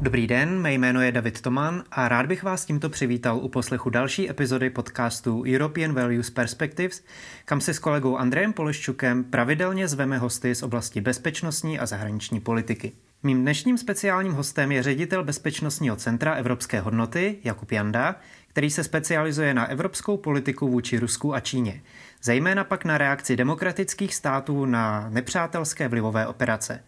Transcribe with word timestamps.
Dobrý 0.00 0.26
den, 0.26 0.60
mé 0.60 0.72
jméno 0.72 1.02
je 1.02 1.12
David 1.12 1.40
Toman 1.40 1.84
a 1.90 2.08
rád 2.08 2.26
bych 2.26 2.42
vás 2.42 2.64
tímto 2.64 2.90
přivítal 2.90 3.36
u 3.36 3.48
poslechu 3.48 3.90
další 3.90 4.30
epizody 4.30 4.70
podcastu 4.70 5.44
European 5.46 5.94
Values 5.94 6.30
Perspectives, 6.30 7.04
kam 7.44 7.60
si 7.60 7.74
s 7.74 7.78
kolegou 7.78 8.16
Andrejem 8.16 8.52
Poleščukem 8.52 9.24
pravidelně 9.24 9.88
zveme 9.88 10.18
hosty 10.18 10.54
z 10.54 10.62
oblasti 10.62 11.00
bezpečnostní 11.00 11.78
a 11.78 11.86
zahraniční 11.86 12.40
politiky. 12.40 12.92
Mým 13.22 13.42
dnešním 13.42 13.78
speciálním 13.78 14.32
hostem 14.32 14.72
je 14.72 14.82
ředitel 14.82 15.24
Bezpečnostního 15.24 15.96
centra 15.96 16.34
Evropské 16.34 16.80
hodnoty 16.80 17.38
Jakub 17.44 17.72
Janda, 17.72 18.16
který 18.52 18.70
se 18.70 18.84
specializuje 18.84 19.54
na 19.54 19.66
evropskou 19.66 20.16
politiku 20.16 20.68
vůči 20.68 20.98
Rusku 20.98 21.34
a 21.34 21.40
Číně, 21.40 21.82
zejména 22.22 22.64
pak 22.64 22.84
na 22.84 22.98
reakci 22.98 23.36
demokratických 23.36 24.14
států 24.14 24.64
na 24.64 25.08
nepřátelské 25.10 25.88
vlivové 25.88 26.26
operace. 26.26 26.82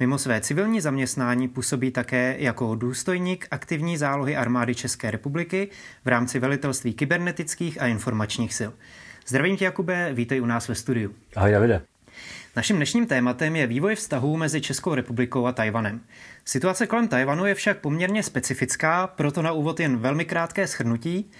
Mimo 0.00 0.18
své 0.18 0.40
civilní 0.40 0.80
zaměstnání 0.80 1.48
působí 1.48 1.90
také 1.90 2.36
jako 2.38 2.74
důstojník 2.74 3.46
aktivní 3.50 3.96
zálohy 3.96 4.36
armády 4.36 4.74
České 4.74 5.10
republiky 5.10 5.68
v 6.04 6.08
rámci 6.08 6.38
velitelství 6.38 6.92
kybernetických 6.92 7.82
a 7.82 7.86
informačních 7.86 8.54
sil. 8.58 8.70
Zdravím 9.26 9.56
tě, 9.56 9.64
Jakube, 9.64 10.12
vítej 10.12 10.42
u 10.42 10.46
nás 10.46 10.68
ve 10.68 10.74
studiu. 10.74 11.14
Ahoj, 11.36 11.52
Davide. 11.52 11.97
Naším 12.56 12.76
dnešním 12.76 13.06
tématem 13.06 13.56
je 13.56 13.66
vývoj 13.66 13.94
vztahů 13.94 14.36
mezi 14.36 14.60
Českou 14.60 14.94
republikou 14.94 15.46
a 15.46 15.52
Tajvanem. 15.52 16.00
Situace 16.44 16.86
kolem 16.86 17.08
Tajvanu 17.08 17.46
je 17.46 17.54
však 17.54 17.78
poměrně 17.78 18.22
specifická, 18.22 19.06
proto 19.06 19.42
na 19.42 19.52
úvod 19.52 19.80
jen 19.80 19.98
velmi 19.98 20.24
krátké 20.24 20.66
shrnutí. 20.66 21.30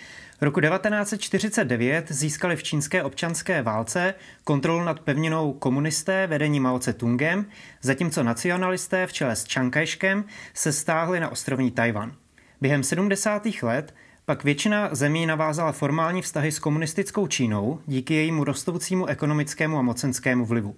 Roku 0.40 0.60
1949 0.60 2.12
získali 2.12 2.56
v 2.56 2.62
čínské 2.62 3.02
občanské 3.02 3.62
válce 3.62 4.14
kontrolu 4.44 4.84
nad 4.84 5.00
pevninou 5.00 5.52
komunisté 5.52 6.26
vedení 6.26 6.60
Mao 6.60 6.78
Tse-tungem, 6.78 7.44
zatímco 7.82 8.22
nacionalisté 8.22 9.06
v 9.06 9.12
čele 9.12 9.36
s 9.36 9.44
Chiang 9.44 9.74
Kai-shkem 9.74 10.24
se 10.54 10.72
stáhli 10.72 11.20
na 11.20 11.28
ostrovní 11.28 11.70
Tajvan. 11.70 12.14
Během 12.60 12.82
70. 12.82 13.46
let 13.62 13.94
pak 14.28 14.44
většina 14.44 14.88
zemí 14.92 15.26
navázala 15.26 15.72
formální 15.72 16.22
vztahy 16.22 16.52
s 16.52 16.58
komunistickou 16.58 17.26
Čínou 17.26 17.80
díky 17.86 18.14
jejímu 18.14 18.44
rostoucímu 18.44 19.06
ekonomickému 19.06 19.78
a 19.78 19.82
mocenskému 19.82 20.44
vlivu. 20.46 20.76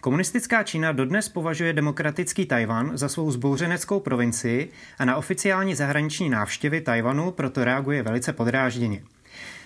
Komunistická 0.00 0.62
Čína 0.62 0.92
dodnes 0.92 1.28
považuje 1.28 1.72
demokratický 1.72 2.46
Tajvan 2.46 2.90
za 2.94 3.08
svou 3.08 3.30
zbouřeneckou 3.30 4.00
provincii 4.00 4.70
a 4.98 5.04
na 5.04 5.16
oficiální 5.16 5.74
zahraniční 5.74 6.28
návštěvy 6.28 6.80
Tajvanu 6.80 7.30
proto 7.30 7.64
reaguje 7.64 8.02
velice 8.02 8.32
podrážděně. 8.32 9.02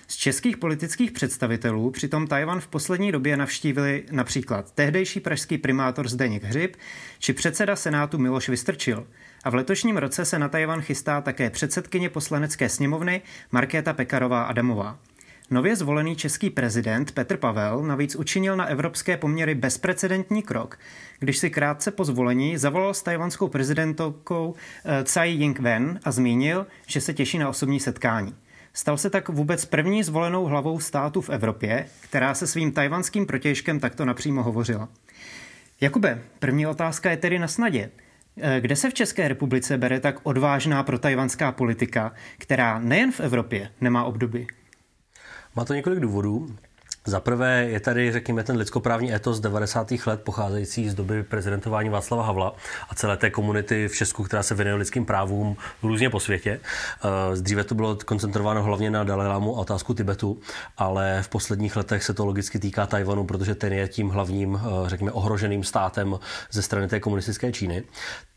Z 0.07 0.15
českých 0.15 0.57
politických 0.57 1.11
představitelů 1.11 1.91
přitom 1.91 2.27
Tajvan 2.27 2.59
v 2.59 2.67
poslední 2.67 3.11
době 3.11 3.37
navštívili 3.37 4.03
například 4.11 4.71
tehdejší 4.71 5.19
pražský 5.19 5.57
primátor 5.57 6.07
Zdeněk 6.07 6.43
Hřib 6.43 6.75
či 7.19 7.33
předseda 7.33 7.75
Senátu 7.75 8.17
Miloš 8.17 8.49
Vystrčil. 8.49 9.07
A 9.43 9.49
v 9.49 9.55
letošním 9.55 9.97
roce 9.97 10.25
se 10.25 10.39
na 10.39 10.49
Tajvan 10.49 10.81
chystá 10.81 11.21
také 11.21 11.49
předsedkyně 11.49 12.09
poslanecké 12.09 12.69
sněmovny 12.69 13.21
Markéta 13.51 13.93
Pekarová 13.93 14.43
Adamová. 14.43 14.99
Nově 15.51 15.75
zvolený 15.75 16.15
český 16.15 16.49
prezident 16.49 17.11
Petr 17.11 17.37
Pavel 17.37 17.83
navíc 17.83 18.15
učinil 18.15 18.55
na 18.55 18.65
evropské 18.65 19.17
poměry 19.17 19.55
bezprecedentní 19.55 20.43
krok, 20.43 20.79
když 21.19 21.37
si 21.37 21.49
krátce 21.49 21.91
po 21.91 22.05
zvolení 22.05 22.57
zavolal 22.57 22.93
s 22.93 23.03
tajvanskou 23.03 23.47
prezidentkou 23.47 24.55
eh, 24.85 25.03
Tsai 25.03 25.37
Ing-wen 25.39 25.99
a 26.03 26.11
zmínil, 26.11 26.67
že 26.87 27.01
se 27.01 27.13
těší 27.13 27.37
na 27.37 27.49
osobní 27.49 27.79
setkání. 27.79 28.35
Stal 28.73 28.97
se 28.97 29.09
tak 29.09 29.29
vůbec 29.29 29.65
první 29.65 30.03
zvolenou 30.03 30.45
hlavou 30.45 30.79
státu 30.79 31.21
v 31.21 31.29
Evropě, 31.29 31.85
která 32.01 32.33
se 32.33 32.47
svým 32.47 32.71
tajvanským 32.71 33.25
protěžkem 33.25 33.79
takto 33.79 34.05
napřímo 34.05 34.43
hovořila. 34.43 34.89
Jakube, 35.81 36.21
první 36.39 36.67
otázka 36.67 37.11
je 37.11 37.17
tedy 37.17 37.39
na 37.39 37.47
snadě. 37.47 37.89
Eh, 38.41 38.61
kde 38.61 38.75
se 38.75 38.89
v 38.89 38.93
České 38.93 39.27
republice 39.27 39.77
bere 39.77 39.99
tak 39.99 40.19
odvážná 40.23 40.83
protajvanská 40.83 41.51
politika, 41.51 42.13
která 42.37 42.79
nejen 42.79 43.11
v 43.11 43.19
Evropě 43.19 43.69
nemá 43.81 44.03
obdoby? 44.03 44.47
Má 45.55 45.65
to 45.65 45.73
několik 45.73 45.99
důvodů. 45.99 46.55
Za 47.07 47.19
prvé 47.19 47.65
je 47.69 47.79
tady, 47.79 48.11
řekněme, 48.11 48.43
ten 48.43 48.57
lidskoprávní 48.57 49.13
etos 49.13 49.39
90. 49.39 49.91
let 50.05 50.21
pocházející 50.21 50.89
z 50.89 50.93
doby 50.93 51.23
prezidentování 51.23 51.89
Václava 51.89 52.23
Havla 52.23 52.55
a 52.89 52.95
celé 52.95 53.17
té 53.17 53.29
komunity 53.29 53.87
v 53.87 53.95
Česku, 53.95 54.23
která 54.23 54.43
se 54.43 54.55
věnuje 54.55 54.75
lidským 54.75 55.05
právům 55.05 55.57
různě 55.83 56.09
po 56.09 56.19
světě. 56.19 56.59
Eh, 56.59 57.41
dříve 57.41 57.63
to 57.63 57.75
bylo 57.75 57.97
koncentrováno 58.05 58.63
hlavně 58.63 58.91
na 58.91 59.03
Dalajlámu 59.03 59.57
a 59.57 59.59
otázku 59.59 59.93
Tibetu, 59.93 60.39
ale 60.77 61.19
v 61.21 61.29
posledních 61.29 61.75
letech 61.75 62.03
se 62.03 62.13
to 62.13 62.25
logicky 62.25 62.59
týká 62.59 62.85
Tajvanu, 62.85 63.23
protože 63.25 63.55
ten 63.55 63.73
je 63.73 63.87
tím 63.87 64.09
hlavním, 64.09 64.55
eh, 64.55 64.89
řekněme, 64.89 65.11
ohroženým 65.11 65.63
státem 65.63 66.19
ze 66.51 66.61
strany 66.61 66.87
té 66.87 66.99
komunistické 66.99 67.51
Číny. 67.51 67.83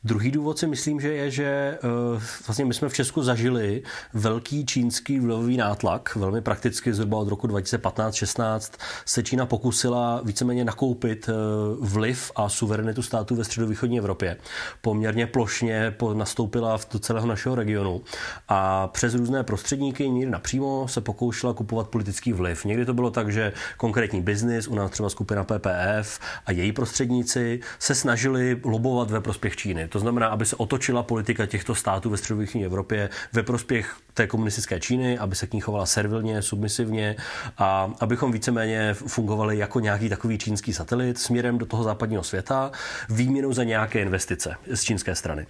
Druhý 0.04 0.30
důvod 0.30 0.58
si 0.58 0.66
myslím, 0.66 1.00
že 1.00 1.12
je, 1.12 1.30
že 1.30 1.78
uh, 1.84 2.22
vlastně 2.46 2.64
my 2.64 2.74
jsme 2.74 2.88
v 2.88 2.94
Česku 2.94 3.22
zažili 3.22 3.82
velký 4.14 4.66
čínský 4.66 5.20
vlivový 5.20 5.56
nátlak, 5.56 6.16
velmi 6.16 6.40
prakticky 6.40 6.94
zhruba 6.94 7.18
od 7.18 7.28
roku 7.28 7.46
2015-16 7.46 8.72
se 9.04 9.22
Čína 9.22 9.46
pokusila 9.46 10.20
víceméně 10.24 10.64
nakoupit 10.64 11.28
uh, 11.28 11.86
vliv 11.88 12.32
a 12.36 12.48
suverenitu 12.48 13.02
států 13.02 13.36
ve 13.36 13.44
středovýchodní 13.44 13.98
Evropě. 13.98 14.36
Poměrně 14.80 15.26
plošně 15.26 15.94
nastoupila 16.14 16.78
do 16.92 16.98
celého 16.98 17.26
našeho 17.26 17.54
regionu 17.54 18.02
a 18.48 18.88
přes 18.88 19.14
různé 19.14 19.42
prostředníky, 19.42 20.10
někdy 20.10 20.30
napřímo 20.30 20.88
se 20.88 21.00
pokoušela 21.00 21.52
kupovat 21.54 21.88
politický 21.88 22.32
vliv. 22.32 22.64
Někdy 22.64 22.84
to 22.84 22.94
bylo 22.94 23.10
tak, 23.10 23.32
že 23.32 23.52
konkrétní 23.76 24.20
biznis, 24.20 24.68
u 24.68 24.74
nás 24.74 24.90
třeba 24.90 25.10
skupina 25.10 25.44
PPF 25.44 26.20
a 26.46 26.52
její 26.52 26.72
prostředníci 26.72 27.60
se 27.78 27.94
snažili 27.94 28.60
lobovat 28.64 29.10
ve 29.10 29.20
prospěch 29.20 29.56
Číny. 29.56 29.89
To 29.90 29.98
znamená, 29.98 30.28
aby 30.28 30.46
se 30.46 30.56
otočila 30.56 31.02
politika 31.02 31.46
těchto 31.46 31.74
států 31.74 32.10
ve 32.10 32.16
středovýchodní 32.16 32.64
Evropě 32.64 33.10
ve 33.32 33.42
prospěch 33.42 33.96
té 34.14 34.26
komunistické 34.26 34.80
Číny, 34.80 35.18
aby 35.18 35.34
se 35.34 35.46
k 35.46 35.52
ní 35.52 35.60
chovala 35.60 35.86
servilně, 35.86 36.42
submisivně 36.42 37.16
a 37.58 37.92
abychom 38.00 38.32
víceméně 38.32 38.94
fungovali 38.94 39.58
jako 39.58 39.80
nějaký 39.80 40.08
takový 40.08 40.38
čínský 40.38 40.72
satelit 40.72 41.18
směrem 41.18 41.58
do 41.58 41.66
toho 41.66 41.82
západního 41.82 42.22
světa, 42.22 42.70
výměnou 43.08 43.52
za 43.52 43.64
nějaké 43.64 44.00
investice 44.02 44.54
z 44.74 44.82
čínské 44.82 45.14
strany. 45.14 45.46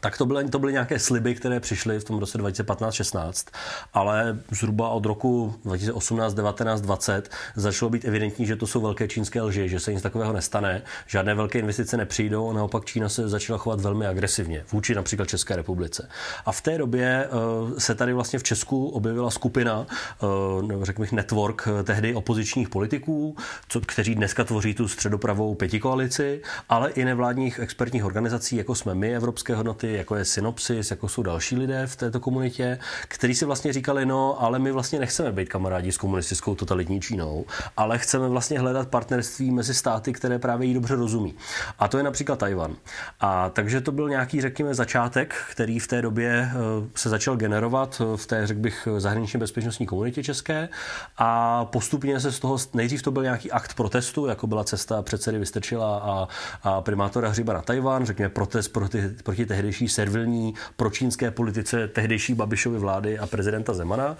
Tak 0.00 0.18
to 0.18 0.26
byly, 0.26 0.48
to 0.48 0.58
byly 0.58 0.72
nějaké 0.72 0.98
sliby, 0.98 1.34
které 1.34 1.60
přišly 1.60 1.98
v 2.00 2.04
tom 2.04 2.18
roce 2.18 2.38
2015-16, 2.38 3.50
ale 3.94 4.38
zhruba 4.50 4.88
od 4.88 5.06
roku 5.06 5.54
2018, 5.64 6.34
19, 6.34 6.80
20 6.80 7.30
začalo 7.56 7.90
být 7.90 8.04
evidentní, 8.04 8.46
že 8.46 8.56
to 8.56 8.66
jsou 8.66 8.80
velké 8.80 9.08
čínské 9.08 9.42
lži, 9.42 9.68
že 9.68 9.80
se 9.80 9.92
nic 9.92 10.02
takového 10.02 10.32
nestane, 10.32 10.82
žádné 11.06 11.34
velké 11.34 11.58
investice 11.58 11.96
nepřijdou 11.96 12.50
a 12.50 12.52
naopak 12.52 12.84
Čína 12.84 13.08
se 13.08 13.28
začala 13.28 13.58
chovat 13.58 13.80
velmi 13.80 14.06
agresivně 14.06 14.64
vůči 14.72 14.94
například 14.94 15.28
České 15.28 15.56
republice. 15.56 16.08
A 16.46 16.52
v 16.52 16.60
té 16.60 16.78
době 16.78 17.28
uh, 17.28 17.78
se 17.78 17.94
tady 17.94 18.12
vlastně 18.12 18.38
v 18.38 18.42
Česku 18.42 18.88
objevila 18.88 19.30
skupina, 19.30 19.86
uh, 20.72 20.84
řekl 20.84 21.02
bych 21.02 21.12
network 21.12 21.68
eh, 21.68 21.82
tehdy 21.82 22.14
opozičních 22.14 22.68
politiků, 22.68 23.36
co, 23.68 23.80
kteří 23.80 24.14
dneska 24.14 24.44
tvoří 24.44 24.74
tu 24.74 24.88
středopravou 24.88 25.54
pětikoalici, 25.54 26.42
ale 26.68 26.90
i 26.90 27.04
nevládních 27.04 27.58
expertních 27.58 28.04
organizací, 28.04 28.56
jako 28.56 28.74
jsme 28.74 28.94
my, 28.94 29.16
Evropské 29.16 29.54
hodnoty, 29.54 29.83
jako 29.92 30.16
je 30.16 30.24
Synopsis, 30.24 30.90
jako 30.90 31.08
jsou 31.08 31.22
další 31.22 31.56
lidé 31.56 31.86
v 31.86 31.96
této 31.96 32.20
komunitě, 32.20 32.78
kteří 33.08 33.34
si 33.34 33.44
vlastně 33.44 33.72
říkali, 33.72 34.06
no, 34.06 34.42
ale 34.42 34.58
my 34.58 34.72
vlastně 34.72 34.98
nechceme 34.98 35.32
být 35.32 35.48
kamarádi 35.48 35.92
s 35.92 35.98
komunistickou 35.98 36.54
totalitní 36.54 37.00
Čínou, 37.00 37.44
ale 37.76 37.98
chceme 37.98 38.28
vlastně 38.28 38.58
hledat 38.58 38.88
partnerství 38.88 39.50
mezi 39.50 39.74
státy, 39.74 40.12
které 40.12 40.38
právě 40.38 40.68
jí 40.68 40.74
dobře 40.74 40.94
rozumí. 40.94 41.34
A 41.78 41.88
to 41.88 41.98
je 41.98 42.04
například 42.04 42.38
Tajvan. 42.38 42.76
A 43.20 43.50
takže 43.50 43.80
to 43.80 43.92
byl 43.92 44.08
nějaký, 44.08 44.40
řekněme, 44.40 44.74
začátek, 44.74 45.34
který 45.50 45.78
v 45.78 45.88
té 45.88 46.02
době 46.02 46.50
eh, 46.50 46.54
se 46.94 47.08
začal 47.08 47.36
generovat 47.36 48.02
v 48.16 48.26
té, 48.26 48.46
řekl 48.46 48.60
bych, 48.60 48.88
zahraničně 48.98 49.40
bezpečnostní 49.40 49.86
komunitě 49.86 50.22
české 50.22 50.68
a 51.18 51.64
postupně 51.64 52.20
se 52.20 52.32
z 52.32 52.38
toho, 52.38 52.58
nejdřív 52.74 53.02
to 53.02 53.10
byl 53.10 53.22
nějaký 53.22 53.50
akt 53.50 53.74
protestu, 53.74 54.26
jako 54.26 54.46
byla 54.46 54.64
cesta 54.64 55.02
předsedy 55.02 55.38
Vystrčila 55.38 55.98
a, 55.98 56.28
a 56.62 56.80
primátora 56.80 57.28
Hřiba 57.28 57.52
na 57.52 57.62
Tajvan, 57.62 58.06
řekněme 58.06 58.28
protest 58.28 58.68
proti, 58.68 59.02
proti 59.24 59.46
tehdejší 59.46 59.73
tehdejší 59.74 59.88
servilní 59.88 60.54
pročínské 60.76 61.30
politice 61.30 61.88
tehdejší 61.88 62.34
Babišovy 62.34 62.78
vlády 62.78 63.18
a 63.18 63.26
prezidenta 63.26 63.74
Zemana, 63.74 64.16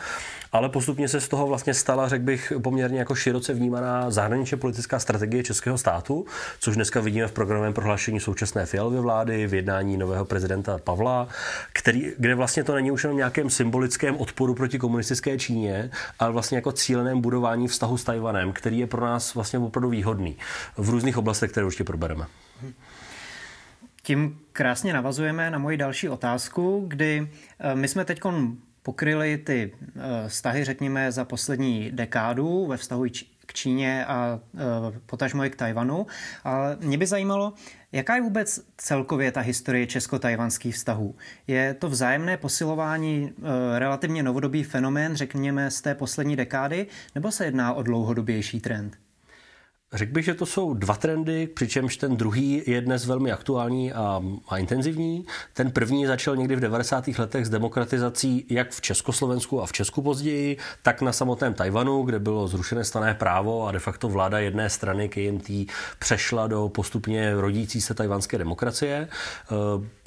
ale 0.53 0.69
postupně 0.69 1.09
se 1.09 1.21
z 1.21 1.29
toho 1.29 1.47
vlastně 1.47 1.75
stala, 1.75 2.09
řekl 2.09 2.25
bych, 2.25 2.53
poměrně 2.63 2.99
jako 2.99 3.15
široce 3.15 3.55
vnímaná 3.55 4.11
zahraničně 4.11 4.57
politická 4.57 4.99
strategie 4.99 5.43
českého 5.43 5.79
státu, 5.79 6.27
což 6.61 6.75
dneska 6.75 7.01
vidíme 7.01 7.27
v 7.27 7.33
programovém 7.33 7.73
prohlášení 7.73 8.21
současné 8.21 8.67
Fialovy 8.67 8.99
vlády, 8.99 9.47
v 9.47 9.55
jednání 9.55 9.97
nového 9.97 10.25
prezidenta 10.25 10.79
Pavla, 10.79 11.29
který, 11.73 12.13
kde 12.19 12.35
vlastně 12.35 12.65
to 12.65 12.75
není 12.75 12.91
už 12.91 13.05
jenom 13.05 13.17
nějakém 13.17 13.51
symbolickém 13.51 14.17
odporu 14.17 14.55
proti 14.55 14.79
komunistické 14.79 15.39
Číně, 15.39 15.91
ale 16.19 16.33
vlastně 16.33 16.59
jako 16.59 16.73
cíleném 16.73 17.21
budování 17.21 17.69
vztahu 17.69 17.99
s 17.99 18.05
Tajvanem, 18.05 18.53
který 18.53 18.79
je 18.79 18.87
pro 18.87 19.07
nás 19.07 19.35
vlastně 19.35 19.59
opravdu 19.59 19.89
výhodný 19.89 20.37
v 20.77 20.91
různých 20.91 21.19
oblastech, 21.19 21.51
které 21.51 21.67
určitě 21.67 21.85
probereme. 21.85 22.27
Tím 24.07 24.41
krásně 24.53 24.93
navazujeme 24.93 25.51
na 25.51 25.59
moji 25.59 25.77
další 25.77 26.09
otázku, 26.09 26.85
kdy 26.89 27.29
eh, 27.59 27.75
my 27.75 27.89
jsme 27.89 28.05
teď 28.05 28.21
pokryli 28.83 29.39
ty 29.39 29.73
eh, 29.75 30.29
vztahy, 30.29 30.65
řekněme, 30.65 31.13
za 31.13 31.25
poslední 31.25 31.91
dekádu 31.91 32.67
ve 32.67 32.77
vztahu 32.77 33.05
k 33.47 33.55
Číně 33.55 34.07
a 34.07 34.41
potažmo 35.07 35.45
i 35.45 35.51
k 35.51 35.57
Tajvanu. 35.57 36.07
Ale 36.45 36.77
mě 36.81 36.99
by 36.99 37.07
zajímalo, 37.07 37.53
Jaká 37.93 38.17
je 38.17 38.23
vůbec 38.23 38.61
celkově 38.77 39.33
ta 39.33 39.41
historie 39.41 39.87
česko-tajvanských 39.87 40.75
vztahů? 40.75 41.15
Je 41.47 41.75
to 41.75 41.89
vzájemné 41.89 42.37
posilování 42.37 43.33
relativně 43.79 44.23
novodobý 44.23 44.65
fenomén, 44.65 45.17
řekněme, 45.17 45.71
z 45.71 45.81
té 45.81 45.95
poslední 45.95 46.37
dekády, 46.37 46.87
nebo 47.15 47.31
se 47.31 47.45
jedná 47.45 47.75
o 47.75 47.83
dlouhodobější 47.83 48.61
trend? 48.61 48.99
Řekl 49.95 50.13
bych, 50.13 50.25
že 50.25 50.35
to 50.35 50.47
jsou 50.47 50.75
dva 50.75 50.95
trendy, 50.95 51.47
přičemž 51.47 51.97
ten 51.97 52.17
druhý 52.17 52.63
je 52.67 52.81
dnes 52.81 53.07
velmi 53.07 53.33
aktuální 53.33 53.93
a, 53.93 54.23
a 54.49 54.59
intenzivní. 54.59 55.27
Ten 55.53 55.71
první 55.71 56.07
začal 56.07 56.37
někdy 56.37 56.57
v 56.57 56.61
90. 56.61 57.09
letech 57.19 57.47
s 57.47 57.51
demokratizací 57.51 58.47
jak 58.51 58.71
v 58.71 58.81
Československu 58.81 59.63
a 59.63 59.67
v 59.67 59.73
Česku 59.73 60.03
později, 60.03 60.57
tak 60.83 61.03
na 61.03 61.13
samotném 61.13 61.55
Tajvanu, 61.55 62.03
kde 62.03 62.19
bylo 62.19 62.49
zrušené 62.49 62.85
stané 62.85 63.15
právo 63.15 63.67
a 63.67 63.73
de 63.73 63.79
facto 63.79 64.09
vláda 64.09 64.39
jedné 64.39 64.71
strany 64.71 65.09
KMT 65.09 65.51
přešla 65.99 66.47
do 66.47 66.69
postupně 66.69 67.35
rodící 67.35 67.81
se 67.81 67.95
tajvanské 67.95 68.39
demokracie. 68.39 69.09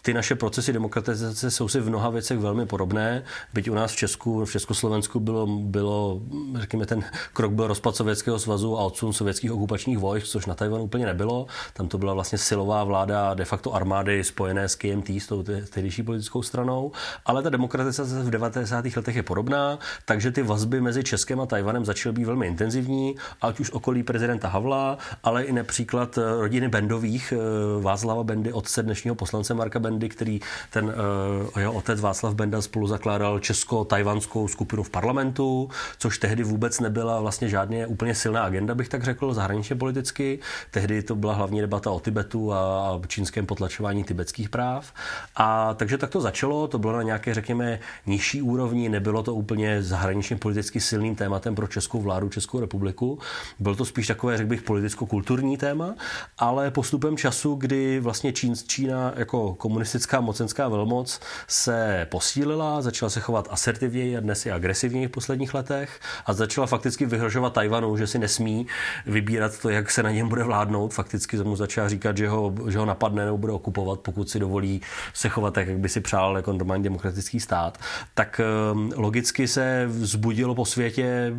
Ty 0.02 0.14
naše 0.14 0.36
procesy 0.36 0.74
demokratizace 0.74 1.52
jsou 1.52 1.68
si 1.68 1.80
v 1.80 1.90
mnoha 1.90 2.10
věcech 2.10 2.40
velmi 2.40 2.66
podobné. 2.66 3.24
Byť 3.54 3.70
u 3.70 3.74
nás 3.74 3.92
v 3.92 3.96
Česku, 3.96 4.46
v 4.46 4.52
Československu 4.52 5.20
bylo, 5.20 5.48
bylo 5.48 6.22
řekněme, 6.56 6.86
ten 6.86 7.04
krok 7.34 7.52
byl 7.52 7.68
rozpad 7.68 7.96
Sovětského 7.96 8.40
svazu 8.40 8.78
a 8.78 8.84
odsun 8.84 9.14
sovětských 9.14 9.52
okupačních 9.52 9.98
vojsk, 9.98 10.28
což 10.28 10.46
na 10.46 10.56
Tajvanu 10.56 10.84
úplně 10.84 11.06
nebylo. 11.06 11.48
Tam 11.74 11.88
to 11.88 11.98
byla 11.98 12.14
vlastně 12.14 12.38
silová 12.38 12.84
vláda 12.84 13.34
de 13.34 13.46
facto 13.46 13.74
armády 13.74 14.24
spojené 14.24 14.70
s 14.70 14.76
KMT, 14.76 15.10
s 15.10 15.28
tou 15.28 15.44
tehdejší 15.44 16.04
politickou 16.04 16.42
stranou. 16.42 16.92
Ale 17.26 17.44
ta 17.44 17.50
demokratizace 17.50 18.24
v 18.24 18.30
90. 18.30 18.86
letech 18.96 19.16
je 19.16 19.24
podobná, 19.24 19.80
takže 20.06 20.32
ty 20.32 20.44
vazby 20.44 20.82
mezi 20.82 21.04
Českem 21.04 21.42
a 21.42 21.46
Tajvanem 21.46 21.86
začaly 21.86 22.14
být 22.14 22.26
velmi 22.26 22.48
intenzivní, 22.48 23.16
ať 23.42 23.60
už 23.60 23.72
okolí 23.72 24.04
prezidenta 24.04 24.48
Havla, 24.48 24.98
ale 25.24 25.44
i 25.44 25.54
například 25.54 26.20
rodiny 26.40 26.68
Bendových, 26.68 27.34
eh, 27.34 27.82
Václava 27.82 28.24
Bendy, 28.24 28.54
otce 28.54 28.84
dnešního 28.84 29.16
poslance 29.16 29.54
Marka 29.54 29.80
Bendy, 29.88 30.10
který 30.10 30.40
ten 30.70 30.86
uh, 30.86 31.60
jeho 31.60 31.74
otec 31.74 32.02
Václav 32.02 32.36
Benda 32.36 32.62
spolu 32.62 32.88
zakládal 32.88 33.40
česko-tajvanskou 33.40 34.48
skupinu 34.48 34.84
v 34.84 34.90
parlamentu, 34.90 35.70
což 35.98 36.18
tehdy 36.18 36.44
vůbec 36.44 36.80
nebyla 36.80 37.22
vlastně 37.22 37.50
žádně 37.50 37.88
úplně 37.88 38.16
silná 38.16 38.44
agenda, 38.44 38.76
bych 38.76 38.90
tak 38.90 39.04
řekl, 39.04 39.34
zahraničně 39.34 39.76
politicky. 39.76 40.40
Tehdy 40.72 41.04
to 41.04 41.16
byla 41.16 41.34
hlavní 41.34 41.62
debata 41.62 41.92
o 41.92 42.00
Tibetu 42.00 42.54
a 42.54 43.02
čínském 43.08 43.46
potlačování 43.46 44.04
tibetských 44.04 44.50
práv. 44.50 44.94
A 45.36 45.74
takže 45.74 45.98
tak 45.98 46.10
to 46.10 46.22
začalo, 46.22 46.68
to 46.68 46.80
bylo 46.80 46.94
na 46.94 47.04
nějaké, 47.04 47.34
řekněme, 47.34 47.80
nižší 48.06 48.42
úrovni, 48.42 48.90
nebylo 48.90 49.24
to 49.24 49.36
úplně 49.36 49.84
zahraničně 49.84 50.36
politicky 50.36 50.80
silným 50.80 51.16
tématem 51.16 51.56
pro 51.56 51.68
českou 51.68 52.02
vládu, 52.02 52.30
Českou 52.30 52.60
republiku. 52.60 53.20
Byl 53.60 53.76
to 53.76 53.86
spíš 53.86 54.08
takové, 54.08 54.38
řekl 54.38 54.50
bych, 54.50 54.62
politicko-kulturní 54.62 55.58
téma, 55.58 55.96
ale 56.38 56.72
postupem 56.72 57.18
času, 57.18 57.56
kdy 57.56 58.00
vlastně 58.00 58.34
Čín, 58.34 58.54
Čína 58.68 59.14
jako 59.16 59.56
komunistická 59.78 60.22
mocenská 60.22 60.68
velmoc 60.68 61.20
se 61.48 62.08
posílila, 62.12 62.82
začala 62.82 63.10
se 63.10 63.20
chovat 63.20 63.48
asertivněji 63.52 64.18
a 64.18 64.20
dnes 64.20 64.46
i 64.46 64.52
agresivněji 64.52 65.08
v 65.08 65.12
posledních 65.12 65.54
letech 65.54 66.00
a 66.26 66.34
začala 66.34 66.68
fakticky 66.68 67.06
vyhrožovat 67.06 67.54
Tajvanu, 67.54 67.98
že 67.98 68.08
si 68.08 68.20
nesmí 68.20 68.68
vybírat 69.06 69.60
to, 69.60 69.70
jak 69.70 69.92
se 69.92 70.04
na 70.04 70.12
něm 70.12 70.30
bude 70.30 70.44
vládnout. 70.44 70.94
Fakticky 70.94 71.38
mu 71.38 71.56
začala 71.56 71.90
říkat, 71.90 72.18
že 72.18 72.30
ho, 72.30 72.54
že 72.70 72.80
ho 72.80 72.86
napadne 72.86 73.26
nebo 73.26 73.38
bude 73.38 73.54
okupovat, 73.54 74.00
pokud 74.00 74.30
si 74.30 74.40
dovolí 74.40 74.82
se 75.14 75.30
chovat 75.30 75.54
tak, 75.54 75.68
jak 75.68 75.78
by 75.78 75.90
si 75.90 76.02
přál 76.02 76.36
jako 76.36 76.54
normální 76.54 76.84
demokratický 76.84 77.40
stát. 77.40 77.78
Tak 78.14 78.42
ehm, 78.44 78.92
logicky 78.96 79.48
se 79.48 79.86
vzbudilo 79.88 80.56
po 80.56 80.66
světě, 80.66 81.34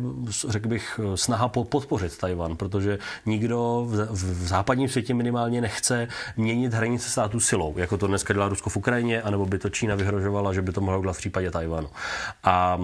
řekl 0.47 0.67
bych, 0.67 0.99
snaha 1.15 1.47
podpořit 1.47 2.17
Tajvan, 2.17 2.55
protože 2.55 2.99
nikdo 3.25 3.85
v, 3.89 4.47
západním 4.47 4.89
světě 4.89 5.13
minimálně 5.13 5.61
nechce 5.61 6.07
měnit 6.37 6.73
hranice 6.73 7.09
státu 7.09 7.39
silou, 7.39 7.73
jako 7.77 7.97
to 7.97 8.07
dneska 8.07 8.28
dělá 8.33 8.49
Rusko 8.49 8.69
v 8.69 8.77
Ukrajině, 8.77 9.21
anebo 9.21 9.45
by 9.45 9.59
to 9.59 9.69
Čína 9.69 9.95
vyhrožovala, 9.95 10.53
že 10.53 10.61
by 10.61 10.71
to 10.71 10.81
mohlo 10.81 10.99
udělat 10.99 11.13
v 11.13 11.17
případě 11.17 11.51
Tajvanu. 11.51 11.89
A 12.43 12.79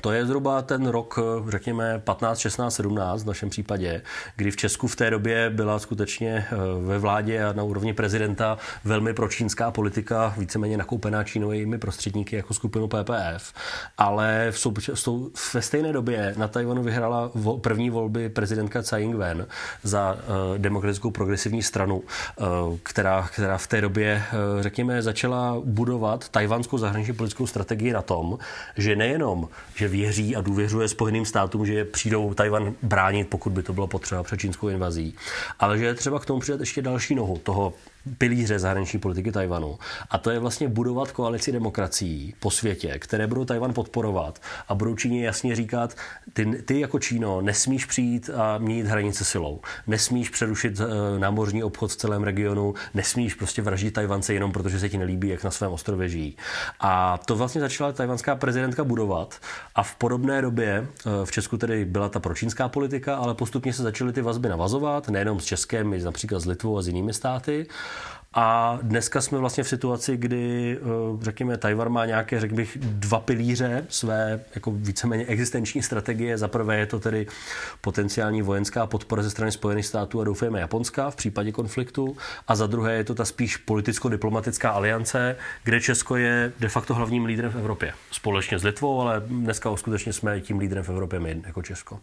to 0.00 0.12
je 0.12 0.26
zhruba 0.26 0.62
ten 0.62 0.86
rok, 0.86 1.18
řekněme, 1.48 1.98
15, 1.98 2.38
16, 2.38 2.74
17 2.74 3.22
v 3.22 3.26
našem 3.26 3.50
případě, 3.50 4.02
kdy 4.36 4.50
v 4.50 4.56
Česku 4.56 4.86
v 4.88 4.96
té 4.96 5.10
době 5.10 5.50
byla 5.50 5.78
skutečně 5.78 6.46
eh, 6.52 6.56
ve 6.86 6.98
vládě 6.98 7.44
a 7.44 7.52
na 7.52 7.62
úrovni 7.62 7.92
prezidenta 7.92 8.58
velmi 8.84 9.14
pročínská 9.14 9.70
politika, 9.70 10.34
víceméně 10.38 10.76
nakoupená 10.76 11.24
Čínovými 11.24 11.78
prostředníky 11.78 12.36
jako 12.36 12.54
skupinu 12.54 12.88
PPF. 12.88 13.52
Ale 13.98 14.48
v 14.50 14.56
souč- 14.56 15.30
ve 15.54 15.62
stejné 15.62 15.92
době 15.92 16.34
na 16.36 16.48
Tajvanu 16.48 16.82
vyhrála 16.82 17.30
vo- 17.34 17.60
první 17.60 17.90
volby 17.90 18.28
prezidentka 18.28 18.82
Tsai 18.82 19.04
Ing-wen 19.04 19.46
za 19.82 20.12
uh, 20.14 20.58
demokratickou 20.58 21.10
progresivní 21.10 21.62
stranu, 21.62 21.96
uh, 21.96 22.46
která, 22.82 23.28
která 23.32 23.58
v 23.58 23.66
té 23.66 23.80
době, 23.80 24.22
uh, 24.56 24.62
řekněme, 24.62 25.02
začala 25.02 25.56
budovat 25.64 26.28
tajvanskou 26.28 26.78
zahraniční 26.78 27.14
politickou 27.14 27.46
strategii 27.46 27.92
na 27.92 28.02
tom, 28.02 28.38
že 28.76 28.96
nejenom, 28.96 29.48
že 29.74 29.85
že 29.86 29.92
věří 29.92 30.36
a 30.36 30.40
důvěřuje 30.40 30.88
Spojeným 30.88 31.24
státům, 31.24 31.66
že 31.66 31.84
přijdou 31.84 32.34
Tajvan 32.34 32.74
bránit, 32.82 33.28
pokud 33.28 33.52
by 33.52 33.62
to 33.62 33.72
bylo 33.72 33.86
potřeba 33.86 34.22
před 34.22 34.40
čínskou 34.40 34.68
invazí. 34.68 35.14
Ale 35.58 35.78
že 35.78 35.84
je 35.84 35.94
třeba 35.94 36.18
k 36.18 36.26
tomu 36.26 36.40
přidat 36.40 36.60
ještě 36.60 36.82
další 36.82 37.14
nohu 37.14 37.38
toho 37.38 37.72
pilíře 38.18 38.58
zahraniční 38.58 38.98
politiky 38.98 39.32
Tajvanu. 39.32 39.78
A 40.10 40.18
to 40.18 40.30
je 40.30 40.38
vlastně 40.38 40.68
budovat 40.68 41.12
koalici 41.12 41.52
demokracií 41.52 42.34
po 42.40 42.50
světě, 42.50 42.98
které 42.98 43.26
budou 43.26 43.44
Tajvan 43.44 43.72
podporovat 43.72 44.42
a 44.68 44.74
budou 44.74 44.96
Číně 44.96 45.26
jasně 45.26 45.56
říkat, 45.56 45.96
ty, 46.32 46.44
ty 46.44 46.80
jako 46.80 46.98
Číno 46.98 47.40
nesmíš 47.40 47.84
přijít 47.84 48.30
a 48.34 48.58
měnit 48.58 48.86
hranice 48.86 49.24
silou. 49.24 49.60
Nesmíš 49.86 50.30
přerušit 50.30 50.80
uh, 50.80 50.86
námořní 51.18 51.64
obchod 51.64 51.92
v 51.92 51.96
celém 51.96 52.22
regionu, 52.22 52.74
nesmíš 52.94 53.34
prostě 53.34 53.62
vraždit 53.62 53.94
Tajvance 53.94 54.34
jenom 54.34 54.52
protože 54.52 54.80
se 54.80 54.88
ti 54.88 54.98
nelíbí, 54.98 55.28
jak 55.28 55.44
na 55.44 55.50
svém 55.50 55.72
ostrově 55.72 56.08
žijí. 56.08 56.36
A 56.80 57.18
to 57.18 57.36
vlastně 57.36 57.60
začala 57.60 57.92
tajvanská 57.92 58.36
prezidentka 58.36 58.84
budovat 58.84 59.40
a 59.74 59.82
v 59.82 59.94
podobné 59.94 60.42
době 60.42 60.86
uh, 61.06 61.12
v 61.24 61.30
Česku 61.30 61.56
tedy 61.56 61.84
byla 61.84 62.08
ta 62.08 62.20
pročínská 62.20 62.68
politika, 62.68 63.16
ale 63.16 63.34
postupně 63.34 63.72
se 63.72 63.82
začaly 63.82 64.12
ty 64.12 64.22
vazby 64.22 64.48
navazovat, 64.48 65.08
nejenom 65.08 65.40
s 65.40 65.44
Českem, 65.44 65.94
i 65.94 66.02
například 66.02 66.40
s 66.40 66.46
Litvou 66.46 66.78
a 66.78 66.82
s 66.82 66.86
jinými 66.86 67.12
státy. 67.12 67.66
A 68.34 68.78
dneska 68.82 69.20
jsme 69.20 69.38
vlastně 69.38 69.64
v 69.64 69.68
situaci, 69.68 70.16
kdy, 70.16 70.78
eh, 70.80 71.24
řekněme, 71.24 71.56
Tajvar 71.56 71.88
má 71.88 72.06
nějaké, 72.06 72.40
řekl 72.40 72.54
bych, 72.54 72.78
dva 72.80 73.20
pilíře 73.20 73.86
své 73.88 74.40
jako 74.54 74.70
víceméně 74.70 75.24
existenční 75.24 75.82
strategie. 75.82 76.38
Za 76.38 76.48
prvé 76.48 76.78
je 76.78 76.86
to 76.86 77.00
tedy 77.00 77.26
potenciální 77.80 78.42
vojenská 78.42 78.86
podpora 78.86 79.22
ze 79.22 79.30
strany 79.30 79.52
Spojených 79.52 79.86
států 79.86 80.20
a 80.20 80.24
doufejme 80.24 80.60
Japonska 80.60 81.10
v 81.10 81.16
případě 81.16 81.52
konfliktu. 81.52 82.16
A 82.48 82.56
za 82.56 82.66
druhé 82.66 82.94
je 82.94 83.04
to 83.04 83.14
ta 83.14 83.24
spíš 83.24 83.56
politicko-diplomatická 83.56 84.70
aliance, 84.70 85.36
kde 85.64 85.80
Česko 85.80 86.16
je 86.16 86.52
de 86.60 86.68
facto 86.68 86.94
hlavním 86.94 87.24
lídrem 87.24 87.52
v 87.52 87.56
Evropě. 87.56 87.92
Společně 88.10 88.58
s 88.58 88.64
Litvou, 88.64 89.00
ale 89.00 89.22
dneska 89.26 89.76
skutečně 89.76 90.12
jsme 90.12 90.40
tím 90.40 90.58
lídrem 90.58 90.84
v 90.84 90.88
Evropě 90.88 91.20
my 91.20 91.42
jako 91.46 91.62
Česko. 91.62 92.00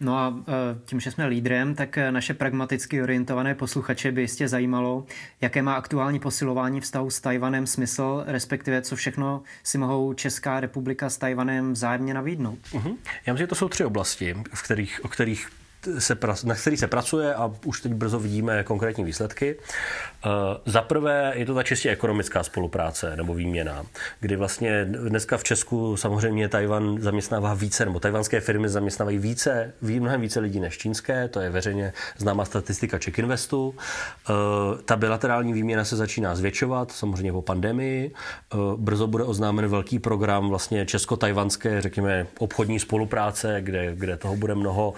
No 0.00 0.16
a 0.16 0.34
e, 0.48 0.52
tím, 0.84 1.00
že 1.00 1.10
jsme 1.10 1.26
lídrem, 1.26 1.74
tak 1.74 1.98
e, 1.98 2.12
naše 2.12 2.34
pragmaticky 2.34 3.02
orientované 3.02 3.54
posluchače 3.54 4.12
by 4.12 4.20
jistě 4.20 4.48
zajímalo, 4.48 5.06
jaké 5.40 5.62
má 5.62 5.74
aktuální 5.74 6.18
posilování 6.18 6.80
vztahu 6.80 7.10
s 7.10 7.20
Tajvanem 7.20 7.66
smysl, 7.66 8.24
respektive 8.26 8.82
co 8.82 8.96
všechno 8.96 9.42
si 9.62 9.78
mohou 9.78 10.12
Česká 10.12 10.60
republika 10.60 11.10
s 11.10 11.18
Tajvanem 11.18 11.72
vzájemně 11.72 12.14
navídnout. 12.14 12.58
Uh-huh. 12.72 12.96
Já 13.26 13.32
myslím, 13.32 13.44
že 13.44 13.46
to 13.46 13.54
jsou 13.54 13.68
tři 13.68 13.84
oblasti, 13.84 14.36
v 14.54 14.62
kterých, 14.62 15.00
o 15.04 15.08
kterých 15.08 15.48
se, 15.98 16.18
na 16.44 16.54
který 16.54 16.76
se 16.76 16.86
pracuje 16.86 17.34
a 17.34 17.52
už 17.64 17.80
teď 17.80 17.94
brzo 17.94 18.18
vidíme 18.18 18.64
konkrétní 18.64 19.04
výsledky. 19.04 19.56
Eh, 20.26 20.28
za 20.66 20.82
prvé 20.82 21.32
je 21.34 21.46
to 21.46 21.54
ta 21.54 21.62
čistě 21.62 21.90
ekonomická 21.90 22.42
spolupráce 22.42 23.16
nebo 23.16 23.34
výměna, 23.34 23.86
kdy 24.20 24.36
vlastně 24.36 24.84
dneska 24.84 25.36
v 25.36 25.44
Česku 25.44 25.96
samozřejmě 25.96 26.48
Tajvan 26.48 27.00
zaměstnává 27.00 27.54
více, 27.54 27.84
nebo 27.84 28.00
tajvanské 28.00 28.40
firmy 28.40 28.68
zaměstnávají 28.68 29.18
více, 29.18 29.72
mnohem 29.80 30.20
více 30.20 30.40
lidí 30.40 30.60
než 30.60 30.78
čínské, 30.78 31.28
to 31.28 31.40
je 31.40 31.50
veřejně 31.50 31.92
známá 32.18 32.44
statistika 32.44 32.98
Czech 32.98 33.18
Investu. 33.18 33.74
Eh, 34.30 34.32
ta 34.84 34.96
bilaterální 34.96 35.52
výměna 35.52 35.84
se 35.84 35.96
začíná 35.96 36.34
zvětšovat, 36.34 36.92
samozřejmě 36.92 37.32
po 37.32 37.42
pandemii. 37.42 38.12
Eh, 38.52 38.56
brzo 38.76 39.06
bude 39.06 39.24
oznámen 39.24 39.68
velký 39.68 39.98
program 39.98 40.48
vlastně 40.48 40.86
česko-tajvanské, 40.86 41.82
řekněme, 41.82 42.26
obchodní 42.38 42.80
spolupráce, 42.80 43.56
kde, 43.60 43.94
kde 43.94 44.16
toho 44.16 44.36
bude 44.36 44.54
mnoho 44.54 44.94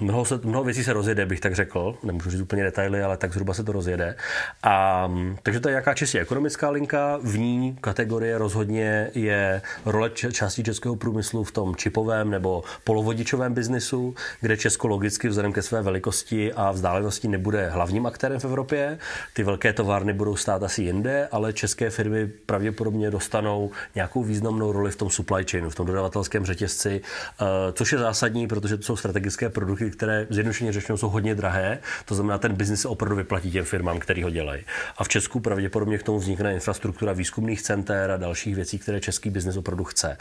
mnoho, 0.00 0.24
se, 0.24 0.40
mnoho 0.44 0.64
věcí 0.64 0.84
se 0.84 0.92
rozjede, 0.92 1.26
bych 1.26 1.40
tak 1.40 1.54
řekl. 1.54 1.94
Nemůžu 2.02 2.30
říct 2.30 2.40
úplně 2.40 2.62
detaily, 2.62 3.02
ale 3.02 3.16
tak 3.16 3.32
zhruba 3.32 3.54
se 3.54 3.64
to 3.64 3.72
rozjede. 3.72 4.16
A, 4.62 5.10
takže 5.42 5.60
to 5.60 5.68
je 5.68 5.74
jaká 5.74 5.94
čistě 5.94 6.20
ekonomická 6.20 6.70
linka. 6.70 7.18
V 7.22 7.38
ní 7.38 7.78
kategorie 7.80 8.38
rozhodně 8.38 9.10
je 9.14 9.62
role 9.84 10.10
části 10.10 10.62
českého 10.62 10.96
průmyslu 10.96 11.44
v 11.44 11.52
tom 11.52 11.76
čipovém 11.76 12.30
nebo 12.30 12.62
polovodičovém 12.84 13.54
biznisu, 13.54 14.14
kde 14.40 14.56
Česko 14.56 14.88
logicky 14.88 15.28
vzhledem 15.28 15.52
ke 15.52 15.62
své 15.62 15.82
velikosti 15.82 16.52
a 16.52 16.70
vzdálenosti 16.70 17.28
nebude 17.28 17.68
hlavním 17.68 18.06
aktérem 18.06 18.40
v 18.40 18.44
Evropě. 18.44 18.98
Ty 19.34 19.42
velké 19.42 19.72
továrny 19.72 20.12
budou 20.12 20.36
stát 20.36 20.62
asi 20.62 20.82
jinde, 20.82 21.28
ale 21.32 21.52
české 21.52 21.90
firmy 21.90 22.26
pravděpodobně 22.46 23.10
dostanou 23.10 23.70
nějakou 23.94 24.22
významnou 24.22 24.72
roli 24.72 24.90
v 24.90 24.96
tom 24.96 25.10
supply 25.10 25.44
chainu, 25.50 25.70
v 25.70 25.74
tom 25.74 25.86
dodavatelském 25.86 26.44
řetězci, 26.44 27.00
eh, 27.00 27.44
což 27.72 27.92
je 27.92 27.98
zásadní, 27.98 28.48
protože 28.48 28.76
to 28.76 28.82
jsou 28.82 28.96
strategické 28.96 29.48
produkty, 29.58 29.90
které 29.90 30.26
zjednodušeně 30.30 30.72
řečeno 30.72 30.98
jsou 30.98 31.08
hodně 31.08 31.34
drahé. 31.34 31.78
To 32.04 32.14
znamená, 32.14 32.38
ten 32.38 32.52
biznis 32.52 32.80
se 32.80 32.88
opravdu 32.88 33.16
vyplatí 33.16 33.50
těm 33.50 33.64
firmám, 33.64 33.98
který 33.98 34.22
ho 34.22 34.30
dělají. 34.30 34.62
A 34.98 35.04
v 35.04 35.08
Česku 35.08 35.40
pravděpodobně 35.40 35.98
k 35.98 36.02
tomu 36.02 36.18
vznikne 36.18 36.54
infrastruktura 36.54 37.12
výzkumných 37.12 37.62
center 37.62 38.10
a 38.10 38.16
dalších 38.16 38.54
věcí, 38.54 38.78
které 38.78 39.00
český 39.00 39.30
biznis 39.30 39.56
opravdu 39.56 39.84
chce. 39.84 40.16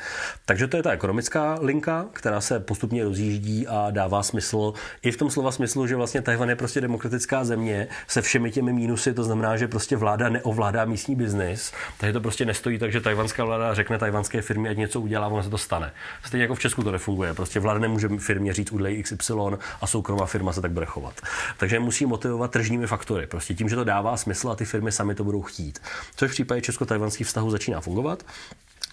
Takže 0.45 0.67
to 0.67 0.77
je 0.77 0.83
ta 0.83 0.91
ekonomická 0.91 1.57
linka, 1.61 2.05
která 2.13 2.41
se 2.41 2.59
postupně 2.59 3.03
rozjíždí 3.03 3.67
a 3.67 3.87
dává 3.91 4.23
smysl 4.23 4.73
i 5.01 5.11
v 5.11 5.17
tom 5.17 5.29
slova 5.29 5.51
smyslu, 5.51 5.87
že 5.87 5.95
vlastně 5.95 6.21
Tajvan 6.21 6.49
je 6.49 6.55
prostě 6.55 6.81
demokratická 6.81 7.43
země 7.43 7.87
se 8.07 8.21
všemi 8.21 8.51
těmi 8.51 8.73
mínusy, 8.73 9.13
to 9.13 9.23
znamená, 9.23 9.57
že 9.57 9.67
prostě 9.67 9.97
vláda 9.97 10.29
neovládá 10.29 10.85
místní 10.85 11.15
biznis, 11.15 11.71
takže 11.97 12.13
to 12.13 12.21
prostě 12.21 12.45
nestojí 12.45 12.77
tak, 12.77 12.91
že 12.91 13.01
tajvanská 13.01 13.45
vláda 13.45 13.73
řekne 13.73 13.97
tajvanské 13.97 14.41
firmě, 14.41 14.69
ať 14.69 14.77
něco 14.77 15.01
udělá, 15.01 15.27
ono 15.27 15.43
se 15.43 15.49
to 15.49 15.57
stane. 15.57 15.91
Stejně 16.23 16.43
jako 16.43 16.55
v 16.55 16.59
Česku 16.59 16.83
to 16.83 16.91
nefunguje. 16.91 17.33
Prostě 17.33 17.59
vláda 17.59 17.79
nemůže 17.79 18.09
firmě 18.19 18.53
říct 18.53 18.71
udělej 18.71 19.03
XY 19.03 19.26
a 19.81 19.87
soukromá 19.87 20.25
firma 20.25 20.53
se 20.53 20.61
tak 20.61 20.71
bude 20.71 20.85
chovat. 20.85 21.21
Takže 21.57 21.79
musí 21.79 22.05
motivovat 22.05 22.51
tržními 22.51 22.87
faktory. 22.87 23.27
Prostě 23.27 23.53
tím, 23.53 23.69
že 23.69 23.75
to 23.75 23.83
dává 23.83 24.17
smysl 24.17 24.49
a 24.49 24.55
ty 24.55 24.65
firmy 24.65 24.91
sami 24.91 25.15
to 25.15 25.23
budou 25.23 25.41
chtít. 25.41 25.79
Což 26.15 26.31
v 26.31 26.33
případě 26.33 26.61
česko-tajvanských 26.61 27.27
vztahů 27.27 27.51
začíná 27.51 27.81
fungovat. 27.81 28.23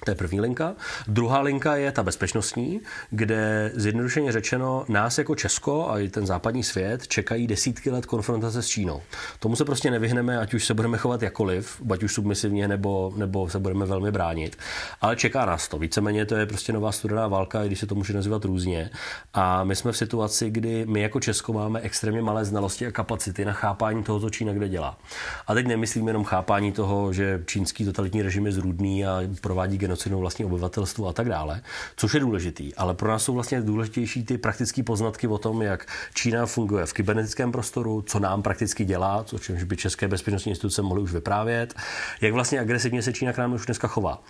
To 0.04 0.10
je 0.10 0.14
první 0.14 0.40
linka. 0.40 0.74
Druhá 1.08 1.40
linka 1.40 1.76
je 1.76 1.92
ta 1.92 2.02
bezpečnostní, 2.02 2.80
kde 3.10 3.72
zjednodušeně 3.74 4.32
řečeno 4.32 4.84
nás 4.88 5.18
jako 5.18 5.34
Česko 5.34 5.90
a 5.90 5.98
i 5.98 6.08
ten 6.08 6.26
západní 6.26 6.62
svět 6.62 7.08
čekají 7.08 7.46
desítky 7.46 7.90
let 7.90 8.06
konfrontace 8.06 8.62
s 8.62 8.66
Čínou. 8.66 9.02
Tomu 9.38 9.56
se 9.56 9.64
prostě 9.64 9.90
nevyhneme, 9.90 10.38
ať 10.38 10.54
už 10.54 10.66
se 10.66 10.74
budeme 10.74 10.98
chovat 10.98 11.22
jakoliv, 11.22 11.82
ať 11.92 12.02
už 12.02 12.14
submisivně 12.14 12.68
nebo, 12.68 13.12
nebo 13.16 13.48
se 13.48 13.58
budeme 13.58 13.86
velmi 13.86 14.12
bránit. 14.12 14.58
Ale 15.00 15.16
čeká 15.16 15.44
nás 15.44 15.68
to. 15.68 15.78
Víceméně 15.78 16.26
to 16.26 16.36
je 16.36 16.46
prostě 16.46 16.72
nová 16.72 16.92
studená 16.92 17.28
válka, 17.28 17.64
i 17.64 17.66
když 17.66 17.80
se 17.80 17.86
to 17.86 17.94
může 17.94 18.12
nazývat 18.12 18.44
různě. 18.44 18.90
A 19.34 19.64
my 19.64 19.76
jsme 19.76 19.92
v 19.92 19.96
situaci, 19.96 20.50
kdy 20.50 20.86
my 20.86 21.00
jako 21.00 21.20
Česko 21.20 21.52
máme 21.52 21.80
extrémně 21.80 22.22
malé 22.22 22.44
znalosti 22.44 22.86
a 22.86 22.90
kapacity 22.90 23.44
na 23.44 23.52
chápání 23.52 24.04
toho, 24.04 24.20
co 24.20 24.30
Čína 24.30 24.52
kde 24.52 24.68
dělá. 24.68 24.98
A 25.46 25.54
teď 25.54 25.66
nemyslím 25.66 26.08
jenom 26.08 26.24
chápání 26.24 26.72
toho, 26.72 27.12
že 27.12 27.42
čínský 27.46 27.84
totalitní 27.84 28.22
režim 28.22 28.46
je 28.46 28.52
zrůdný 28.52 29.06
a 29.06 29.22
provádí 29.40 29.78
genocidu 29.84 30.18
vlastní 30.18 30.44
obyvatelstvo 30.44 31.08
a 31.08 31.12
tak 31.12 31.28
dále, 31.28 31.62
což 31.96 32.14
je 32.14 32.20
důležitý. 32.20 32.74
Ale 32.74 32.94
pro 32.94 33.08
nás 33.08 33.22
jsou 33.22 33.34
vlastně 33.34 33.62
důležitější 33.62 34.24
ty 34.24 34.38
praktické 34.38 34.82
poznatky 34.82 35.26
o 35.26 35.38
tom, 35.38 35.62
jak 35.62 35.86
Čína 36.14 36.46
funguje 36.46 36.86
v 36.86 36.92
kybernetickém 36.92 37.52
prostoru, 37.52 38.02
co 38.02 38.18
nám 38.18 38.42
prakticky 38.42 38.84
dělá, 38.84 39.24
co 39.24 39.38
čemž 39.38 39.62
by 39.64 39.76
české 39.76 40.08
bezpečnostní 40.08 40.50
instituce 40.50 40.82
mohly 40.82 41.02
už 41.02 41.12
vyprávět, 41.12 41.74
jak 42.20 42.32
vlastně 42.32 42.60
agresivně 42.60 43.02
se 43.02 43.12
Čína 43.12 43.32
k 43.32 43.38
nám 43.38 43.52
už 43.52 43.66
dneska 43.66 43.88
chová. 43.88 44.22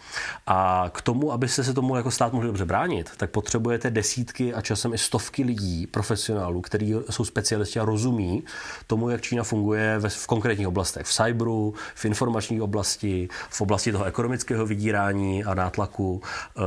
A 0.47 0.91
k 0.93 1.03
tomu, 1.03 1.33
abyste 1.33 1.65
se 1.65 1.75
tomu 1.75 1.97
jako 1.97 2.11
stát 2.11 2.33
mohli 2.33 2.47
dobře 2.47 2.65
bránit, 2.65 3.11
tak 3.17 3.31
potřebujete 3.31 3.91
desítky 3.91 4.55
a 4.55 4.61
časem 4.61 4.95
i 4.95 4.99
stovky 4.99 5.45
lidí, 5.45 5.87
profesionálů, 5.87 6.61
kteří 6.61 6.95
jsou 7.11 7.25
specialisti 7.25 7.81
a 7.81 7.85
rozumí 7.85 8.45
tomu, 8.87 9.11
jak 9.11 9.21
Čína 9.21 9.43
funguje 9.43 10.01
v 10.09 10.27
konkrétních 10.27 10.69
oblastech. 10.69 11.07
V 11.07 11.13
cyberu, 11.13 11.75
v 11.95 12.05
informační 12.05 12.61
oblasti, 12.61 13.29
v 13.51 13.61
oblasti 13.61 13.93
toho 13.93 14.05
ekonomického 14.05 14.67
vydírání, 14.67 15.44
a 15.45 15.55
nátlaku 15.55 16.23
eh, 16.23 16.61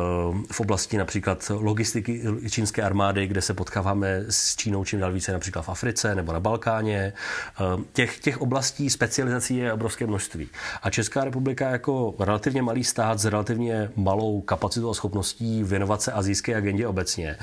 v 0.52 0.60
oblasti 0.60 0.98
například 0.98 1.52
logistiky 1.56 2.22
čínské 2.50 2.82
armády, 2.82 3.28
kde 3.28 3.42
se 3.42 3.54
potkáváme 3.54 4.24
s 4.30 4.56
Čínou 4.56 4.86
čím 4.86 5.00
dál 5.00 5.12
více 5.12 5.32
například 5.32 5.62
v 5.62 5.70
Africe 5.70 6.16
nebo 6.16 6.34
na 6.34 6.40
Balkáně. 6.40 7.14
Eh, 7.60 7.84
těch, 7.94 8.20
těch 8.20 8.42
oblastí 8.42 8.90
specializací 8.90 9.58
je 9.58 9.74
obrovské 9.74 10.08
množství. 10.08 10.50
A 10.84 10.90
Česká 10.90 11.24
republika 11.24 11.70
jako 11.70 12.16
relativně 12.20 12.62
malý 12.62 12.84
stát 12.84 13.20
s 13.20 13.26
relativně 13.26 13.90
malou 13.96 14.42
kapacitou 14.42 14.90
a 14.90 14.94
schopností 14.94 15.64
věnovat 15.64 16.02
se 16.02 16.12
azijské 16.12 16.56
agendě 16.56 16.88
obecně, 16.88 17.38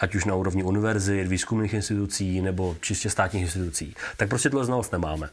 ať 0.00 0.14
už 0.14 0.24
na 0.24 0.34
úrovni 0.34 0.62
univerzit, 0.62 1.28
výzkumných 1.28 1.74
institucí 1.74 2.40
nebo 2.40 2.76
čistě 2.80 3.10
státních 3.10 3.42
institucí, 3.42 3.94
tak 4.16 4.28
prostě 4.28 4.50
tohle 4.50 4.64
znalost 4.64 4.92
nemáme. 4.92 5.28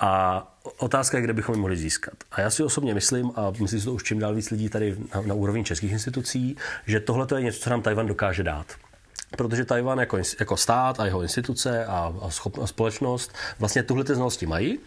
A 0.00 0.42
otázka 0.78 1.18
je, 1.18 1.24
kde 1.24 1.32
bychom 1.32 1.54
ji 1.54 1.60
mohli 1.60 1.76
získat. 1.76 2.14
A 2.32 2.40
já 2.40 2.50
si 2.50 2.62
osobně 2.62 2.94
myslím, 2.94 3.32
a 3.34 3.50
myslím 3.50 3.80
si 3.80 3.84
to 3.84 3.92
už 3.92 4.02
čím 4.02 4.18
dál 4.18 4.34
víc 4.34 4.50
lidí 4.50 4.68
tady 4.68 4.96
na, 5.14 5.20
na 5.20 5.34
úrovni 5.34 5.64
českých 5.64 5.92
institucí, 5.92 6.56
že 6.86 7.00
tohle 7.00 7.26
je 7.36 7.42
něco, 7.42 7.60
co 7.60 7.70
nám 7.70 7.82
Tajvan 7.82 8.06
dokáže 8.06 8.42
dát. 8.42 8.66
Protože 9.36 9.64
Tajvan 9.64 9.98
jako, 9.98 10.18
jako 10.40 10.56
stát 10.56 11.00
a 11.00 11.04
jeho 11.04 11.22
instituce 11.22 11.86
a, 11.86 12.14
a, 12.22 12.30
schop, 12.30 12.58
a 12.58 12.66
společnost 12.66 13.34
vlastně 13.58 13.82
tuhle 13.82 14.04
znalosti 14.04 14.46
mají 14.46 14.78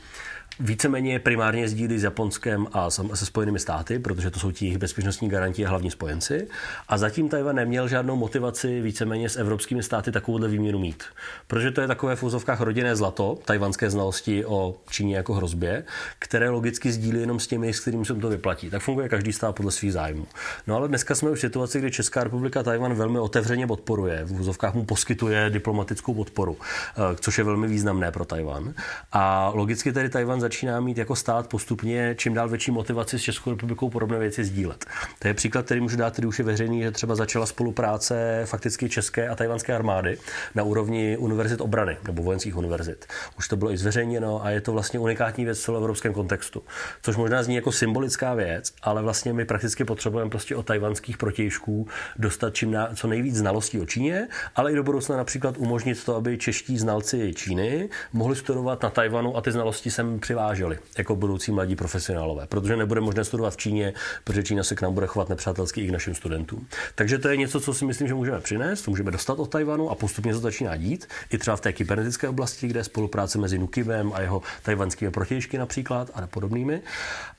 víceméně 0.63 1.20
primárně 1.20 1.68
sdílí 1.70 2.00
s 2.00 2.03
Japonskem 2.03 2.68
a 2.74 2.89
se 2.89 3.25
Spojenými 3.25 3.60
státy, 3.60 4.00
protože 4.00 4.32
to 4.32 4.39
jsou 4.39 4.51
ti 4.51 4.65
jejich 4.65 4.77
bezpečnostní 4.77 5.30
garanti 5.30 5.65
a 5.65 5.70
hlavní 5.70 5.91
spojenci. 5.91 6.48
A 6.88 6.98
zatím 6.98 7.30
Tajvan 7.30 7.56
neměl 7.56 7.88
žádnou 7.88 8.15
motivaci 8.15 8.82
víceméně 8.82 9.30
s 9.30 9.38
evropskými 9.38 9.84
státy 9.84 10.12
takovouhle 10.12 10.48
výměnu 10.48 10.80
mít. 10.80 11.03
Protože 11.48 11.72
to 11.72 11.82
je 11.82 11.88
takové 11.88 12.15
v 12.15 12.24
úzovkách 12.24 12.62
rodinné 12.62 12.96
zlato, 12.96 13.39
tajvanské 13.46 13.89
znalosti 13.89 14.46
o 14.46 14.75
Číně 14.89 15.15
jako 15.15 15.34
hrozbě, 15.34 15.84
které 16.20 16.50
logicky 16.50 16.91
sdílí 16.91 17.20
jenom 17.20 17.39
s 17.39 17.48
těmi, 17.48 17.74
s 17.74 17.80
kterými 17.80 18.06
se 18.06 18.15
to 18.15 18.30
vyplatí. 18.30 18.70
Tak 18.70 18.82
funguje 18.82 19.10
každý 19.10 19.34
stát 19.34 19.56
podle 19.56 19.72
svých 19.72 19.94
zájmů. 19.94 20.27
No 20.68 20.75
ale 20.75 20.88
dneska 20.88 21.15
jsme 21.15 21.30
už 21.30 21.38
v 21.38 21.41
situaci, 21.41 21.80
kdy 21.80 21.91
Česká 21.91 22.24
republika 22.24 22.63
Tajvan 22.63 22.94
velmi 22.94 23.20
otevřeně 23.20 23.68
podporuje. 23.68 24.24
V 24.25 24.39
úzovkách 24.39 24.74
mu 24.74 24.86
poskytuje 24.86 25.50
diplomatickou 25.50 26.13
podporu, 26.13 26.58
eh, 26.62 27.15
což 27.20 27.38
je 27.38 27.44
velmi 27.44 27.68
významné 27.68 28.12
pro 28.12 28.25
Tajvan. 28.25 28.74
A 29.12 29.51
logicky 29.53 29.94
tedy 29.94 30.10
Tajvan 30.10 30.41
začíná 30.51 30.79
mít 30.79 30.98
jako 30.98 31.15
stát 31.15 31.48
postupně 31.48 32.15
čím 32.17 32.34
dál 32.34 32.50
větší 32.50 32.72
motivaci 32.72 33.20
s 33.20 33.22
Českou 33.22 33.50
republikou 33.50 33.89
podobné 33.89 34.20
věci 34.20 34.46
sdílet. 34.46 34.86
To 35.20 35.27
je 35.27 35.34
příklad, 35.34 35.65
který 35.65 35.81
můžu 35.81 35.98
dát, 35.98 36.13
který 36.13 36.27
už 36.27 36.39
je 36.39 36.46
veřejný, 36.46 36.81
že 36.81 36.91
třeba 36.91 37.15
začala 37.15 37.46
spolupráce 37.46 38.41
fakticky 38.46 38.89
české 38.89 39.29
a 39.29 39.36
tajvanské 39.36 39.75
armády 39.75 40.17
na 40.55 40.63
úrovni 40.63 41.17
univerzit 41.17 41.62
obrany 41.62 41.98
nebo 42.08 42.24
vojenských 42.24 42.58
univerzit. 42.58 43.05
Už 43.38 43.48
to 43.48 43.55
bylo 43.55 43.72
i 43.72 43.77
zveřejněno 43.77 44.46
a 44.46 44.50
je 44.50 44.62
to 44.62 44.72
vlastně 44.72 45.00
unikátní 45.00 45.46
věc 45.46 45.60
v 45.60 45.63
celoevropském 45.63 46.13
kontextu. 46.13 46.63
Což 47.01 47.15
možná 47.15 47.43
zní 47.43 47.55
jako 47.55 47.72
symbolická 47.72 48.34
věc, 48.34 48.74
ale 48.84 49.01
vlastně 49.01 49.34
my 49.34 49.46
prakticky 49.46 49.84
potřebujeme 49.84 50.29
prostě 50.29 50.55
od 50.55 50.65
tajvanských 50.65 51.17
protějšků 51.17 51.88
dostat 52.17 52.55
čím 52.55 52.72
na, 52.72 52.89
co 52.96 53.08
nejvíc 53.08 53.36
znalostí 53.36 53.79
o 53.79 53.86
Číně, 53.86 54.27
ale 54.55 54.72
i 54.72 54.75
do 54.75 54.84
budoucna 54.84 55.17
například 55.17 55.55
umožnit 55.58 56.03
to, 56.03 56.15
aby 56.15 56.38
čeští 56.38 56.77
znalci 56.77 57.34
Číny 57.34 57.89
mohli 58.13 58.36
studovat 58.36 58.84
na 58.84 58.89
Tajvanu 58.89 59.38
a 59.38 59.41
ty 59.41 59.51
znalosti 59.51 59.91
sem 59.91 60.20
přiváželi 60.42 60.80
jako 60.98 61.16
budoucí 61.16 61.52
mladí 61.52 61.76
profesionálové, 61.76 62.48
protože 62.48 62.76
nebude 62.76 63.02
možné 63.02 63.24
studovat 63.24 63.54
v 63.54 63.58
Číně, 63.58 63.94
protože 64.24 64.44
Čína 64.44 64.64
se 64.64 64.76
k 64.76 64.82
nám 64.82 64.94
bude 64.94 65.08
chovat 65.08 65.30
nepřátelsky 65.30 65.82
i 65.82 65.88
k 65.88 65.92
našim 65.92 66.16
studentům. 66.16 66.68
Takže 66.96 67.18
to 67.18 67.30
je 67.30 67.38
něco, 67.38 67.60
co 67.60 67.74
si 67.74 67.86
myslím, 67.86 68.08
že 68.08 68.14
můžeme 68.14 68.42
přinést, 68.42 68.82
to 68.82 68.92
můžeme 68.92 69.12
dostat 69.12 69.40
od 69.40 69.50
Tajvanu 69.50 69.90
a 69.90 69.96
postupně 69.96 70.34
se 70.34 70.40
to 70.40 70.44
začíná 70.44 70.76
dít, 70.78 71.08
i 71.30 71.38
třeba 71.38 71.58
v 71.58 71.62
té 71.62 71.74
kybernetické 71.74 72.30
oblasti, 72.30 72.68
kde 72.68 72.80
je 72.80 72.84
spolupráce 72.84 73.38
mezi 73.38 73.58
Nukivem 73.58 74.12
a 74.14 74.22
jeho 74.22 74.42
tajvanskými 74.64 75.12
protějšky 75.12 75.58
například 75.58 76.12
a 76.14 76.28
podobnými. 76.28 76.82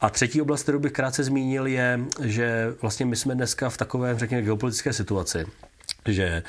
A 0.01 0.11
třetí 0.11 0.43
oblast, 0.43 0.63
kterou 0.63 0.79
bych 0.79 0.93
krátce 0.93 1.25
zmínil, 1.25 1.67
je, 1.67 2.01
že 2.23 2.75
vlastně 2.83 3.07
my 3.07 3.17
jsme 3.17 3.35
dneska 3.35 3.71
v 3.71 3.77
takové, 3.77 4.19
řekněme, 4.19 4.43
geopolitické 4.43 4.93
situaci, 4.93 5.47
že 6.07 6.43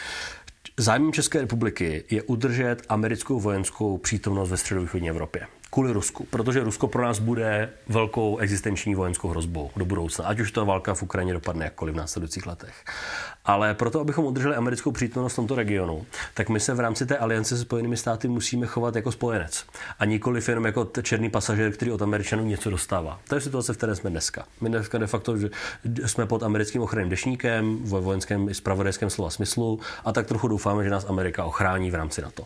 Zájmem 0.77 1.13
České 1.13 1.41
republiky 1.41 2.03
je 2.09 2.23
udržet 2.23 2.75
americkou 2.89 3.39
vojenskou 3.39 3.97
přítomnost 3.97 4.49
ve 4.49 4.57
středovýchodní 4.57 5.09
Evropě 5.09 5.47
kvůli 5.73 5.91
Rusku, 5.91 6.27
protože 6.29 6.63
Rusko 6.63 6.87
pro 6.87 7.03
nás 7.03 7.19
bude 7.19 7.69
velkou 7.89 8.37
existenční 8.37 8.95
vojenskou 8.95 9.27
hrozbou 9.27 9.71
do 9.75 9.85
budoucna, 9.85 10.25
ať 10.25 10.39
už 10.39 10.51
ta 10.51 10.63
válka 10.63 10.93
v 10.93 11.03
Ukrajině 11.03 11.33
dopadne 11.33 11.65
jakkoliv 11.65 11.93
v 11.93 11.97
následujících 11.97 12.45
letech. 12.45 12.85
Ale 13.45 13.73
proto, 13.73 13.99
abychom 13.99 14.25
udrželi 14.25 14.55
americkou 14.55 14.91
přítomnost 14.91 15.33
v 15.33 15.35
tomto 15.35 15.55
regionu, 15.55 16.05
tak 16.33 16.49
my 16.49 16.59
se 16.59 16.73
v 16.73 16.79
rámci 16.79 17.05
té 17.05 17.17
aliance 17.17 17.57
se 17.57 17.61
Spojenými 17.61 17.97
státy 17.97 18.27
musíme 18.27 18.65
chovat 18.65 18.95
jako 18.95 19.11
spojenec. 19.11 19.65
A 19.99 20.05
nikoli 20.05 20.41
jenom 20.47 20.65
jako 20.65 20.91
černý 21.01 21.29
pasažér, 21.29 21.71
který 21.71 21.91
od 21.91 22.01
Američanů 22.01 22.45
něco 22.45 22.69
dostává. 22.69 23.19
To 23.27 23.35
je 23.35 23.41
situace, 23.41 23.73
v 23.73 23.77
které 23.77 23.95
jsme 23.95 24.09
dneska. 24.09 24.45
My 24.61 24.69
dneska 24.69 24.97
de 24.97 25.07
facto 25.07 25.37
že 25.37 25.49
jsme 26.05 26.25
pod 26.25 26.43
americkým 26.43 26.81
ochranným 26.81 27.09
dešníkem, 27.09 27.77
ve 27.83 27.99
vojenském 27.99 28.49
i 28.49 28.53
spravodajském 28.53 29.09
slova 29.09 29.29
smyslu 29.29 29.79
a 30.05 30.11
tak 30.11 30.27
trochu 30.27 30.47
doufáme, 30.47 30.83
že 30.83 30.89
nás 30.89 31.05
Amerika 31.09 31.45
ochrání 31.45 31.91
v 31.91 31.95
rámci 31.95 32.21
NATO. 32.21 32.43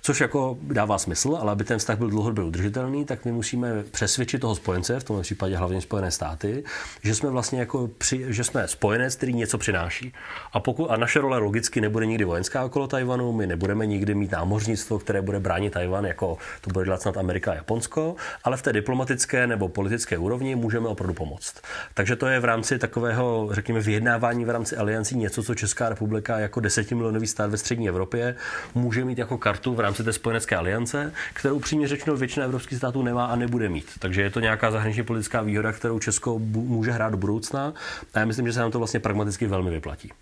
Což 0.00 0.20
jako 0.20 0.58
dává 0.62 0.98
smysl, 0.98 1.38
ale 1.40 1.52
aby 1.52 1.64
ten 1.64 1.78
vztah 1.78 1.98
byl 1.98 2.10
dlouhodobě 2.10 2.44
udržitelný, 2.44 3.04
tak 3.04 3.24
my 3.24 3.32
musíme 3.32 3.82
přesvědčit 3.90 4.38
toho 4.38 4.54
spojence, 4.54 5.00
v 5.00 5.04
tomto 5.04 5.22
případě 5.22 5.56
hlavně 5.56 5.80
Spojené 5.80 6.10
státy, 6.10 6.64
že 7.02 7.14
jsme 7.14 7.30
vlastně 7.30 7.60
jako 7.60 7.90
při, 7.98 8.26
že 8.28 8.44
jsme 8.44 8.68
spojenec, 8.68 9.16
který 9.16 9.34
něco 9.34 9.58
přináší. 9.58 10.14
A, 10.52 10.60
pokud, 10.60 10.86
a 10.86 10.96
naše 10.96 11.20
role 11.20 11.38
logicky 11.38 11.80
nebude 11.80 12.06
nikdy 12.06 12.24
vojenská 12.24 12.64
okolo 12.64 12.86
Tajvanu, 12.86 13.32
my 13.32 13.46
nebudeme 13.46 13.86
nikdy 13.86 14.14
mít 14.14 14.32
námořnictvo, 14.32 14.98
které 14.98 15.22
bude 15.22 15.40
bránit 15.40 15.72
Tajvan, 15.72 16.06
jako 16.06 16.38
to 16.60 16.70
bude 16.70 16.84
dělat 16.84 17.02
snad 17.02 17.16
Amerika 17.16 17.52
a 17.52 17.54
Japonsko, 17.54 18.16
ale 18.44 18.56
v 18.56 18.62
té 18.62 18.72
diplomatické 18.72 19.46
nebo 19.46 19.68
politické 19.68 20.18
úrovni 20.18 20.54
můžeme 20.54 20.88
opravdu 20.88 21.14
pomoct. 21.14 21.54
Takže 21.94 22.16
to 22.16 22.26
je 22.26 22.40
v 22.40 22.44
rámci 22.44 22.78
takového, 22.78 23.48
řekněme, 23.52 23.80
vyjednávání 23.80 24.44
v 24.44 24.50
rámci 24.50 24.76
aliancí 24.76 25.16
něco, 25.16 25.42
co 25.42 25.54
Česká 25.54 25.88
republika 25.88 26.38
jako 26.38 26.60
desetimilionový 26.60 27.26
stát 27.26 27.50
ve 27.50 27.56
střední 27.56 27.88
Evropě 27.88 28.34
může 28.74 29.04
mít 29.04 29.18
jako 29.18 29.38
kartu 29.38 29.74
v 29.74 29.80
rámci 29.80 30.04
té 30.04 30.12
spojenecké 30.12 30.56
aliance, 30.56 31.12
kterou 31.34 31.58
přímě 31.58 31.88
řečeno 31.88 32.16
většina 32.16 32.44
evropských 32.44 32.78
států 32.78 33.02
nemá 33.02 33.26
a 33.26 33.36
nebude 33.36 33.68
mít. 33.68 33.86
Takže 33.98 34.22
je 34.22 34.30
to 34.30 34.40
nějaká 34.40 34.70
zahraniční 34.70 35.02
politická 35.02 35.42
výhoda, 35.42 35.72
kterou 35.72 35.98
Česko 35.98 36.38
může 36.38 36.90
hrát 36.90 37.10
do 37.10 37.16
budoucna 37.16 37.72
a 38.14 38.18
já 38.18 38.24
myslím, 38.24 38.46
že 38.46 38.52
se 38.52 38.60
nám 38.60 38.70
to 38.70 38.78
vlastně 38.78 39.00
pragmaticky 39.00 39.46
velmi 39.46 39.70
vyplatí. 39.70 40.12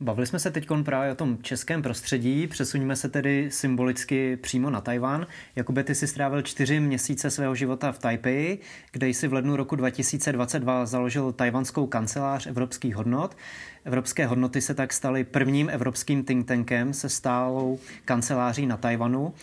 Bavili 0.00 0.26
jsme 0.26 0.38
se 0.38 0.50
teď 0.50 0.66
právě 0.84 1.12
o 1.12 1.14
tom 1.14 1.38
českém 1.42 1.82
prostředí, 1.82 2.46
přesuníme 2.46 2.96
se 2.96 3.08
tedy 3.08 3.48
symbolicky 3.50 4.36
přímo 4.36 4.70
na 4.70 4.80
Tajván. 4.80 5.26
Jakube, 5.56 5.84
ty 5.84 5.94
si 5.94 6.06
strávil 6.06 6.42
čtyři 6.42 6.80
měsíce 6.80 7.30
svého 7.30 7.54
života 7.54 7.92
v 7.92 7.98
Taipei, 7.98 8.58
kde 8.92 9.08
jsi 9.08 9.28
v 9.28 9.32
lednu 9.32 9.56
roku 9.56 9.76
2022 9.76 10.86
založil 10.86 11.32
tajvanskou 11.32 11.86
kancelář 11.86 12.46
evropských 12.46 12.96
hodnot. 12.96 13.36
Evropské 13.84 14.26
hodnoty 14.26 14.60
se 14.60 14.74
tak 14.74 14.92
staly 14.92 15.24
prvním 15.24 15.70
evropským 15.70 16.24
think 16.24 16.46
tankem 16.46 16.92
se 16.92 17.08
stálou 17.08 17.78
kanceláří 18.04 18.66
na 18.66 18.76
Tajvanu. 18.76 19.34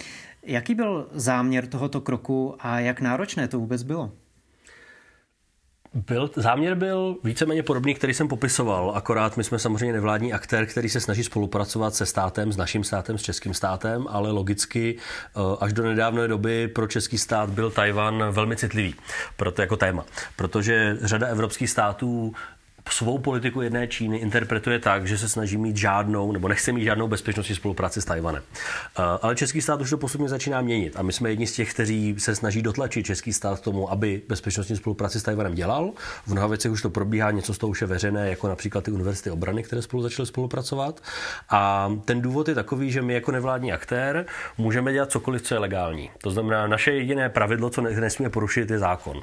Jaký 0.43 0.75
byl 0.75 1.07
záměr 1.11 1.67
tohoto 1.67 2.01
kroku 2.01 2.55
a 2.59 2.79
jak 2.79 3.01
náročné 3.01 3.47
to 3.47 3.59
vůbec 3.59 3.83
bylo? 3.83 4.11
Byl, 5.95 6.31
záměr 6.35 6.75
byl 6.75 7.17
víceméně 7.23 7.63
podobný, 7.63 7.95
který 7.95 8.13
jsem 8.13 8.27
popisoval, 8.27 8.91
akorát 8.95 9.37
my 9.37 9.43
jsme 9.43 9.59
samozřejmě 9.59 9.93
nevládní 9.93 10.33
aktér, 10.33 10.65
který 10.65 10.89
se 10.89 10.99
snaží 10.99 11.23
spolupracovat 11.23 11.95
se 11.95 12.05
státem, 12.05 12.51
s 12.51 12.57
naším 12.57 12.83
státem, 12.83 13.17
s 13.17 13.21
českým 13.21 13.53
státem, 13.53 14.07
ale 14.09 14.31
logicky 14.31 14.97
eh, 14.97 15.39
až 15.59 15.73
do 15.73 15.83
nedávné 15.83 16.27
doby 16.27 16.67
pro 16.67 16.87
český 16.87 17.17
stát 17.17 17.49
byl 17.49 17.71
Tajvan 17.71 18.23
velmi 18.31 18.55
citlivý 18.55 18.95
proto 19.37 19.61
jako 19.61 19.77
téma, 19.77 20.05
protože 20.35 20.97
řada 21.01 21.27
evropských 21.27 21.69
států 21.69 22.33
svou 22.89 23.17
politiku 23.17 23.61
jedné 23.61 23.87
Číny 23.87 24.17
interpretuje 24.17 24.79
tak, 24.79 25.07
že 25.07 25.17
se 25.17 25.29
snaží 25.29 25.57
mít 25.57 25.77
žádnou, 25.77 26.31
nebo 26.31 26.47
nechce 26.47 26.71
mít 26.71 26.83
žádnou 26.83 27.07
bezpečnostní 27.07 27.55
spolupráci 27.55 28.01
s 28.01 28.05
Tajvanem. 28.05 28.43
Eh, 28.99 29.01
ale 29.21 29.35
český 29.35 29.61
stát 29.61 29.81
už 29.81 29.89
to 29.89 29.97
postupně 29.97 30.29
začíná 30.29 30.61
měnit 30.61 30.93
a 30.95 31.01
my 31.01 31.13
jsme 31.13 31.29
jedni 31.29 31.47
z 31.47 31.53
těch, 31.53 31.73
kteří 31.73 32.15
se 32.17 32.35
snaží 32.35 32.61
dotlačit 32.61 33.05
český 33.05 33.33
stát 33.33 33.59
k 33.59 33.63
tomu, 33.63 33.91
aby 33.91 34.21
bezpečnostní 34.29 34.75
spolupráci 34.75 35.19
s 35.19 35.23
Tajvanem 35.23 35.55
dělal. 35.55 35.91
V 36.25 36.31
mnoha 36.31 36.47
věcech 36.47 36.71
už 36.71 36.81
to 36.81 36.89
probíhá, 36.89 37.31
něco 37.31 37.53
z 37.53 37.57
toho 37.57 37.71
už 37.71 37.81
je 37.81 37.87
veřejné, 37.87 38.29
jako 38.29 38.47
například 38.47 38.83
ty 38.83 38.91
univerzity 38.91 39.31
obrany, 39.31 39.63
které 39.63 39.81
spolu 39.81 40.03
začaly 40.03 40.25
spolupracovat. 40.25 41.01
A 41.49 41.91
ten 42.05 42.21
důvod 42.21 42.47
je 42.47 42.55
takový, 42.55 42.91
že 42.91 43.01
my 43.01 43.13
jako 43.13 43.31
nevládní 43.31 43.73
aktér 43.73 44.25
můžeme 44.57 44.93
dělat 44.93 45.11
cokoliv, 45.11 45.41
co 45.41 45.55
je 45.55 45.59
legální. 45.59 46.09
To 46.21 46.31
znamená, 46.31 46.67
naše 46.67 46.91
jediné 46.91 47.29
pravidlo, 47.29 47.69
co 47.69 47.81
nesmíme 47.81 48.29
porušit, 48.29 48.71
je 48.71 48.79
zákon. 48.79 49.21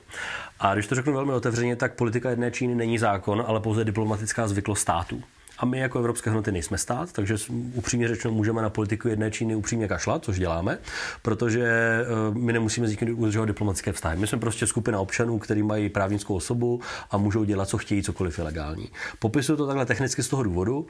A 0.61 0.75
když 0.75 0.87
to 0.87 0.95
řeknu 0.95 1.13
velmi 1.13 1.33
otevřeně, 1.33 1.77
tak 1.77 1.95
politika 1.95 2.31
jedné 2.31 2.51
Číny 2.51 2.75
není 2.75 2.99
zákon, 2.99 3.45
ale 3.47 3.61
pouze 3.61 3.85
diplomatická 3.85 4.49
zvyklost 4.49 4.83
států. 4.83 5.23
A 5.59 5.67
my 5.67 5.79
jako 5.79 5.99
Evropské 5.99 6.31
hodnoty 6.31 6.53
nejsme 6.53 6.79
stát, 6.79 7.13
takže 7.13 7.37
upřímně 7.75 8.09
řečeno 8.09 8.35
můžeme 8.35 8.63
na 8.63 8.71
politiku 8.71 9.09
jedné 9.09 9.31
Číny 9.31 9.55
upřímně 9.55 9.89
kašlat, 9.89 10.25
což 10.25 10.39
děláme, 10.39 10.79
protože 11.23 11.65
eh, 11.65 12.05
my 12.33 12.53
nemusíme 12.53 12.89
s 12.89 12.91
nikým 12.91 13.21
udržovat 13.21 13.47
diplomatické 13.47 13.93
vztahy. 13.93 14.17
My 14.17 14.27
jsme 14.27 14.39
prostě 14.39 14.67
skupina 14.67 15.01
občanů, 15.01 15.39
kteří 15.39 15.63
mají 15.63 15.89
právnickou 15.89 16.35
osobu 16.35 16.81
a 17.11 17.17
můžou 17.17 17.45
dělat, 17.45 17.69
co 17.69 17.79
chtějí, 17.79 18.03
cokoliv 18.03 18.39
ilegální. 18.39 18.89
Popisuju 19.19 19.57
to 19.57 19.67
takhle 19.67 19.87
technicky 19.87 20.23
z 20.23 20.29
toho 20.29 20.43
důvodu, 20.43 20.87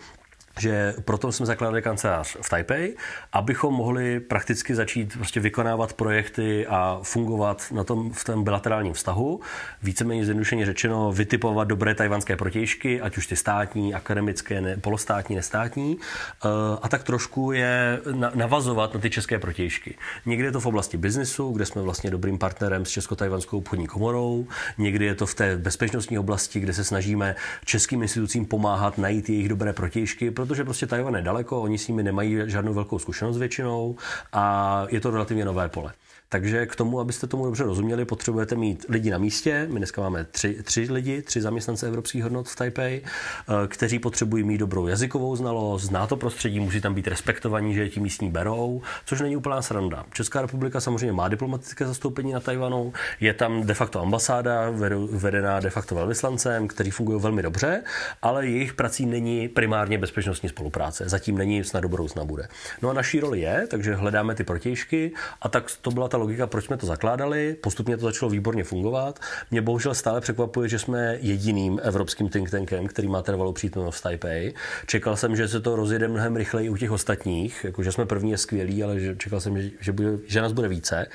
že 0.61 0.95
proto 1.05 1.33
jsme 1.33 1.47
zakládali 1.47 1.83
kancelář 1.83 2.37
v 2.43 2.51
Taipei, 2.51 2.97
abychom 3.33 3.75
mohli 3.75 4.21
prakticky 4.21 4.75
začít 4.75 5.13
prostě 5.13 5.41
vykonávat 5.41 5.93
projekty 5.93 6.67
a 6.67 7.01
fungovat 7.03 7.67
na 7.73 7.85
tom, 7.85 8.13
v 8.13 8.25
tom 8.25 8.45
bilaterálním 8.45 8.93
vztahu. 8.93 9.41
Víceméně 9.83 10.25
zjednodušeně 10.25 10.67
řečeno 10.67 11.13
vytipovat 11.13 11.69
dobré 11.69 11.95
tajvanské 11.95 12.37
protějšky, 12.37 13.01
ať 13.01 13.17
už 13.17 13.27
ty 13.27 13.37
státní, 13.37 13.95
akademické, 13.95 14.61
ne, 14.61 14.77
polostátní, 14.77 15.37
nestátní, 15.37 15.99
eh, 15.99 16.49
a 16.83 16.89
tak 16.89 17.05
trošku 17.05 17.53
je 17.53 18.01
navazovat 18.35 18.95
na 18.95 19.01
ty 19.01 19.11
české 19.11 19.39
protějšky. 19.39 19.95
Někdy 20.27 20.45
je 20.45 20.53
to 20.53 20.61
v 20.61 20.67
oblasti 20.67 20.97
biznisu, 20.97 21.53
kde 21.53 21.67
jsme 21.67 21.83
vlastně 21.83 22.11
dobrým 22.11 22.39
partnerem 22.39 22.85
s 22.85 22.91
Česko-Tajvanskou 22.91 23.59
obchodní 23.59 23.87
komorou, 23.87 24.47
někdy 24.79 25.05
je 25.05 25.15
to 25.15 25.27
v 25.27 25.35
té 25.35 25.57
bezpečnostní 25.57 26.19
oblasti, 26.19 26.61
kde 26.61 26.73
se 26.73 26.85
snažíme 26.85 27.37
českým 27.65 28.03
institucím 28.03 28.47
pomáhat 28.47 28.99
najít 28.99 29.29
jejich 29.29 29.49
dobré 29.49 29.73
protějšky, 29.73 30.31
protože 30.51 30.65
prostě 30.65 30.87
Tajvan 30.87 31.15
je 31.15 31.23
daleko, 31.23 31.63
oni 31.63 31.79
s 31.79 31.89
nimi 31.89 32.03
nemají 32.03 32.39
žádnou 32.47 32.75
velkou 32.75 32.99
zkušenost 32.99 33.39
většinou 33.39 33.97
a 34.33 34.87
je 34.89 35.01
to 35.01 35.11
relativně 35.11 35.45
nové 35.45 35.69
pole. 35.69 35.93
Takže 36.33 36.67
k 36.67 36.77
tomu, 36.77 37.01
abyste 37.01 37.27
tomu 37.27 37.45
dobře 37.45 37.65
rozuměli, 37.65 38.05
potřebujete 38.05 38.57
mít 38.57 38.87
lidi 38.89 39.11
na 39.11 39.19
místě. 39.19 39.67
My 39.71 39.79
dneska 39.81 40.03
máme 40.03 40.25
tři, 40.25 40.63
tři 40.63 40.87
lidi, 40.91 41.23
tři 41.23 41.41
zaměstnance 41.41 41.87
evropských 41.87 42.23
hodnot 42.23 42.49
v 42.49 42.57
Taipei, 42.57 43.03
eh, 43.05 43.69
kteří 43.69 43.99
potřebují 43.99 44.45
mít 44.45 44.59
dobrou 44.59 44.87
jazykovou 44.87 45.37
znalost, 45.37 45.83
zná 45.83 46.07
to 46.07 46.17
prostředí, 46.17 46.61
musí 46.61 46.81
tam 46.81 46.95
být 46.95 47.09
respektovaní, 47.09 47.75
že 47.75 47.81
je 47.83 47.89
ti 47.89 48.01
místní 48.01 48.31
berou, 48.31 48.83
což 49.05 49.21
není 49.21 49.37
úplná 49.37 49.63
sranda. 49.63 50.05
Česká 50.13 50.43
republika 50.43 50.81
samozřejmě 50.81 51.13
má 51.13 51.29
diplomatické 51.29 51.87
zastoupení 51.87 52.33
na 52.33 52.41
Tajvanu, 52.41 52.93
je 53.21 53.35
tam 53.35 53.67
de 53.67 53.75
facto 53.75 54.01
ambasáda, 54.01 54.71
vedená 55.11 55.61
de 55.61 55.71
facto 55.71 55.95
velvyslancem, 55.95 56.69
který 56.69 56.91
fungují 56.91 57.21
velmi 57.21 57.43
dobře, 57.43 57.83
ale 58.23 58.47
jejich 58.47 58.75
prací 58.75 59.07
není 59.07 59.49
primárně 59.49 59.99
bezpečnostní 59.99 60.49
spolupráce. 60.49 61.09
Zatím 61.09 61.39
není, 61.39 61.65
snad 61.65 61.81
do 61.81 61.89
budoucna 61.89 62.25
bude. 62.25 62.49
No 62.83 62.91
a 62.91 62.93
naší 62.93 63.21
roli 63.21 63.41
je, 63.41 63.67
takže 63.71 63.95
hledáme 63.95 64.35
ty 64.35 64.45
protějšky 64.45 65.13
a 65.43 65.49
tak 65.49 65.65
to 65.83 65.91
byla 65.91 66.09
ta 66.09 66.20
logika, 66.21 66.47
proč 66.47 66.65
jsme 66.65 66.77
to 66.77 66.87
zakládali, 66.87 67.57
postupně 67.61 67.97
to 67.97 68.05
začalo 68.05 68.31
výborně 68.31 68.65
fungovat. 68.65 69.21
Mě 69.51 69.63
bohužel 69.63 69.95
stále 69.95 70.21
překvapuje, 70.21 70.69
že 70.69 70.79
jsme 70.79 71.19
jediným 71.21 71.81
evropským 71.83 72.29
think 72.29 72.51
tankem, 72.51 72.87
který 72.87 73.09
má 73.09 73.23
trvalou 73.23 73.53
přítomnost 73.53 73.99
v 73.99 74.03
Taipei. 74.03 74.55
Čekal 74.87 75.17
jsem, 75.17 75.37
že 75.37 75.49
se 75.49 75.61
to 75.61 75.77
rozjede 75.77 76.09
mnohem 76.09 76.37
rychleji 76.37 76.71
u 76.71 76.77
těch 76.77 76.91
ostatních, 76.91 77.65
jako 77.65 77.83
že 77.83 77.93
jsme 77.93 78.07
první 78.07 78.31
je 78.31 78.39
skvělí, 78.39 78.85
ale 78.85 79.01
že, 79.01 79.17
čekal 79.17 79.41
jsem, 79.41 79.63
že, 79.63 79.71
že, 79.81 79.93
bude, 79.93 80.11
že 80.27 80.43
nás 80.43 80.53
bude 80.53 80.69
více. 80.69 81.07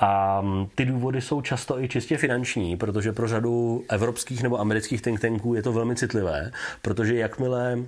A 0.00 0.40
mm, 0.40 0.66
ty 0.74 0.84
důvody 0.84 1.20
jsou 1.20 1.40
často 1.40 1.82
i 1.82 1.88
čistě 1.88 2.16
finanční, 2.16 2.76
protože 2.76 3.12
pro 3.12 3.28
řadu 3.28 3.84
evropských 3.88 4.42
nebo 4.42 4.60
amerických 4.60 5.02
think 5.02 5.20
tanků 5.20 5.54
je 5.54 5.62
to 5.62 5.72
velmi 5.72 5.96
citlivé, 5.96 6.50
protože 6.82 7.14
jakmile 7.16 7.78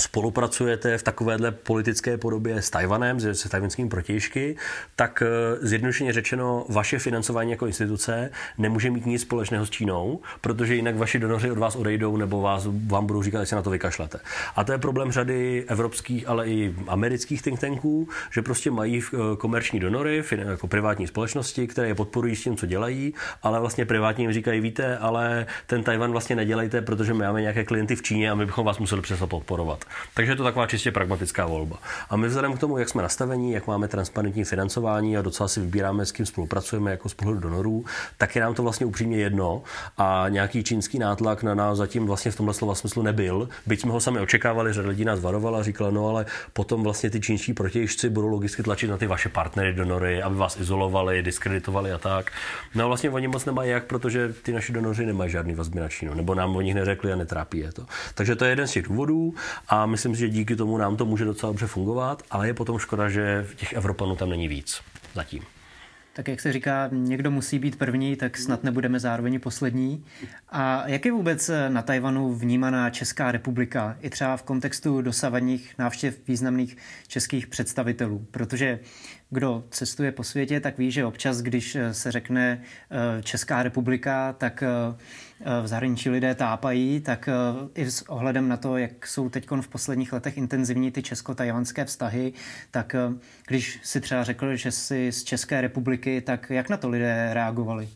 spolupracujete 0.00 0.98
v 0.98 1.02
takovéhle 1.02 1.50
politické 1.50 2.18
podobě 2.18 2.62
s 2.62 2.70
Tajvanem, 2.70 3.20
se 3.20 3.48
tajvanskými 3.48 3.88
protějšky, 3.88 4.56
tak 4.96 5.22
eh, 5.22 5.66
zjednodušeně 5.66 6.12
řečeno, 6.12 6.66
vaše 6.68 6.98
financování 6.98 7.50
jako 7.50 7.66
instituce 7.66 8.30
nemůže 8.58 8.90
mít 8.90 9.06
nic 9.06 9.22
společného 9.22 9.66
s 9.66 9.70
Čínou, 9.70 10.20
protože 10.40 10.74
jinak 10.74 10.96
vaši 10.96 11.18
donoři 11.18 11.50
od 11.50 11.58
vás 11.58 11.76
odejdou 11.76 12.16
nebo 12.16 12.40
vás, 12.40 12.68
vám 12.86 13.06
budou 13.06 13.22
říkat, 13.22 13.40
že 13.40 13.46
se 13.46 13.56
na 13.56 13.62
to 13.62 13.70
vykašlete. 13.70 14.20
A 14.56 14.64
to 14.64 14.72
je 14.72 14.78
problém 14.78 15.12
řady 15.12 15.64
evropských, 15.68 16.28
ale 16.28 16.48
i 16.48 16.74
amerických 16.88 17.42
think 17.42 17.60
tanků, 17.60 18.08
že 18.30 18.42
prostě 18.42 18.70
mají 18.70 19.02
eh, 19.02 19.16
komerční 19.38 19.80
donory, 19.80 20.24
jako 20.30 20.66
privátní 20.68 21.06
společnosti, 21.06 21.66
které 21.66 21.88
je 21.88 21.94
podporují 21.94 22.36
s 22.36 22.42
tím, 22.42 22.56
co 22.56 22.66
dělají, 22.66 23.14
ale 23.42 23.60
vlastně 23.60 23.84
privátně 23.84 24.32
říkají, 24.32 24.60
víte, 24.60 24.98
ale 24.98 25.46
ten 25.66 25.82
Tajvan 25.82 26.12
vlastně 26.12 26.36
nedělejte, 26.36 26.82
protože 26.82 27.14
my 27.14 27.24
máme 27.24 27.40
nějaké 27.40 27.64
klienty 27.64 27.96
v 27.96 28.02
Číně 28.02 28.30
a 28.30 28.34
my 28.34 28.46
bychom 28.46 28.66
vás 28.66 28.78
museli 28.78 29.02
přesto 29.02 29.26
podporovat. 29.26 29.83
Takže 30.14 30.32
je 30.32 30.36
to 30.36 30.44
taková 30.44 30.66
čistě 30.66 30.92
pragmatická 30.92 31.46
volba. 31.46 31.78
A 32.10 32.16
my 32.16 32.28
vzhledem 32.28 32.52
k 32.56 32.58
tomu, 32.58 32.78
jak 32.78 32.88
jsme 32.88 33.02
nastavení, 33.02 33.52
jak 33.52 33.66
máme 33.66 33.88
transparentní 33.88 34.44
financování 34.44 35.16
a 35.16 35.22
docela 35.22 35.48
si 35.48 35.60
vybíráme, 35.60 36.06
s 36.06 36.12
kým 36.12 36.26
spolupracujeme 36.26 36.90
jako 36.90 37.08
z 37.08 37.14
pohledu 37.14 37.40
donorů, 37.40 37.84
tak 38.18 38.36
je 38.36 38.42
nám 38.42 38.54
to 38.54 38.62
vlastně 38.62 38.86
upřímně 38.86 39.16
jedno 39.16 39.62
a 39.98 40.26
nějaký 40.28 40.64
čínský 40.64 40.98
nátlak 40.98 41.42
na 41.42 41.54
nás 41.54 41.78
zatím 41.78 42.06
vlastně 42.06 42.30
v 42.30 42.36
tomhle 42.36 42.54
slova 42.54 42.74
smyslu 42.74 43.02
nebyl. 43.02 43.48
Byť 43.66 43.80
jsme 43.80 43.92
ho 43.92 44.00
sami 44.00 44.20
očekávali, 44.20 44.74
že 44.74 44.80
lidí 44.80 45.04
nás 45.04 45.20
varovala, 45.20 45.62
říkala, 45.62 45.90
no 45.90 46.08
ale 46.08 46.26
potom 46.52 46.82
vlastně 46.82 47.10
ty 47.10 47.20
čínští 47.20 47.52
protějšci 47.52 48.08
budou 48.08 48.28
logicky 48.28 48.62
tlačit 48.62 48.90
na 48.90 48.96
ty 48.96 49.06
vaše 49.06 49.28
partnery, 49.28 49.72
donory, 49.72 50.22
aby 50.22 50.36
vás 50.36 50.60
izolovali, 50.60 51.22
diskreditovali 51.22 51.92
a 51.92 51.98
tak. 51.98 52.30
No 52.74 52.84
a 52.84 52.86
vlastně 52.86 53.10
oni 53.10 53.28
moc 53.28 53.44
nemají 53.44 53.70
jak, 53.70 53.84
protože 53.84 54.32
ty 54.42 54.52
naši 54.52 54.72
donoři 54.72 55.06
nemají 55.06 55.30
žádný 55.30 55.54
vazby 55.54 55.80
na 55.80 55.88
Čínu, 55.88 56.14
nebo 56.14 56.34
nám 56.34 56.56
o 56.56 56.60
nich 56.60 56.74
neřekli 56.74 57.12
a 57.12 57.16
netrápí 57.16 57.58
je 57.58 57.72
to. 57.72 57.86
Takže 58.14 58.36
to 58.36 58.44
je 58.44 58.50
jeden 58.50 58.66
z 58.66 58.70
těch 58.70 58.84
důvodů 58.84 59.34
a 59.68 59.73
myslím 59.86 60.14
si, 60.14 60.20
že 60.20 60.28
díky 60.28 60.56
tomu 60.56 60.78
nám 60.78 60.96
to 60.96 61.04
může 61.04 61.24
docela 61.24 61.52
dobře 61.52 61.66
fungovat, 61.66 62.22
ale 62.30 62.46
je 62.46 62.54
potom 62.54 62.78
škoda, 62.78 63.08
že 63.08 63.46
těch 63.56 63.72
Evropanů 63.72 64.16
tam 64.16 64.30
není 64.30 64.48
víc 64.48 64.80
zatím. 65.14 65.42
Tak 66.16 66.28
jak 66.28 66.40
se 66.40 66.52
říká, 66.52 66.88
někdo 66.92 67.30
musí 67.30 67.58
být 67.58 67.78
první, 67.78 68.16
tak 68.16 68.38
snad 68.38 68.64
nebudeme 68.64 69.00
zároveň 69.00 69.40
poslední. 69.40 70.04
A 70.48 70.88
jak 70.88 71.04
je 71.04 71.12
vůbec 71.12 71.50
na 71.68 71.82
Tajvanu 71.82 72.34
vnímaná 72.34 72.90
Česká 72.90 73.32
republika, 73.32 73.96
i 74.00 74.10
třeba 74.10 74.36
v 74.36 74.42
kontextu 74.42 75.02
dosavadních 75.02 75.74
návštěv 75.78 76.18
významných 76.28 76.76
českých 77.08 77.46
představitelů? 77.46 78.26
Protože 78.30 78.80
kdo 79.34 79.64
cestuje 79.70 80.12
po 80.12 80.24
světě, 80.24 80.60
tak 80.60 80.78
ví, 80.78 80.90
že 80.90 81.04
občas, 81.04 81.40
když 81.40 81.76
se 81.92 82.12
řekne 82.12 82.62
Česká 83.22 83.62
republika, 83.62 84.32
tak 84.32 84.64
v 85.62 85.66
zahraničí 85.66 86.10
lidé 86.10 86.34
tápají, 86.34 87.00
tak 87.00 87.28
i 87.74 87.90
s 87.90 88.02
ohledem 88.02 88.48
na 88.48 88.56
to, 88.56 88.76
jak 88.76 89.06
jsou 89.06 89.28
teď 89.28 89.50
v 89.60 89.68
posledních 89.68 90.12
letech 90.12 90.38
intenzivní 90.38 90.90
ty 90.90 91.02
česko-tajvanské 91.02 91.84
vztahy, 91.84 92.32
tak 92.70 92.96
když 93.46 93.80
si 93.82 94.00
třeba 94.00 94.24
řekl, 94.24 94.56
že 94.56 94.70
jsi 94.70 95.12
z 95.12 95.24
České 95.24 95.60
republiky, 95.60 96.20
tak 96.20 96.50
jak 96.50 96.68
na 96.68 96.76
to 96.76 96.88
lidé 96.88 97.30
reagovali? 97.32 97.88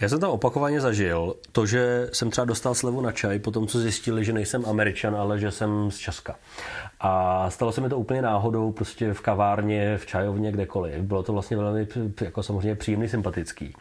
Já 0.00 0.08
jsem 0.08 0.20
tam 0.20 0.30
opakovaně 0.30 0.80
zažil 0.80 1.34
to, 1.52 1.66
že 1.66 2.08
jsem 2.12 2.30
třeba 2.30 2.44
dostal 2.44 2.74
slevu 2.74 3.00
na 3.00 3.12
čaj 3.12 3.38
po 3.38 3.50
tom, 3.50 3.66
co 3.66 3.78
zjistili, 3.78 4.24
že 4.24 4.32
nejsem 4.32 4.66
američan, 4.66 5.16
ale 5.16 5.38
že 5.38 5.50
jsem 5.50 5.90
z 5.90 5.98
Česka. 5.98 6.36
A 7.00 7.50
stalo 7.50 7.72
se 7.72 7.80
mi 7.80 7.88
to 7.88 7.98
úplně 7.98 8.22
náhodou, 8.22 8.72
prostě 8.72 9.12
v 9.12 9.20
kavárně, 9.20 9.98
v 9.98 10.06
čajovně, 10.06 10.52
kdekoliv. 10.52 10.94
Bylo 10.94 11.22
to 11.22 11.32
vlastně 11.32 11.56
velmi, 11.56 11.86
jako 12.20 12.42
samozřejmě 12.42 12.74
příjemný, 12.74 13.08
sympatický. 13.08 13.74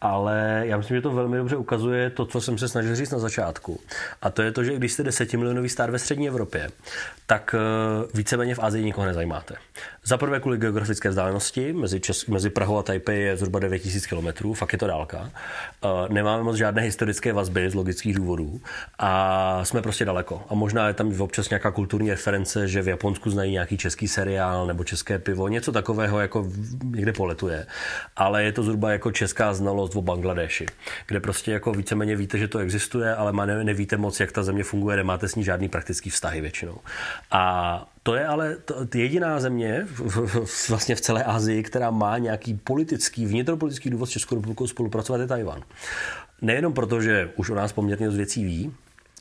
Ale 0.00 0.62
já 0.64 0.76
myslím, 0.76 0.96
že 0.96 1.00
to 1.00 1.10
velmi 1.10 1.36
dobře 1.36 1.56
ukazuje 1.56 2.10
to, 2.10 2.26
co 2.26 2.40
jsem 2.40 2.58
se 2.58 2.68
snažil 2.68 2.96
říct 2.96 3.10
na 3.10 3.18
začátku. 3.18 3.80
A 4.22 4.30
to 4.30 4.42
je 4.42 4.52
to, 4.52 4.64
že 4.64 4.76
když 4.76 4.92
jste 4.92 5.02
desetimilionový 5.02 5.68
stát 5.68 5.90
ve 5.90 5.98
střední 5.98 6.28
Evropě, 6.28 6.68
tak 7.26 7.54
eh, 7.54 7.58
víceméně 8.14 8.54
v 8.54 8.58
Asii 8.58 8.84
nikoho 8.84 9.06
nezajímáte. 9.06 9.54
Za 10.08 10.16
prvé 10.16 10.40
kvůli 10.40 10.58
geografické 10.58 11.08
vzdálenosti, 11.08 11.72
mezi, 11.72 12.00
Česk- 12.00 12.28
mezi 12.28 12.50
Prahou 12.50 12.78
a 12.78 12.82
Taipei 12.82 13.20
je 13.20 13.36
zhruba 13.36 13.58
9000 13.58 14.06
km, 14.06 14.54
fakt 14.54 14.72
je 14.72 14.78
to 14.78 14.86
dálka. 14.86 15.30
Eh, 15.84 16.12
nemáme 16.12 16.42
moc 16.42 16.56
žádné 16.56 16.82
historické 16.82 17.32
vazby 17.32 17.70
z 17.70 17.74
logických 17.74 18.14
důvodů 18.14 18.60
a 18.98 19.64
jsme 19.64 19.82
prostě 19.82 20.04
daleko. 20.04 20.42
A 20.48 20.54
možná 20.54 20.88
je 20.88 20.94
tam 20.94 21.20
občas 21.20 21.50
nějaká 21.50 21.70
kulturní 21.70 22.10
reference, 22.10 22.68
že 22.68 22.82
v 22.82 22.88
Japonsku 22.88 23.30
znají 23.30 23.52
nějaký 23.52 23.76
český 23.76 24.08
seriál 24.08 24.66
nebo 24.66 24.84
české 24.84 25.18
pivo, 25.18 25.48
něco 25.48 25.72
takového 25.72 26.20
jako 26.20 26.46
někde 26.84 27.12
poletuje. 27.12 27.66
Ale 28.16 28.44
je 28.44 28.52
to 28.52 28.62
zhruba 28.62 28.92
jako 28.92 29.12
česká 29.12 29.54
znalost 29.54 29.96
o 29.96 30.02
Bangladeši, 30.02 30.66
kde 31.06 31.20
prostě 31.20 31.52
jako 31.52 31.72
víceméně 31.72 32.16
víte, 32.16 32.38
že 32.38 32.48
to 32.48 32.58
existuje, 32.58 33.14
ale 33.14 33.64
nevíte 33.64 33.96
moc, 33.96 34.20
jak 34.20 34.32
ta 34.32 34.42
země 34.42 34.64
funguje, 34.64 34.96
nemáte 34.96 35.28
s 35.28 35.34
ní 35.34 35.44
žádný 35.44 35.68
praktický 35.68 36.10
vztahy 36.10 36.40
většinou. 36.40 36.78
A 37.30 37.86
to 38.02 38.14
je 38.14 38.26
ale 38.26 38.56
jediná 38.94 39.40
země 39.40 39.86
v, 39.86 40.00
v, 40.26 40.68
vlastně 40.68 40.94
v 40.94 41.00
celé 41.00 41.24
Asii, 41.24 41.62
která 41.62 41.90
má 41.90 42.18
nějaký 42.18 42.54
politický, 42.54 43.26
vnitropolitický 43.26 43.90
důvod 43.90 44.06
s 44.06 44.10
Českou 44.10 44.34
republikou 44.34 44.66
spolupracovat, 44.66 45.20
je 45.20 45.26
Tajvan. 45.26 45.62
Nejenom 46.42 46.72
proto, 46.72 47.00
že 47.00 47.30
už 47.36 47.50
o 47.50 47.54
nás 47.54 47.72
poměrně 47.72 48.06
dost 48.06 48.16
věcí 48.16 48.44
ví, 48.44 48.72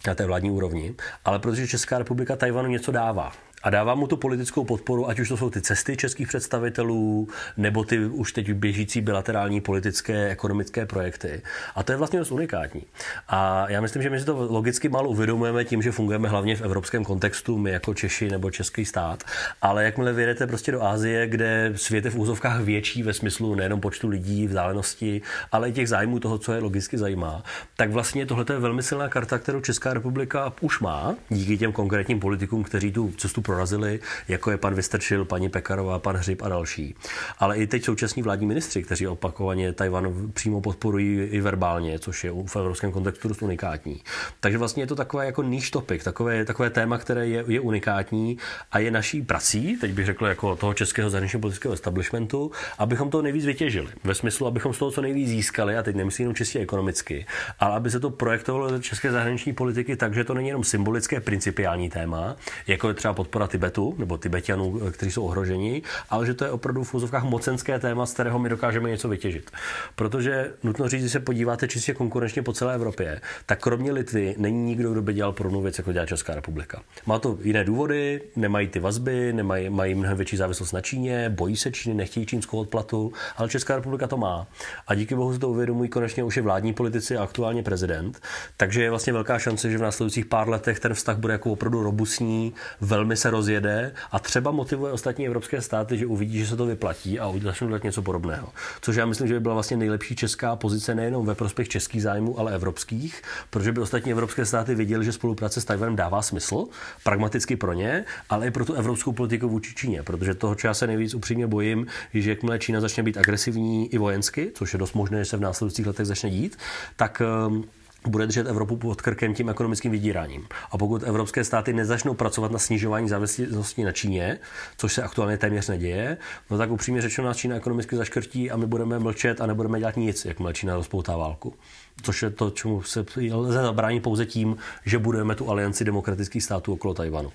na 0.08 0.16
té 0.16 0.26
vládní 0.26 0.52
úrovni, 0.52 0.96
ale 1.26 1.40
protože 1.40 1.68
Česká 1.68 1.98
republika 1.98 2.36
Tajvanu 2.36 2.70
něco 2.70 2.92
dává 2.92 3.32
a 3.64 3.70
dává 3.70 3.96
mu 3.96 4.08
tu 4.08 4.18
politickou 4.18 4.64
podporu, 4.64 5.10
ať 5.10 5.20
už 5.20 5.30
to 5.30 5.38
jsou 5.38 5.50
ty 5.50 5.62
cesty 5.62 5.98
českých 5.98 6.28
představitelů, 6.28 7.28
nebo 7.58 7.84
ty 7.84 8.06
už 8.06 8.34
teď 8.34 8.54
běžící 8.54 9.02
bilaterální 9.02 9.62
politické, 9.62 10.30
ekonomické 10.30 10.86
projekty. 10.86 11.42
A 11.76 11.84
to 11.84 11.92
je 11.92 11.98
vlastně 11.98 12.20
dost 12.20 12.32
unikátní. 12.32 12.84
A 13.28 13.70
já 13.70 13.82
myslím, 13.82 14.04
že 14.04 14.10
my 14.10 14.20
si 14.20 14.26
to 14.26 14.48
logicky 14.50 14.90
málo 14.90 15.10
uvědomujeme 15.10 15.66
tím, 15.66 15.82
že 15.82 15.92
fungujeme 15.92 16.30
hlavně 16.30 16.56
v 16.56 16.62
evropském 16.62 17.04
kontextu, 17.04 17.58
my 17.58 17.72
jako 17.72 17.94
Češi 17.94 18.30
nebo 18.30 18.52
český 18.52 18.86
stát. 18.86 19.24
Ale 19.62 19.84
jakmile 19.84 20.14
vyjedete 20.14 20.48
prostě 20.48 20.72
do 20.72 20.84
Ázie, 20.84 21.28
kde 21.28 21.74
svět 21.76 22.06
je 22.06 22.12
v 22.12 22.20
úzovkách 22.20 22.62
větší 22.62 23.04
ve 23.04 23.14
smyslu 23.14 23.56
nejenom 23.56 23.82
počtu 23.82 24.08
lidí, 24.08 24.48
vzdálenosti, 24.48 25.22
ale 25.52 25.70
i 25.70 25.74
těch 25.74 25.90
zájmů 25.90 26.20
toho, 26.20 26.38
co 26.38 26.54
je 26.54 26.60
logicky 26.60 26.98
zajímá, 26.98 27.44
tak 27.76 27.92
vlastně 27.92 28.26
tohle 28.26 28.46
je 28.50 28.60
velmi 28.60 28.84
silná 28.84 29.10
karta, 29.10 29.38
kterou 29.38 29.62
Česká 29.62 29.94
republika 29.94 30.54
už 30.62 30.80
má 30.80 31.16
díky 31.30 31.58
těm 31.58 31.72
konkrétním 31.72 32.20
politikům, 32.20 32.64
kteří 32.64 32.92
tu 32.92 33.14
cestu 33.18 33.42
prorazili, 33.48 34.00
jako 34.28 34.52
je 34.52 34.58
pan 34.58 34.74
Vystrčil, 34.74 35.26
paní 35.26 35.50
Pekarová, 35.50 36.00
pan 36.00 36.16
Hřib 36.16 36.42
a 36.42 36.50
další. 36.50 36.96
Ale 37.40 37.58
i 37.58 37.68
teď 37.68 37.84
současní 37.84 38.24
vládní 38.24 38.48
ministři, 38.48 38.84
kteří 38.84 39.08
opakovaně 39.08 39.74
Tajvan 39.74 40.32
přímo 40.34 40.62
podporují 40.62 41.20
i 41.20 41.42
verbálně, 41.42 42.00
což 42.00 42.24
je 42.24 42.32
v 42.48 42.56
evropském 42.56 42.92
kontextu 42.92 43.28
dost 43.28 43.42
unikátní. 43.42 44.02
Takže 44.40 44.58
vlastně 44.58 44.84
je 44.84 44.88
to 44.88 44.96
takové 44.96 45.26
jako 45.26 45.44
niche 45.44 45.72
topic, 45.72 46.04
takové, 46.04 46.46
takové 46.46 46.70
téma, 46.70 46.98
které 46.98 47.28
je, 47.28 47.44
je 47.48 47.60
unikátní 47.60 48.38
a 48.72 48.80
je 48.80 48.92
naší 48.92 49.22
prací, 49.22 49.78
teď 49.82 49.92
bych 49.92 50.06
řekl 50.06 50.26
jako 50.26 50.56
toho 50.56 50.74
českého 50.74 51.10
zahraničního 51.10 51.42
politického 51.42 51.74
establishmentu, 51.74 52.52
abychom 52.78 53.10
to 53.10 53.22
nejvíc 53.22 53.46
vytěžili. 53.46 53.88
Ve 54.04 54.16
smyslu, 54.16 54.48
abychom 54.48 54.74
z 54.74 54.78
toho 54.78 54.92
co 54.92 55.02
nejvíc 55.02 55.30
získali, 55.30 55.78
a 55.78 55.84
teď 55.84 55.96
nemyslím 55.96 56.24
jenom 56.24 56.36
čistě 56.36 56.60
ekonomicky, 56.60 57.26
ale 57.60 57.76
aby 57.76 57.92
se 57.92 58.00
to 58.00 58.10
projektovalo 58.10 58.72
do 58.72 58.80
české 58.80 59.12
zahraniční 59.12 59.54
politiky 59.54 59.96
tak, 59.96 60.14
že 60.14 60.24
to 60.24 60.34
není 60.34 60.48
jenom 60.48 60.64
symbolické 60.64 61.20
principiální 61.20 61.90
téma, 61.90 62.36
jako 62.68 62.88
je 62.88 62.94
třeba 62.94 63.14
podpora 63.14 63.37
podpora 63.38 63.48
Tibetu 63.48 63.96
nebo 63.98 64.18
Tibetianů, 64.18 64.82
eh, 64.88 64.92
kteří 64.92 65.12
jsou 65.12 65.24
ohroženi, 65.24 65.82
ale 66.10 66.26
že 66.26 66.34
to 66.34 66.46
je 66.46 66.52
opravdu 66.52 66.84
v 66.84 66.94
úzovkách 66.94 67.24
mocenské 67.24 67.80
téma, 67.80 68.06
z 68.06 68.14
kterého 68.14 68.40
my 68.40 68.50
dokážeme 68.50 68.90
něco 68.90 69.10
vytěžit. 69.10 69.52
Protože 69.96 70.54
nutno 70.64 70.90
říct, 70.90 71.04
že 71.04 71.10
se 71.10 71.20
podíváte 71.20 71.68
čistě 71.68 71.94
konkurenčně 71.94 72.42
po 72.42 72.54
celé 72.54 72.76
Evropě, 72.76 73.22
tak 73.46 73.60
kromě 73.60 73.92
Litvy 73.92 74.36
není 74.38 74.64
nikdo, 74.64 74.92
kdo 74.92 75.02
by 75.02 75.14
dělal 75.14 75.32
podobnou 75.32 75.62
věc, 75.62 75.78
jako 75.78 75.92
dělá 75.92 76.06
Česká 76.06 76.36
republika. 76.36 76.82
Má 77.06 77.20
to 77.20 77.38
jiné 77.42 77.64
důvody, 77.64 78.22
nemají 78.36 78.68
ty 78.68 78.80
vazby, 78.80 79.34
nemají, 79.34 79.70
mají 79.70 79.96
mnohem 79.96 80.18
větší 80.18 80.38
závislost 80.38 80.72
na 80.72 80.82
Číně, 80.82 81.30
bojí 81.30 81.58
se 81.58 81.72
Číny, 81.72 81.96
nechtějí 81.96 82.26
čínskou 82.26 82.58
odplatu, 82.58 83.14
ale 83.38 83.50
Česká 83.50 83.76
republika 83.76 84.08
to 84.08 84.18
má. 84.18 84.48
A 84.88 84.96
díky 84.96 85.16
bohu 85.16 85.34
si 85.34 85.40
to 85.40 85.50
uvědomují 85.50 85.90
konečně 85.90 86.24
už 86.24 86.38
i 86.38 86.42
vládní 86.42 86.74
politici 86.74 87.18
a 87.18 87.24
aktuálně 87.24 87.64
prezident. 87.64 88.20
Takže 88.58 88.84
je 88.84 88.90
vlastně 88.90 89.14
velká 89.14 89.40
šance, 89.40 89.72
že 89.72 89.78
v 89.78 89.82
následujících 89.82 90.26
pár 90.26 90.50
letech 90.50 90.80
ten 90.80 90.94
vztah 90.94 91.18
bude 91.18 91.34
jako 91.34 91.52
opravdu 91.52 91.84
robustní, 91.84 92.54
velmi 92.82 93.16
se 93.18 93.27
se 93.28 93.32
rozjede 93.32 93.92
a 94.12 94.20
třeba 94.20 94.52
motivuje 94.52 94.94
ostatní 94.94 95.28
evropské 95.28 95.62
státy, 95.62 95.98
že 95.98 96.06
uvidí, 96.06 96.40
že 96.40 96.48
se 96.48 96.56
to 96.56 96.66
vyplatí 96.66 97.20
a 97.20 97.34
začnou 97.44 97.68
dělat 97.68 97.84
něco 97.84 98.02
podobného. 98.02 98.50
Což 98.82 98.96
já 98.96 99.06
myslím, 99.06 99.28
že 99.28 99.34
by 99.34 99.40
byla 99.40 99.54
vlastně 99.54 99.78
nejlepší 99.78 100.16
česká 100.16 100.56
pozice 100.56 100.96
nejenom 100.96 101.26
ve 101.26 101.36
prospěch 101.36 101.70
českých 101.70 102.02
zájmů, 102.04 102.40
ale 102.40 102.56
evropských, 102.56 103.22
protože 103.50 103.72
by 103.72 103.82
ostatní 103.82 104.12
evropské 104.12 104.46
státy 104.46 104.76
viděly, 104.76 105.06
že 105.06 105.12
spolupráce 105.12 105.62
s 105.62 105.66
Tajvanem 105.66 105.96
dává 105.96 106.22
smysl, 106.22 106.68
pragmaticky 107.04 107.56
pro 107.56 107.74
ně, 107.74 108.06
ale 108.30 108.48
i 108.48 108.52
pro 108.52 108.66
tu 108.66 108.74
evropskou 108.74 109.12
politiku 109.12 109.50
vůči 109.50 109.76
Číně, 109.76 110.04
protože 110.04 110.34
toho, 110.34 110.56
já 110.64 110.74
se 110.74 110.88
nejvíc 110.88 111.14
upřímně 111.14 111.48
bojím, 111.48 111.88
je, 112.14 112.22
že 112.22 112.30
jakmile 112.30 112.60
Čína 112.60 112.82
začne 112.82 113.04
být 113.04 113.18
agresivní 113.18 113.94
i 113.94 113.98
vojensky, 113.98 114.52
což 114.56 114.74
je 114.74 114.80
dost 114.80 114.94
možné, 114.94 115.20
že 115.20 115.26
se 115.26 115.38
v 115.38 115.42
následujících 115.42 115.88
letech 115.88 116.06
začne 116.06 116.30
dít, 116.30 116.58
tak 116.96 117.22
ehm, 117.22 117.64
bude 118.10 118.26
držet 118.26 118.48
Evropu 118.48 118.78
pod 118.78 119.02
krkem 119.02 119.34
tím 119.34 119.50
ekonomickým 119.50 119.92
vydíráním. 119.92 120.48
A 120.72 120.78
pokud 120.78 121.04
evropské 121.04 121.44
státy 121.44 121.74
nezačnou 121.74 122.14
pracovat 122.14 122.52
na 122.52 122.60
snižování 122.60 123.10
závislosti 123.10 123.84
na 123.84 123.92
Číně, 123.92 124.40
což 124.78 124.94
se 124.94 125.04
aktuálně 125.04 125.38
téměř 125.38 125.68
neděje, 125.68 126.18
no 126.50 126.58
tak 126.58 126.72
upřímně 126.72 127.02
řečeno 127.02 127.28
nás 127.28 127.38
Čína 127.38 127.56
ekonomicky 127.56 127.96
zaškrtí 127.96 128.52
a 128.52 128.58
my 128.58 128.66
budeme 128.66 129.00
mlčet 129.00 129.42
a 129.42 129.46
nebudeme 129.46 129.80
dělat 129.80 129.98
nic, 129.98 130.26
jakmile 130.26 130.54
Čína 130.54 130.76
rozpoutá 130.76 131.18
válku. 131.18 131.54
Což 132.02 132.24
je 132.24 132.30
to, 132.30 132.50
čemu 132.50 132.84
se 132.84 133.06
lze 133.32 133.62
zabránit 133.62 134.04
pouze 134.04 134.26
tím, 134.26 134.58
že 134.86 134.98
budeme 135.00 135.36
tu 135.36 135.50
alianci 135.50 135.84
demokratických 135.86 136.44
států 136.44 136.74
okolo 136.74 136.94
Tajvanu. 136.94 137.32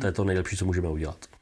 To 0.00 0.06
je 0.06 0.12
to 0.12 0.24
nejlepší, 0.24 0.56
co 0.56 0.64
můžeme 0.64 0.88
udělat. 0.88 1.33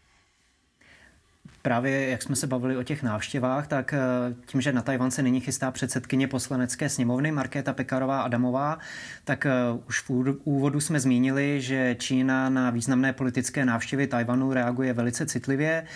Právě 1.62 2.08
jak 2.08 2.22
jsme 2.22 2.36
se 2.36 2.46
bavili 2.46 2.76
o 2.76 2.82
těch 2.82 3.02
návštěvách, 3.02 3.66
tak 3.66 3.92
eh, 3.92 3.98
tím, 4.46 4.60
že 4.60 4.72
na 4.72 4.82
Tajvan 4.82 5.10
se 5.10 5.22
nyní 5.22 5.40
chystá 5.40 5.70
předsedkyně 5.70 6.28
poslanecké 6.28 6.88
sněmovny 6.88 7.32
Markéta 7.32 7.72
Pekarová 7.72 8.22
Adamová, 8.22 8.78
tak 9.24 9.46
eh, 9.46 9.52
už 9.88 10.00
v 10.00 10.10
úvodu 10.44 10.80
jsme 10.80 11.00
zmínili, 11.00 11.60
že 11.60 11.96
Čína 11.98 12.48
na 12.48 12.70
významné 12.70 13.12
politické 13.12 13.64
návštěvy 13.64 14.06
Tajvanu 14.06 14.52
reaguje 14.52 14.92
velice 14.92 15.26
citlivě. 15.26 15.86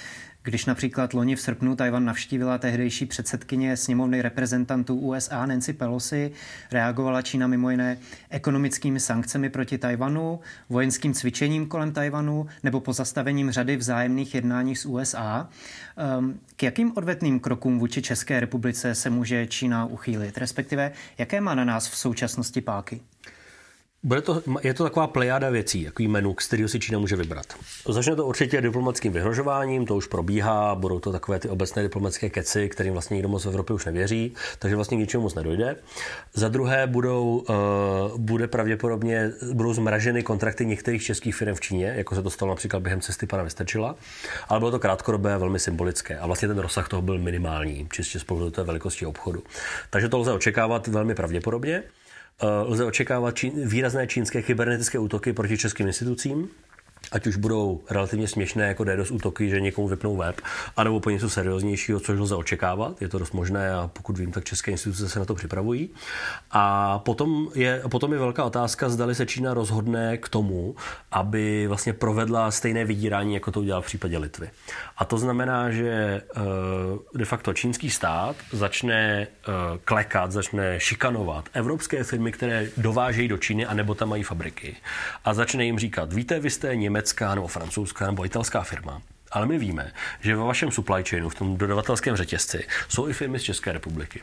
Když 0.47 0.67
například 0.67 1.15
loni 1.15 1.37
v 1.37 1.41
srpnu 1.41 1.77
Tajvan 1.77 2.05
navštívila 2.05 2.59
tehdejší 2.59 3.07
předsedkyně 3.07 3.77
sněmovny 3.77 4.23
reprezentantů 4.23 4.99
USA 4.99 5.47
Nancy 5.47 5.73
Pelosi, 5.73 6.33
reagovala 6.73 7.23
Čína 7.23 7.47
mimo 7.47 7.71
jiné 7.71 7.99
ekonomickými 8.31 9.01
sankcemi 9.01 9.51
proti 9.51 9.79
Tajvanu, 9.79 10.41
vojenským 10.69 11.15
cvičením 11.15 11.67
kolem 11.67 11.93
Tajvanu 11.93 12.47
nebo 12.63 12.81
pozastavením 12.81 13.51
řady 13.51 13.77
vzájemných 13.77 14.35
jednání 14.35 14.77
s 14.77 14.87
USA. 14.87 15.49
Ehm, 15.97 16.41
k 16.57 16.63
jakým 16.63 16.93
odvetným 16.97 17.41
krokům 17.41 17.79
vůči 17.79 18.03
České 18.03 18.41
republice 18.41 18.95
se 18.95 19.11
může 19.11 19.47
Čína 19.47 19.87
uchýlit, 19.87 20.39
respektive 20.39 20.93
jaké 21.19 21.41
má 21.41 21.55
na 21.55 21.65
nás 21.65 21.89
v 21.89 21.97
současnosti 21.97 22.61
páky? 22.61 23.01
Bude 24.03 24.23
to, 24.23 24.43
je 24.63 24.75
to 24.75 24.85
taková 24.85 25.07
plejada 25.07 25.51
věcí, 25.51 25.83
jaký 25.83 26.09
menu, 26.09 26.37
z 26.41 26.47
kterého 26.47 26.69
si 26.69 26.81
Čína 26.81 26.99
může 26.99 27.17
vybrat. 27.17 27.47
Začne 27.89 28.17
to 28.17 28.27
určitě 28.27 28.61
diplomatickým 28.61 29.13
vyhrožováním, 29.13 29.87
to 29.87 29.97
už 29.97 30.07
probíhá, 30.07 30.75
budou 30.75 31.01
to 31.01 31.13
takové 31.13 31.39
ty 31.39 31.49
obecné 31.49 31.83
diplomatické 31.83 32.31
keci, 32.31 32.69
kterým 32.69 32.93
vlastně 32.93 33.15
nikdo 33.15 33.29
moc 33.29 33.45
v 33.45 33.49
Evropě 33.49 33.75
už 33.75 33.85
nevěří, 33.85 34.35
takže 34.59 34.77
vlastně 34.77 34.97
k 34.97 35.01
ničemu 35.01 35.23
moc 35.23 35.35
nedojde. 35.35 35.77
Za 36.35 36.49
druhé 36.49 36.87
budou, 36.87 37.45
uh, 37.49 38.19
bude 38.21 38.49
pravděpodobně, 38.49 39.33
budou 39.53 39.73
zmraženy 39.73 40.23
kontrakty 40.23 40.67
některých 40.67 41.03
českých 41.03 41.35
firm 41.35 41.55
v 41.55 41.61
Číně, 41.61 41.95
jako 41.97 42.15
se 42.15 42.23
to 42.23 42.31
stalo 42.31 42.53
například 42.53 42.81
během 42.81 43.01
cesty 43.01 43.27
pana 43.27 43.43
Vystrčila, 43.43 43.97
ale 44.49 44.61
bylo 44.61 44.71
to 44.71 44.79
krátkodobé 44.79 45.39
velmi 45.39 45.59
symbolické 45.59 46.19
a 46.19 46.27
vlastně 46.27 46.49
ten 46.49 46.59
rozsah 46.59 46.89
toho 46.89 47.03
byl 47.03 47.19
minimální, 47.19 47.89
čistě 47.93 48.21
z 48.21 48.25
pohledu 48.25 48.51
té 48.51 48.63
velikosti 48.63 49.07
obchodu. 49.07 49.43
Takže 49.91 50.09
to 50.09 50.19
lze 50.19 50.33
očekávat 50.33 50.87
velmi 50.87 51.15
pravděpodobně. 51.15 51.83
Eh, 52.43 52.47
lze 52.47 52.85
očekávat 52.85 53.37
čín, 53.37 53.69
výrazné 53.69 54.07
čínské 54.07 54.43
kybernetické 54.43 54.99
útoky 54.99 55.33
proti 55.33 55.59
českým 55.59 55.87
institucím, 55.87 56.49
ať 57.13 57.27
už 57.27 57.37
budou 57.37 57.81
relativně 57.91 58.29
směšné 58.29 58.67
jako 58.67 58.85
DDoS 58.85 59.11
útoky, 59.11 59.51
že 59.51 59.61
někomu 59.61 59.89
vypnou 59.89 60.17
web, 60.17 60.41
anebo 60.77 61.01
po 61.01 61.11
něco 61.11 61.31
serióznějšího, 61.31 62.01
což 62.01 62.19
lze 62.19 62.35
očekávat, 62.35 63.03
je 63.03 63.09
to 63.09 63.19
dost 63.19 63.33
možné 63.33 63.75
a 63.75 63.91
pokud 63.93 64.19
vím, 64.19 64.33
tak 64.33 64.45
české 64.45 64.71
instituce 64.71 65.09
se 65.09 65.19
na 65.19 65.25
to 65.25 65.35
připravují. 65.35 65.91
A 66.51 66.99
potom 66.99 67.49
je, 67.55 67.83
potom 67.91 68.13
je 68.13 68.19
velká 68.19 68.45
otázka, 68.45 68.89
zdali 68.89 69.15
se 69.15 69.27
Čína 69.27 69.55
rozhodne 69.55 70.17
k 70.17 70.29
tomu, 70.29 70.77
aby 71.13 71.67
vlastně 71.67 71.93
provedla 71.93 72.51
stejné 72.51 72.85
vydírání, 72.85 73.35
jako 73.35 73.51
to 73.51 73.61
udělal 73.61 73.83
v 73.83 73.87
případě 73.87 74.19
Litvy. 74.19 74.51
A 74.97 75.05
to 75.05 75.19
znamená, 75.19 75.71
že 75.71 75.91
eh, 75.91 76.41
de 77.15 77.25
facto 77.25 77.55
čínský 77.55 77.91
stát 77.91 78.37
začne 78.53 79.27
eh, 79.27 79.53
klekat, 79.85 80.33
začne 80.33 80.81
šikanovat 80.81 81.49
evropské 81.53 82.05
firmy, 82.05 82.33
které 82.33 82.69
dovážejí 82.77 83.29
do 83.29 83.39
Číny, 83.39 83.67
anebo 83.67 83.95
tam 83.95 84.09
mají 84.09 84.23
fabriky. 84.23 84.77
A 85.25 85.35
začne 85.35 85.65
jim 85.65 85.79
říkat, 85.79 86.13
víte, 86.13 86.41
vy 86.41 86.51
jste 86.51 86.77
německá 86.97 87.35
nebo 87.35 87.47
francouzská 87.47 88.07
nebo 88.07 88.25
italská 88.25 88.63
firma, 88.63 89.03
ale 89.31 89.47
my 89.47 89.59
víme, 89.59 89.93
že 90.21 90.37
ve 90.37 90.43
vašem 90.43 90.71
supply 90.71 91.05
chainu, 91.05 91.29
v 91.29 91.35
tom 91.35 91.57
dodavatelském 91.57 92.17
řetězci, 92.17 92.67
jsou 92.89 93.09
i 93.09 93.13
firmy 93.13 93.39
z 93.39 93.43
České 93.43 93.73
republiky. 93.73 94.23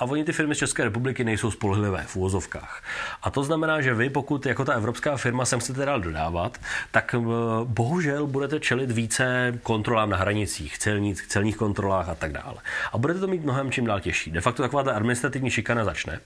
A 0.00 0.04
oni 0.04 0.24
ty 0.24 0.32
firmy 0.32 0.54
z 0.54 0.58
České 0.58 0.84
republiky 0.84 1.24
nejsou 1.24 1.50
spolehlivé 1.50 2.04
v 2.06 2.16
úvozovkách. 2.16 2.82
A 3.22 3.30
to 3.30 3.44
znamená, 3.44 3.80
že 3.80 3.94
vy, 3.94 4.10
pokud 4.10 4.46
jako 4.46 4.64
ta 4.64 4.72
evropská 4.72 5.16
firma 5.16 5.44
sem 5.44 5.60
chcete 5.60 5.84
dál 5.84 6.00
dodávat, 6.00 6.58
tak 6.90 7.14
eh, 7.14 7.20
bohužel 7.64 8.26
budete 8.26 8.60
čelit 8.60 8.90
více 8.90 9.58
kontrolám 9.62 10.10
na 10.10 10.16
hranicích, 10.16 10.78
celních, 10.78 11.26
celních 11.26 11.56
kontrolách 11.56 12.08
a 12.08 12.14
tak 12.14 12.32
dále. 12.32 12.56
A 12.92 12.98
budete 12.98 13.20
to 13.20 13.26
mít 13.26 13.44
mnohem 13.44 13.70
čím 13.70 13.86
dál 13.86 14.00
těžší. 14.00 14.30
De 14.30 14.40
facto 14.40 14.62
taková 14.62 14.82
ta 14.82 14.92
administrativní 14.92 15.50
šikana 15.50 15.84
začne. 15.84 16.20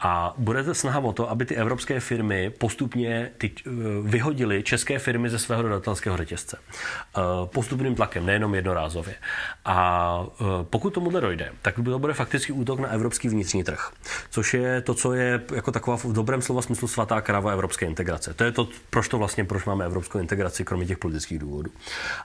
A 0.00 0.34
budete 0.38 0.74
snaha 0.74 0.98
o 0.98 1.12
to, 1.12 1.30
aby 1.30 1.44
ty 1.44 1.56
evropské 1.56 2.00
firmy 2.00 2.50
postupně 2.50 3.30
ty, 3.38 3.50
eh, 3.66 3.70
vyhodily 4.02 4.62
české 4.62 4.98
firmy 4.98 5.30
ze 5.30 5.38
svého 5.38 5.62
dodatelského 5.62 6.16
řetězce. 6.16 6.58
Eh, 6.58 7.20
postupným 7.44 7.94
tlakem, 7.94 8.26
nejenom 8.26 8.54
jednorázově. 8.54 9.14
A 9.64 10.26
pokud 10.62 10.94
tomuhle 10.94 11.20
dojde, 11.20 11.52
tak 11.62 11.74
to 11.74 11.98
bude 11.98 12.12
fakticky 12.12 12.52
útok 12.52 12.80
na 12.80 12.88
evropské 12.88 13.19
evropský 13.20 13.28
vnitřní 13.28 13.64
trh, 13.64 13.90
což 14.30 14.54
je 14.54 14.80
to, 14.80 14.94
co 14.94 15.12
je 15.12 15.42
jako 15.54 15.72
taková 15.72 15.96
v 15.96 16.12
dobrém 16.12 16.42
slova 16.42 16.62
smyslu 16.62 16.88
svatá 16.88 17.20
krava 17.20 17.52
evropské 17.52 17.86
integrace. 17.86 18.34
To 18.34 18.44
je 18.44 18.52
to, 18.52 18.68
proč 18.90 19.08
to 19.08 19.18
vlastně, 19.18 19.44
proč 19.44 19.64
máme 19.64 19.84
evropskou 19.84 20.18
integraci, 20.18 20.64
kromě 20.64 20.86
těch 20.86 20.98
politických 20.98 21.38
důvodů. 21.38 21.70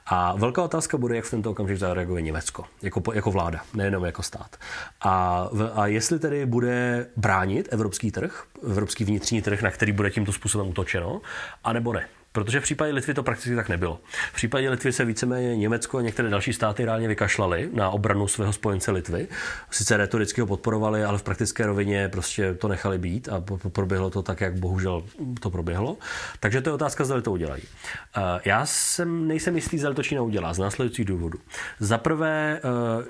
A 0.06 0.36
velká 0.36 0.64
otázka 0.64 0.98
bude, 0.98 1.16
jak 1.16 1.26
v 1.26 1.30
tento 1.30 1.52
okamžik 1.52 1.78
zareaguje 1.78 2.22
Německo, 2.22 2.66
jako, 2.82 3.14
jako 3.14 3.32
vláda, 3.32 3.60
nejenom 3.74 4.06
jako 4.06 4.24
stát. 4.24 4.56
A, 5.02 5.48
a 5.74 5.88
jestli 5.88 6.20
tedy 6.20 6.46
bude 6.46 7.08
bránit 7.18 7.68
evropský 7.72 8.12
trh, 8.12 8.44
evropský 8.72 9.06
vnitřní 9.06 9.42
trh, 9.42 9.62
na 9.62 9.72
který 9.72 9.92
bude 9.92 10.10
tímto 10.12 10.32
způsobem 10.32 10.68
utočeno, 10.68 11.22
anebo 11.64 11.94
ne. 11.94 12.08
Protože 12.36 12.60
v 12.60 12.64
případě 12.64 12.92
Litvy 12.92 13.14
to 13.14 13.24
prakticky 13.24 13.56
tak 13.56 13.70
nebylo. 13.70 14.00
V 14.32 14.36
případě 14.36 14.70
Litvy 14.70 14.94
se 14.94 15.06
víceméně 15.06 15.56
Německo 15.56 15.98
a 15.98 16.02
některé 16.02 16.30
další 16.30 16.54
státy 16.54 16.86
reálně 16.86 17.08
vykašlali 17.08 17.70
na 17.74 17.90
obranu 17.90 18.28
svého 18.28 18.54
spojence 18.54 18.92
Litvy. 18.92 19.28
Sice 19.72 19.98
retoricky 19.98 20.42
ho 20.42 20.48
podporovali, 20.48 21.04
ale 21.04 21.18
v 21.18 21.24
praktické 21.24 21.66
rovině 21.66 22.10
prostě 22.10 22.54
to 22.54 22.68
nechali 22.68 22.98
být 22.98 23.30
a 23.30 23.44
proběhlo 23.70 24.10
to 24.10 24.24
tak, 24.24 24.42
jak 24.42 24.56
bohužel 24.56 25.04
to 25.40 25.50
proběhlo. 25.50 25.98
Takže 26.40 26.62
to 26.62 26.70
je 26.70 26.74
otázka, 26.74 27.06
zda 27.06 27.22
to 27.22 27.32
udělají. 27.32 27.64
Já 28.46 28.66
jsem, 28.66 29.28
nejsem 29.28 29.56
jistý, 29.56 29.78
zda 29.78 29.94
to 29.94 30.04
Čína 30.04 30.22
udělá 30.22 30.54
z 30.54 30.60
následujících 30.60 31.06
důvodů. 31.06 31.40
Za 31.80 31.98
prvé, 31.98 32.60
e, 32.60 32.60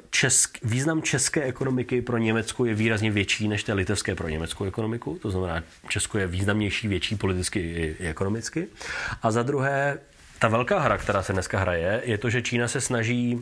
česk, 0.09 0.57
význam 0.63 1.01
české 1.01 1.43
ekonomiky 1.43 2.01
pro 2.01 2.17
Německo 2.17 2.65
je 2.65 2.73
výrazně 2.73 3.11
větší 3.11 3.47
než 3.47 3.63
té 3.63 3.73
litevské 3.73 4.15
pro 4.15 4.29
německou 4.29 4.65
ekonomiku. 4.65 5.19
To 5.21 5.31
znamená, 5.31 5.63
Česko 5.87 6.17
je 6.17 6.27
významnější, 6.27 6.87
větší 6.87 7.15
politicky 7.15 7.59
i 7.59 8.07
ekonomicky. 8.07 8.67
A 9.21 9.31
za 9.31 9.43
druhé, 9.43 9.97
ta 10.39 10.47
velká 10.47 10.79
hra, 10.79 10.97
která 10.97 11.23
se 11.23 11.33
dneska 11.33 11.59
hraje, 11.59 12.01
je 12.05 12.17
to, 12.17 12.29
že 12.29 12.41
Čína 12.41 12.67
se 12.67 12.81
snaží 12.81 13.41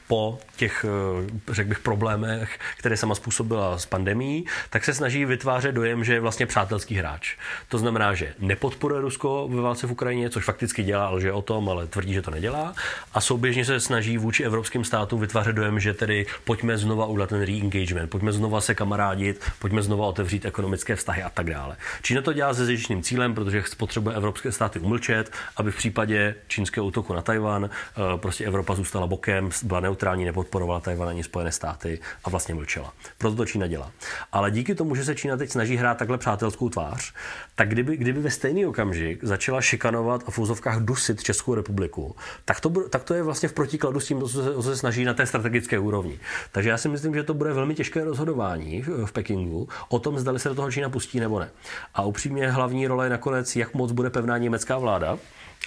po 0.00 0.38
těch, 0.56 0.84
eh, 0.88 1.52
řekl 1.52 1.68
bych, 1.68 1.78
problémech, 1.78 2.58
které 2.78 2.96
sama 2.96 3.14
způsobila 3.14 3.78
s 3.78 3.86
pandemí, 3.86 4.44
tak 4.70 4.84
se 4.84 4.94
snaží 4.94 5.24
vytvářet 5.24 5.74
dojem, 5.74 6.04
že 6.04 6.12
je 6.12 6.20
vlastně 6.20 6.46
přátelský 6.46 6.94
hráč. 6.94 7.36
To 7.68 7.78
znamená, 7.78 8.14
že 8.14 8.34
nepodporuje 8.38 9.00
Rusko 9.00 9.48
ve 9.52 9.62
válce 9.62 9.86
v 9.86 9.92
Ukrajině, 9.92 10.30
což 10.30 10.44
fakticky 10.44 10.82
dělá, 10.82 11.06
ale 11.06 11.20
že 11.20 11.32
o 11.32 11.42
tom, 11.42 11.68
ale 11.68 11.86
tvrdí, 11.86 12.14
že 12.14 12.22
to 12.22 12.30
nedělá. 12.30 12.74
A 13.14 13.20
souběžně 13.20 13.64
se 13.64 13.80
snaží 13.80 14.18
vůči 14.18 14.44
evropským 14.44 14.84
státům 14.84 15.20
vytvářet 15.20 15.56
dojem, 15.56 15.80
že 15.80 15.94
tedy 15.94 16.26
pojďme 16.44 16.78
znova 16.78 17.06
udělat 17.06 17.28
ten 17.28 17.42
re-engagement, 17.42 18.10
pojďme 18.10 18.32
znova 18.32 18.60
se 18.60 18.74
kamarádit, 18.74 19.44
pojďme 19.58 19.82
znova 19.82 20.06
otevřít 20.06 20.44
ekonomické 20.44 20.96
vztahy 20.96 21.22
a 21.22 21.30
tak 21.30 21.50
dále. 21.50 21.76
Čína 22.02 22.22
to 22.22 22.32
dělá 22.32 22.54
se 22.54 22.66
zjištěným 22.66 23.02
cílem, 23.02 23.34
protože 23.34 23.62
potřebuje 23.76 24.16
evropské 24.16 24.52
státy 24.52 24.78
umlčet, 24.78 25.32
aby 25.56 25.70
v 25.70 25.76
případě 25.76 26.34
čínského 26.48 26.86
útoku 26.86 27.12
na 27.14 27.22
Tajvan 27.22 27.64
eh, 27.70 28.18
prostě 28.18 28.44
Evropa 28.44 28.74
zůstala 28.74 29.06
bokem, 29.06 29.50
byla 29.62 29.80
neutrální, 29.86 30.24
nepodporovala 30.24 30.80
Tajvan 30.80 31.08
ani 31.08 31.22
Spojené 31.24 31.52
státy 31.52 32.00
a 32.24 32.30
vlastně 32.30 32.54
mlčela. 32.54 32.92
Proto 33.18 33.36
to 33.36 33.46
Čína 33.46 33.66
dělá. 33.66 33.90
Ale 34.32 34.50
díky 34.50 34.74
tomu, 34.74 34.94
že 34.94 35.04
se 35.04 35.14
Čína 35.14 35.36
teď 35.36 35.50
snaží 35.50 35.76
hrát 35.76 35.98
takhle 35.98 36.18
přátelskou 36.18 36.68
tvář, 36.68 37.12
tak 37.54 37.68
kdyby, 37.68 37.96
kdyby 37.96 38.20
ve 38.20 38.30
stejný 38.30 38.66
okamžik 38.66 39.24
začala 39.24 39.60
šikanovat 39.60 40.24
a 40.26 40.30
v 40.30 40.38
úzovkách 40.38 40.80
dusit 40.80 41.22
Českou 41.22 41.54
republiku, 41.54 42.16
tak 42.44 42.60
to, 42.60 42.70
tak 42.88 43.04
to 43.04 43.14
je 43.14 43.22
vlastně 43.22 43.48
v 43.48 43.52
protikladu 43.52 44.00
s 44.00 44.06
tím, 44.06 44.20
co 44.20 44.28
se, 44.28 44.54
co 44.54 44.62
se 44.62 44.76
snaží 44.76 45.04
na 45.04 45.14
té 45.14 45.26
strategické 45.26 45.78
úrovni. 45.78 46.18
Takže 46.52 46.70
já 46.70 46.78
si 46.78 46.88
myslím, 46.88 47.14
že 47.14 47.22
to 47.22 47.34
bude 47.34 47.52
velmi 47.52 47.74
těžké 47.74 48.04
rozhodování 48.04 48.82
v 49.04 49.12
Pekingu 49.12 49.68
o 49.88 49.98
tom, 49.98 50.18
zda 50.18 50.38
se 50.38 50.48
do 50.48 50.54
toho 50.54 50.70
Čína 50.70 50.88
pustí 50.88 51.20
nebo 51.20 51.40
ne. 51.40 51.50
A 51.94 52.02
upřímně 52.02 52.50
hlavní 52.50 52.86
role 52.86 53.06
je 53.06 53.10
nakonec, 53.10 53.56
jak 53.56 53.74
moc 53.74 53.92
bude 53.92 54.10
pevná 54.10 54.38
německá 54.38 54.78
vláda 54.78 55.18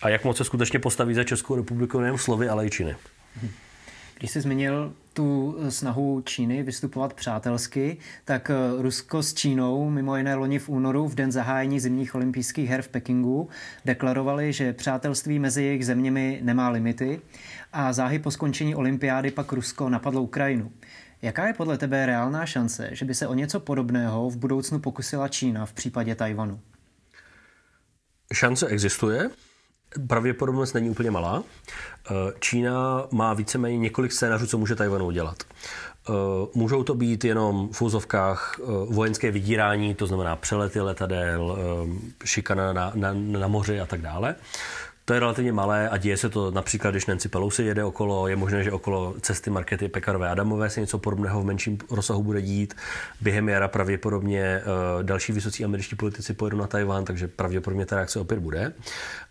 a 0.01 0.09
jak 0.09 0.23
moc 0.23 0.37
se 0.37 0.43
skutečně 0.43 0.79
postaví 0.79 1.13
za 1.13 1.23
Českou 1.23 1.55
republiku 1.55 1.99
nejen 1.99 2.17
slovy, 2.17 2.49
ale 2.49 2.65
i 2.65 2.69
činy. 2.69 2.95
Když 4.19 4.31
jsi 4.31 4.41
zmínil 4.41 4.93
tu 5.13 5.57
snahu 5.69 6.21
Číny 6.21 6.63
vystupovat 6.63 7.13
přátelsky, 7.13 7.97
tak 8.25 8.49
eh, 8.49 8.81
Rusko 8.81 9.23
s 9.23 9.33
Čínou, 9.33 9.89
mimo 9.89 10.17
jiné 10.17 10.35
loni 10.35 10.59
v 10.59 10.69
únoru, 10.69 11.07
v 11.07 11.15
den 11.15 11.31
zahájení 11.31 11.79
zimních 11.79 12.15
olympijských 12.15 12.69
her 12.69 12.81
v 12.81 12.87
Pekingu, 12.87 13.49
deklarovali, 13.85 14.53
že 14.53 14.73
přátelství 14.73 15.39
mezi 15.39 15.63
jejich 15.63 15.85
zeměmi 15.85 16.39
nemá 16.43 16.69
limity 16.69 17.21
a 17.73 17.93
záhy 17.93 18.19
po 18.19 18.31
skončení 18.31 18.75
olympiády 18.75 19.31
pak 19.31 19.51
Rusko 19.51 19.89
napadlo 19.89 20.21
Ukrajinu. 20.21 20.71
Jaká 21.21 21.47
je 21.47 21.53
podle 21.53 21.77
tebe 21.77 22.05
reálná 22.05 22.45
šance, 22.45 22.89
že 22.91 23.05
by 23.05 23.15
se 23.15 23.27
o 23.27 23.33
něco 23.33 23.59
podobného 23.59 24.29
v 24.29 24.37
budoucnu 24.37 24.79
pokusila 24.79 25.27
Čína 25.27 25.65
v 25.65 25.73
případě 25.73 26.15
Tajvanu? 26.15 26.59
Šance 28.33 28.67
existuje, 28.67 29.29
pravděpodobnost 30.07 30.73
není 30.73 30.89
úplně 30.89 31.11
malá. 31.11 31.43
Eh, 32.11 32.13
Čína 32.39 33.03
má 33.11 33.33
víceméně 33.33 33.77
několik 33.77 34.11
scénářů, 34.11 34.47
co 34.47 34.57
může 34.57 34.75
Tajvanu 34.75 35.05
udělat. 35.05 35.37
Eh, 35.43 36.11
můžou 36.53 36.83
to 36.83 36.95
být 36.95 37.25
jenom 37.25 37.69
v 37.71 37.81
úzovkách 37.81 38.59
eh, 38.59 38.63
vojenské 38.89 39.31
vydírání, 39.31 39.95
to 39.95 40.07
znamená 40.07 40.35
přelety 40.35 40.81
letadel, 40.81 41.57
šikana 42.25 42.73
na, 42.73 42.91
na, 42.95 43.13
na 43.13 43.47
moři 43.47 43.79
a 43.79 43.85
tak 43.85 44.01
dále. 44.01 44.35
To 45.09 45.13
je 45.13 45.19
relativně 45.19 45.53
malé 45.53 45.89
a 45.89 45.97
děje 45.97 46.17
se 46.17 46.29
to 46.29 46.51
například, 46.51 46.91
když 46.91 47.05
Nancy 47.05 47.29
Pelosi 47.29 47.63
jede 47.63 47.83
okolo, 47.83 48.27
je 48.27 48.35
možné, 48.35 48.63
že 48.63 48.71
okolo 48.71 49.15
cesty 49.21 49.49
Markety 49.49 49.87
Pekarové 49.87 50.29
Adamové 50.29 50.69
se 50.69 50.79
něco 50.79 50.97
podobného 50.97 51.41
v 51.41 51.45
menším 51.45 51.77
rozsahu 51.91 52.23
bude 52.23 52.41
dít. 52.41 52.73
Během 53.21 53.49
jara 53.49 53.67
pravděpodobně 53.67 54.61
uh, 54.61 55.03
další 55.03 55.31
vysocí 55.31 55.65
američtí 55.65 55.95
politici 55.95 56.33
pojedou 56.33 56.57
na 56.57 56.67
Tajván, 56.67 57.05
takže 57.05 57.27
pravděpodobně 57.27 57.85
ta 57.85 57.95
reakce 57.95 58.19
opět 58.19 58.39
bude. 58.39 58.73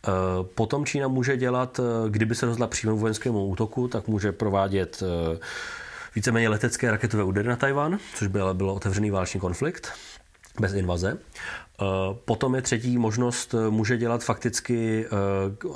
Uh, 0.08 0.46
potom 0.54 0.86
Čína 0.86 1.08
může 1.08 1.36
dělat, 1.36 1.78
uh, 1.78 1.84
kdyby 2.08 2.34
se 2.34 2.46
rozhodla 2.46 2.66
přímo 2.66 2.96
vojenskému 2.96 3.46
útoku, 3.46 3.88
tak 3.88 4.08
může 4.08 4.32
provádět 4.32 5.02
víceméně 6.14 6.48
letecké 6.48 6.90
raketové 6.90 7.24
údery 7.24 7.48
na 7.48 7.56
Tajván, 7.56 7.98
což 8.14 8.28
byl, 8.28 8.54
byl 8.54 8.70
otevřený 8.70 9.10
válečný 9.10 9.40
konflikt 9.40 9.92
bez 10.60 10.72
invaze. 10.72 11.18
Eh, 11.82 12.16
potom 12.24 12.54
je 12.54 12.62
třetí 12.62 12.98
možnost, 12.98 13.54
eh, 13.54 13.70
může 13.70 13.96
dělat 13.96 14.24
fakticky, 14.24 15.06
eh, 15.06 15.66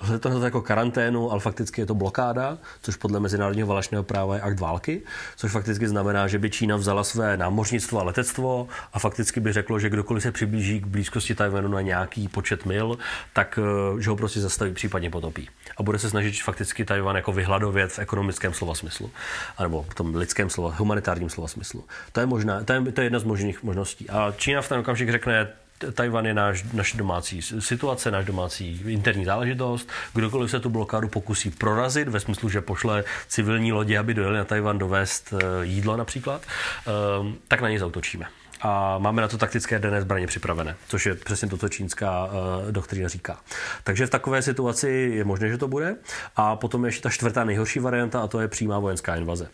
lze 0.00 0.18
to 0.18 0.44
jako 0.44 0.62
karanténu, 0.62 1.30
ale 1.30 1.40
fakticky 1.40 1.80
je 1.80 1.86
to 1.86 1.94
blokáda, 1.94 2.58
což 2.82 2.96
podle 2.96 3.20
mezinárodního 3.20 3.68
válečného 3.68 4.04
práva 4.04 4.34
je 4.34 4.40
akt 4.40 4.60
války, 4.60 5.02
což 5.36 5.52
fakticky 5.52 5.88
znamená, 5.88 6.28
že 6.28 6.38
by 6.38 6.50
Čína 6.50 6.76
vzala 6.76 7.04
své 7.04 7.36
námořnictvo 7.36 8.00
a 8.00 8.02
letectvo 8.02 8.68
a 8.92 8.98
fakticky 8.98 9.40
by 9.40 9.52
řeklo, 9.52 9.78
že 9.78 9.90
kdokoliv 9.90 10.22
se 10.22 10.32
přiblíží 10.32 10.80
k 10.80 10.86
blízkosti 10.86 11.34
Tajvanu 11.34 11.68
na 11.68 11.80
nějaký 11.80 12.28
počet 12.28 12.66
mil, 12.66 12.98
tak 13.32 13.58
že 13.98 14.10
ho 14.10 14.16
prostě 14.16 14.40
zastaví, 14.40 14.74
případně 14.74 15.10
potopí. 15.10 15.48
A 15.76 15.82
bude 15.82 15.98
se 15.98 16.10
snažit 16.10 16.42
fakticky 16.42 16.84
Tajvan 16.84 17.16
jako 17.16 17.32
vyhladovět 17.32 17.92
v 17.92 17.98
ekonomickém 17.98 18.54
slova 18.54 18.74
smyslu, 18.74 19.10
anebo 19.58 19.86
v 19.88 19.94
tom 19.94 20.14
lidském 20.14 20.50
slova, 20.50 20.74
humanitárním 20.76 21.30
slova 21.30 21.48
smyslu. 21.48 21.84
To 22.12 22.20
je 22.20 22.26
možná, 22.26 22.64
to 22.64 22.72
je, 22.72 22.92
to 22.92 23.00
je 23.00 23.04
jedna 23.04 23.18
z 23.18 23.24
možných 23.24 23.62
možností. 23.62 24.10
A 24.10 24.32
Čína 24.36 24.62
v 24.62 24.68
ten 24.68 24.78
okamžik 24.78 25.10
řekne, 25.10 25.51
Tajvan 25.92 26.26
je 26.26 26.34
náš, 26.34 26.64
naše 26.72 26.96
domácí 26.96 27.42
situace, 27.42 28.10
náš 28.10 28.24
domácí 28.24 28.82
interní 28.86 29.24
záležitost. 29.24 29.88
Kdokoliv 30.14 30.50
se 30.50 30.60
tu 30.60 30.70
blokádu 30.70 31.08
pokusí 31.08 31.50
prorazit, 31.50 32.08
ve 32.08 32.20
smyslu, 32.20 32.48
že 32.48 32.60
pošle 32.60 33.04
civilní 33.28 33.72
lodě, 33.72 33.98
aby 33.98 34.14
dojeli 34.14 34.38
na 34.38 34.44
Tajvan 34.44 34.78
dovést 34.78 35.32
eh, 35.32 35.66
jídlo 35.66 35.96
například, 35.96 36.42
ehm, 36.86 37.34
tak 37.48 37.60
na 37.60 37.68
něj 37.68 37.78
zautočíme. 37.78 38.26
a 38.64 38.98
máme 38.98 39.22
na 39.22 39.28
to 39.28 39.38
taktické 39.38 39.74
jaderné 39.74 40.02
zbraně 40.02 40.26
připravené, 40.26 40.76
což 40.88 41.06
je 41.06 41.14
přesně 41.14 41.48
to, 41.48 41.58
co 41.58 41.68
čínská 41.68 42.24
uh, 42.24 42.32
doktrína 42.72 43.08
říká. 43.08 43.40
Takže 43.84 44.06
v 44.06 44.10
takové 44.10 44.42
situaci 44.42 44.88
je 45.14 45.24
možné, 45.24 45.48
že 45.48 45.58
to 45.58 45.68
bude. 45.68 45.96
A 46.36 46.56
potom 46.56 46.84
je 46.84 46.88
ještě 46.88 47.02
ta 47.02 47.10
čtvrtá 47.10 47.44
nejhorší 47.44 47.80
varianta 47.80 48.22
a 48.22 48.26
to 48.26 48.40
je 48.40 48.48
přímá 48.48 48.78
vojenská 48.78 49.16
invaze 49.16 49.48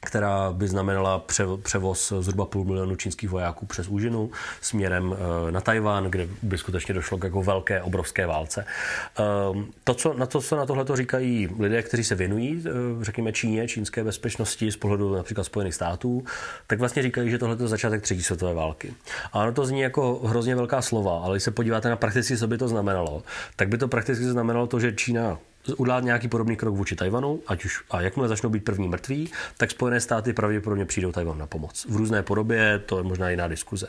která 0.00 0.52
by 0.52 0.68
znamenala 0.68 1.24
převoz 1.62 2.12
zhruba 2.20 2.44
půl 2.44 2.64
milionu 2.64 2.96
čínských 2.96 3.30
vojáků 3.30 3.66
přes 3.66 3.88
úžinu 3.88 4.30
směrem 4.60 5.16
eh, 5.48 5.52
na 5.52 5.60
Tajván, 5.60 6.04
kde 6.04 6.28
by 6.42 6.58
skutečně 6.58 6.94
došlo 6.94 7.18
k 7.18 7.24
jako 7.24 7.42
velké, 7.42 7.82
obrovské 7.82 8.26
válce. 8.26 8.64
Ehm, 9.18 9.66
to, 9.84 9.94
co, 9.94 10.14
na 10.14 10.26
to, 10.26 10.40
co 10.40 10.56
na 10.56 10.66
tohle 10.66 10.84
říkají 10.94 11.48
lidé, 11.58 11.82
kteří 11.82 12.04
se 12.04 12.14
věnují, 12.14 12.64
eh, 12.66 12.70
řekněme, 13.04 13.32
Číně, 13.32 13.68
čínské 13.68 14.04
bezpečnosti 14.04 14.72
z 14.72 14.76
pohledu 14.76 15.16
například 15.16 15.44
Spojených 15.44 15.74
států, 15.74 16.24
tak 16.66 16.78
vlastně 16.78 17.02
říkají, 17.02 17.30
že 17.30 17.38
tohle 17.38 17.56
je 17.60 17.68
začátek 17.68 18.02
třetí 18.02 18.22
světové 18.22 18.54
války. 18.54 18.94
A 19.32 19.38
ono 19.38 19.52
to 19.52 19.66
zní 19.66 19.80
jako 19.80 20.20
hrozně 20.24 20.56
velká 20.56 20.82
slova, 20.82 21.20
ale 21.24 21.34
když 21.34 21.42
se 21.42 21.50
podíváte 21.50 21.88
na 21.88 21.96
prakticky, 21.96 22.36
co 22.36 22.46
by 22.46 22.58
to 22.58 22.68
znamenalo, 22.68 23.22
tak 23.56 23.68
by 23.68 23.78
to 23.78 23.88
prakticky 23.88 24.24
znamenalo 24.24 24.66
to, 24.66 24.80
že 24.80 24.92
Čína 24.92 25.38
udělat 25.74 26.04
nějaký 26.04 26.28
podobný 26.28 26.56
krok 26.56 26.74
vůči 26.74 26.96
Tajvanu, 26.96 27.40
ať 27.46 27.64
už 27.64 27.82
a 27.90 28.00
jakmile 28.00 28.28
začnou 28.28 28.50
být 28.50 28.64
první 28.64 28.88
mrtví, 28.88 29.30
tak 29.56 29.70
Spojené 29.70 30.00
státy 30.00 30.32
pravděpodobně 30.32 30.84
přijdou 30.84 31.12
Tajvanu 31.12 31.38
na 31.38 31.46
pomoc. 31.46 31.86
V 31.88 31.96
různé 31.96 32.22
podobě, 32.22 32.78
to 32.86 32.98
je 32.98 33.02
možná 33.02 33.30
jiná 33.30 33.48
diskuze. 33.48 33.86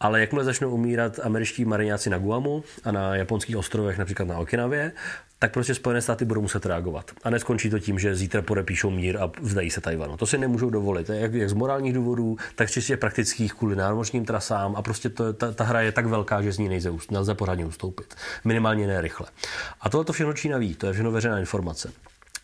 Ale 0.00 0.20
jakmile 0.20 0.44
začnou 0.44 0.70
umírat 0.70 1.20
američtí 1.22 1.64
mariňáci 1.64 2.10
na 2.10 2.18
Guamu 2.18 2.64
a 2.84 2.92
na 2.92 3.16
japonských 3.16 3.56
ostrovech, 3.56 3.98
například 3.98 4.28
na 4.28 4.38
Okinavě, 4.38 4.92
tak 5.38 5.52
prostě 5.52 5.74
Spojené 5.74 6.02
státy 6.02 6.24
budou 6.24 6.40
muset 6.40 6.66
reagovat. 6.66 7.10
A 7.24 7.30
neskončí 7.30 7.70
to 7.70 7.78
tím, 7.78 7.98
že 7.98 8.16
zítra 8.16 8.42
podepíšou 8.42 8.90
mír 8.90 9.18
a 9.20 9.30
vzdají 9.40 9.70
se 9.70 9.80
Tajvanu. 9.80 10.16
To 10.16 10.26
si 10.26 10.38
nemůžou 10.38 10.70
dovolit, 10.70 11.08
jak, 11.08 11.34
jak 11.34 11.50
z 11.50 11.52
morálních 11.52 11.92
důvodů, 11.92 12.36
tak 12.54 12.70
čistě 12.70 12.96
praktických 12.96 13.54
kvůli 13.54 13.76
námořním 13.76 14.24
trasám 14.24 14.76
a 14.76 14.82
prostě 14.82 15.08
to, 15.08 15.32
ta, 15.32 15.52
ta, 15.52 15.64
hra 15.64 15.80
je 15.80 15.92
tak 15.92 16.06
velká, 16.06 16.42
že 16.42 16.52
z 16.52 16.58
ní 16.58 16.68
nejde, 16.68 16.90
nelze 17.10 17.34
pořádně 17.34 17.66
ustoupit. 17.66 18.14
Minimálně 18.44 18.86
ne 18.86 19.00
rychle. 19.00 19.26
A 19.80 19.88
tohle 19.88 20.04
to 20.04 20.12
všechno 20.12 20.32
Čína 20.32 20.58
ví, 20.58 20.74
to 20.74 20.86
je 20.86 20.92
všechno 20.92 21.12
veřejná 21.16 21.38
informace. 21.38 21.92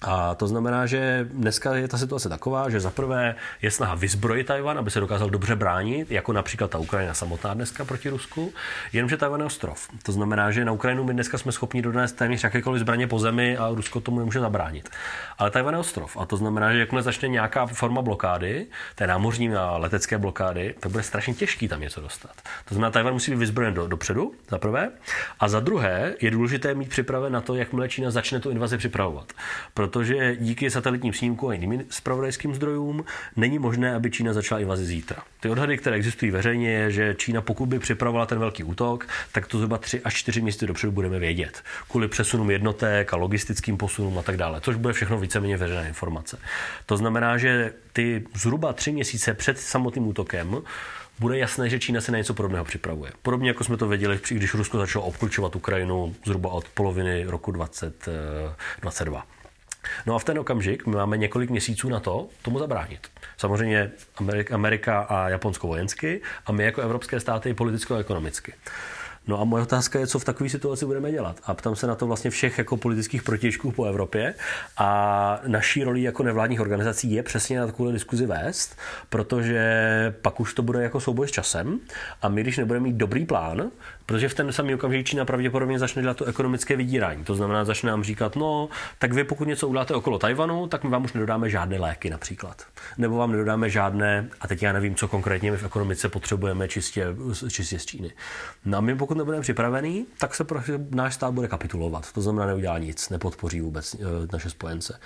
A 0.02 0.34
to 0.34 0.46
znamená, 0.46 0.86
že 0.86 1.26
dneska 1.30 1.74
je 1.74 1.88
ta 1.88 1.98
situace 1.98 2.28
taková, 2.28 2.70
že 2.70 2.80
zaprvé 2.80 3.34
je 3.62 3.70
snaha 3.70 3.94
vyzbrojit 3.94 4.46
Tajvan, 4.46 4.78
aby 4.78 4.90
se 4.90 5.00
dokázal 5.00 5.30
dobře 5.30 5.56
bránit, 5.56 6.10
jako 6.10 6.32
například 6.32 6.70
ta 6.70 6.78
Ukrajina 6.78 7.14
samotná 7.14 7.54
dneska 7.54 7.84
proti 7.84 8.08
Rusku, 8.08 8.52
jenomže 8.92 9.16
Tajvan 9.16 9.40
je 9.40 9.46
ostrov. 9.46 9.88
To 10.02 10.12
znamená, 10.12 10.50
že 10.50 10.64
na 10.64 10.72
Ukrajinu 10.72 11.04
my 11.04 11.12
dneska 11.12 11.38
jsme 11.38 11.52
schopni 11.52 11.82
dodnes 11.82 12.12
téměř 12.12 12.44
jakékoliv 12.44 12.80
zbraně 12.80 13.06
po 13.06 13.18
zemi 13.18 13.56
a 13.56 13.68
Rusko 13.68 14.00
tomu 14.00 14.18
nemůže 14.18 14.40
zabránit. 14.40 14.90
Ale 15.38 15.50
Tajvan 15.50 15.74
je 15.74 15.80
ostrov 15.80 16.16
a 16.16 16.26
to 16.26 16.36
znamená, 16.36 16.72
že 16.72 16.78
jakmile 16.78 17.02
začne 17.02 17.28
nějaká 17.28 17.66
forma 17.66 18.02
blokády, 18.02 18.66
té 18.94 19.06
námořní 19.06 19.54
a 19.54 19.76
letecké 19.76 20.18
blokády, 20.18 20.74
tak 20.80 20.92
bude 20.92 21.04
strašně 21.04 21.34
těžký 21.34 21.68
tam 21.68 21.80
něco 21.80 22.00
dostat. 22.00 22.32
To 22.68 22.74
znamená, 22.74 22.90
Tajvan 22.90 23.12
musí 23.12 23.30
být 23.30 23.36
vyzbrojen 23.36 23.74
do, 23.74 23.86
dopředu, 23.86 24.32
za 24.50 24.58
prvé, 24.58 24.90
a 25.40 25.48
za 25.48 25.60
druhé 25.60 26.14
je 26.20 26.30
důležité 26.30 26.74
mít 26.74 26.88
připraven 26.88 27.32
na 27.32 27.40
to, 27.40 27.54
jakmile 27.54 27.88
Čína 27.88 28.10
začne 28.10 28.40
tu 28.40 28.50
invazi 28.50 28.78
připravovat 28.78 29.32
protože 29.92 30.36
díky 30.36 30.70
satelitním 30.70 31.12
snímkům 31.12 31.50
a 31.50 31.52
jiným 31.52 31.84
spravodajským 31.90 32.54
zdrojům 32.54 33.04
není 33.36 33.58
možné, 33.58 33.94
aby 33.94 34.10
Čína 34.10 34.32
začala 34.32 34.60
invazi 34.60 34.84
zítra. 34.84 35.22
Ty 35.40 35.48
odhady, 35.48 35.78
které 35.78 35.96
existují 35.96 36.30
veřejně, 36.30 36.70
je, 36.70 36.90
že 36.90 37.14
Čína, 37.14 37.40
pokud 37.40 37.66
by 37.66 37.78
připravovala 37.78 38.26
ten 38.26 38.38
velký 38.38 38.64
útok, 38.64 39.06
tak 39.32 39.46
to 39.46 39.58
zhruba 39.58 39.78
3 39.78 40.00
až 40.00 40.14
4 40.14 40.40
měsíce 40.40 40.66
dopředu 40.66 40.92
budeme 40.92 41.18
vědět. 41.18 41.62
Kvůli 41.90 42.08
přesunům 42.08 42.50
jednotek 42.50 43.12
a 43.12 43.16
logistickým 43.16 43.76
posunům 43.76 44.18
a 44.18 44.22
tak 44.22 44.36
dále, 44.36 44.60
což 44.60 44.76
bude 44.76 44.92
všechno 44.92 45.18
víceméně 45.18 45.56
veřejná 45.56 45.86
informace. 45.86 46.38
To 46.86 46.96
znamená, 46.96 47.38
že 47.38 47.72
ty 47.92 48.24
zhruba 48.34 48.72
3 48.72 48.92
měsíce 48.92 49.34
před 49.34 49.58
samotným 49.58 50.06
útokem 50.06 50.62
bude 51.18 51.38
jasné, 51.38 51.68
že 51.68 51.78
Čína 51.78 52.00
se 52.00 52.12
na 52.12 52.18
něco 52.18 52.34
podobného 52.34 52.64
připravuje. 52.64 53.12
Podobně 53.22 53.50
jako 53.50 53.64
jsme 53.64 53.76
to 53.76 53.88
věděli, 53.88 54.20
když 54.30 54.54
Rusko 54.54 54.78
začalo 54.78 55.04
obklúčovat 55.04 55.56
Ukrajinu 55.56 56.14
zhruba 56.24 56.50
od 56.50 56.68
poloviny 56.68 57.24
roku 57.24 57.50
2022. 57.50 59.24
No 60.06 60.14
a 60.14 60.18
v 60.18 60.24
ten 60.24 60.38
okamžik 60.38 60.86
my 60.86 60.96
máme 60.96 61.16
několik 61.16 61.50
měsíců 61.50 61.88
na 61.88 62.00
to 62.00 62.28
tomu 62.42 62.58
zabránit. 62.58 63.08
Samozřejmě 63.36 63.90
Amerika 64.52 65.00
a 65.00 65.28
Japonsko 65.28 65.66
vojensky 65.66 66.20
a 66.46 66.52
my 66.52 66.64
jako 66.64 66.80
evropské 66.80 67.20
státy 67.20 67.54
politicko-ekonomicky. 67.54 68.52
No 69.26 69.40
a 69.40 69.44
moje 69.44 69.62
otázka 69.62 69.98
je, 69.98 70.06
co 70.06 70.18
v 70.18 70.24
takové 70.24 70.50
situaci 70.50 70.86
budeme 70.86 71.12
dělat. 71.12 71.40
A 71.44 71.54
ptám 71.54 71.76
se 71.76 71.86
na 71.86 71.94
to 71.94 72.06
vlastně 72.06 72.30
všech 72.30 72.58
jako 72.58 72.76
politických 72.76 73.22
protižků 73.22 73.72
po 73.72 73.84
Evropě. 73.84 74.34
A 74.78 75.40
naší 75.46 75.84
roli 75.84 76.02
jako 76.02 76.22
nevládních 76.22 76.60
organizací 76.60 77.12
je 77.12 77.22
přesně 77.22 77.60
na 77.60 77.66
takovou 77.66 77.92
diskuzi 77.92 78.26
vést, 78.26 78.76
protože 79.08 79.62
pak 80.22 80.40
už 80.40 80.54
to 80.54 80.62
bude 80.62 80.82
jako 80.82 81.00
souboj 81.00 81.28
s 81.28 81.30
časem. 81.30 81.80
A 82.22 82.28
my, 82.28 82.40
když 82.40 82.58
nebudeme 82.58 82.84
mít 82.84 82.96
dobrý 82.96 83.26
plán, 83.26 83.70
protože 84.06 84.28
v 84.28 84.34
ten 84.34 84.52
samý 84.52 84.74
okamžik 84.74 85.06
Čína 85.06 85.24
pravděpodobně 85.24 85.78
začne 85.78 86.02
dělat 86.02 86.16
to 86.16 86.24
ekonomické 86.24 86.76
vydírání. 86.76 87.24
To 87.24 87.34
znamená, 87.34 87.64
začne 87.64 87.90
nám 87.90 88.04
říkat, 88.04 88.36
no, 88.36 88.68
tak 88.98 89.12
vy 89.12 89.24
pokud 89.24 89.48
něco 89.48 89.68
uděláte 89.68 89.94
okolo 89.94 90.18
Tajvanu, 90.18 90.66
tak 90.66 90.84
my 90.84 90.90
vám 90.90 91.04
už 91.04 91.12
nedodáme 91.12 91.50
žádné 91.50 91.78
léky 91.78 92.10
například. 92.10 92.62
Nebo 92.98 93.16
vám 93.16 93.32
nedodáme 93.32 93.70
žádné, 93.70 94.28
a 94.40 94.48
teď 94.48 94.62
já 94.62 94.72
nevím, 94.72 94.94
co 94.94 95.08
konkrétně 95.08 95.50
my 95.50 95.56
v 95.56 95.64
ekonomice 95.64 96.08
potřebujeme 96.08 96.68
čistě, 96.68 97.06
čistě 97.50 97.78
z 97.78 97.86
Číny. 97.86 98.12
No 98.64 98.78
a 98.78 98.80
my 98.80 98.96
pokud 98.96 99.16
nebudeme 99.16 99.42
připravený, 99.42 100.06
tak 100.18 100.34
se 100.34 100.44
prostě 100.44 100.72
náš 100.90 101.14
stát 101.14 101.34
bude 101.34 101.48
kapitulovat. 101.48 102.12
To 102.12 102.20
znamená, 102.20 102.46
neudělá 102.46 102.78
nic, 102.78 103.10
nepodpoří 103.10 103.60
vůbec 103.60 103.94
eh, 103.94 103.98
naše 104.32 104.50
spojence. 104.50 105.00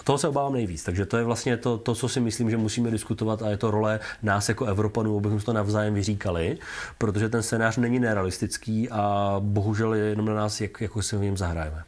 A 0.00 0.02
toho 0.02 0.18
se 0.18 0.28
obávám 0.28 0.52
nejvíc. 0.52 0.84
Takže 0.84 1.06
to 1.06 1.16
je 1.16 1.24
vlastně 1.24 1.56
to, 1.56 1.78
to, 1.78 1.94
co 1.94 2.08
si 2.08 2.20
myslím, 2.20 2.50
že 2.50 2.56
musíme 2.56 2.90
diskutovat 2.90 3.42
a 3.42 3.50
je 3.50 3.56
to 3.56 3.70
role 3.70 4.00
nás 4.22 4.48
jako 4.48 4.64
Evropanů, 4.64 5.16
abychom 5.16 5.40
to 5.40 5.52
navzájem 5.52 5.94
vyříkali, 5.94 6.58
protože 6.98 7.28
ten 7.28 7.42
scénář 7.42 7.76
není 7.76 7.98
nerealistický 7.98 8.90
a 8.90 9.36
bohužel 9.38 9.94
je 9.94 10.04
jenom 10.04 10.26
na 10.26 10.34
nás, 10.34 10.60
jak, 10.60 10.80
jako 10.80 11.02
si 11.02 11.16
v 11.16 11.20
něm 11.20 11.36
zahrajeme. 11.36 11.84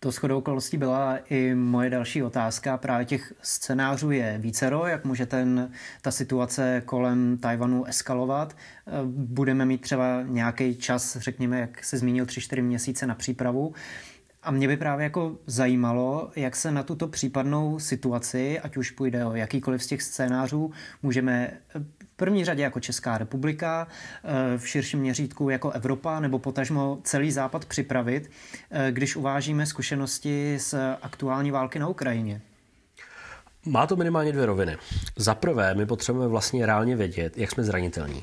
To 0.00 0.10
shodou 0.10 0.38
okolností 0.38 0.76
byla 0.76 1.18
i 1.30 1.54
moje 1.54 1.90
další 1.90 2.22
otázka. 2.22 2.76
Právě 2.76 3.06
těch 3.06 3.32
scénářů 3.42 4.10
je 4.10 4.38
vícero, 4.38 4.86
jak 4.86 5.04
může 5.04 5.26
ten, 5.26 5.70
ta 6.02 6.10
situace 6.10 6.82
kolem 6.84 7.38
Tajvanu 7.38 7.84
eskalovat. 7.84 8.56
Budeme 9.06 9.64
mít 9.64 9.80
třeba 9.80 10.22
nějaký 10.22 10.76
čas, 10.76 11.16
řekněme, 11.16 11.60
jak 11.60 11.84
se 11.84 11.98
zmínil, 11.98 12.24
3-4 12.24 12.62
měsíce 12.62 13.06
na 13.06 13.14
přípravu. 13.14 13.74
A 14.46 14.50
mě 14.50 14.68
by 14.68 14.76
právě 14.76 15.04
jako 15.04 15.38
zajímalo, 15.46 16.30
jak 16.36 16.56
se 16.56 16.70
na 16.70 16.82
tuto 16.82 17.08
případnou 17.08 17.78
situaci, 17.78 18.60
ať 18.60 18.76
už 18.76 18.90
půjde 18.90 19.24
o 19.24 19.34
jakýkoliv 19.34 19.82
z 19.82 19.86
těch 19.86 20.02
scénářů, 20.02 20.70
můžeme 21.02 21.50
v 21.74 22.16
první 22.16 22.44
řadě 22.44 22.62
jako 22.62 22.80
Česká 22.80 23.18
republika, 23.18 23.86
eh, 24.24 24.58
v 24.58 24.68
širším 24.68 25.00
měřítku 25.00 25.50
jako 25.50 25.70
Evropa 25.70 26.20
nebo 26.20 26.38
potažmo 26.38 26.98
celý 27.02 27.32
Západ 27.32 27.64
připravit, 27.64 28.30
eh, 28.70 28.92
když 28.92 29.16
uvážíme 29.16 29.66
zkušenosti 29.66 30.58
z 30.60 30.74
aktuální 31.02 31.50
války 31.50 31.78
na 31.78 31.88
Ukrajině. 31.88 32.40
Má 33.66 33.86
to 33.86 33.96
minimálně 33.96 34.32
dvě 34.32 34.46
roviny. 34.46 34.76
Za 35.16 35.34
prvé, 35.34 35.74
my 35.74 35.86
potřebujeme 35.86 36.30
vlastně 36.30 36.66
reálně 36.66 36.96
vědět, 36.96 37.38
jak 37.38 37.50
jsme 37.50 37.64
zranitelní. 37.64 38.22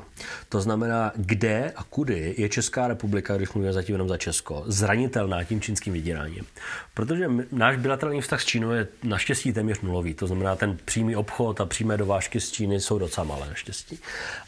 To 0.50 0.62
znamená, 0.62 1.12
kde 1.16 1.74
a 1.76 1.84
kudy 1.84 2.36
je 2.38 2.50
Česká 2.50 2.88
republika, 2.88 3.38
když 3.38 3.54
mluvíme 3.54 3.74
zatím 3.74 3.94
jenom 3.94 4.10
za 4.10 4.18
Česko, 4.18 4.64
zranitelná 4.68 5.44
tím 5.44 5.62
čínským 5.62 5.94
vydíráním. 5.94 6.46
Protože 6.94 7.30
náš 7.52 7.78
bilaterální 7.78 8.22
vztah 8.22 8.42
s 8.42 8.46
Čínou 8.46 8.72
je 8.72 8.88
naštěstí 9.04 9.54
téměř 9.54 9.82
nulový. 9.82 10.14
To 10.14 10.28
znamená, 10.28 10.56
ten 10.56 10.78
přímý 10.86 11.16
obchod 11.16 11.62
a 11.62 11.66
přímé 11.66 11.98
dovážky 11.98 12.40
z 12.42 12.52
Číny 12.52 12.82
jsou 12.82 13.00
docela 13.00 13.28
malé 13.28 13.48
naštěstí. 13.48 14.00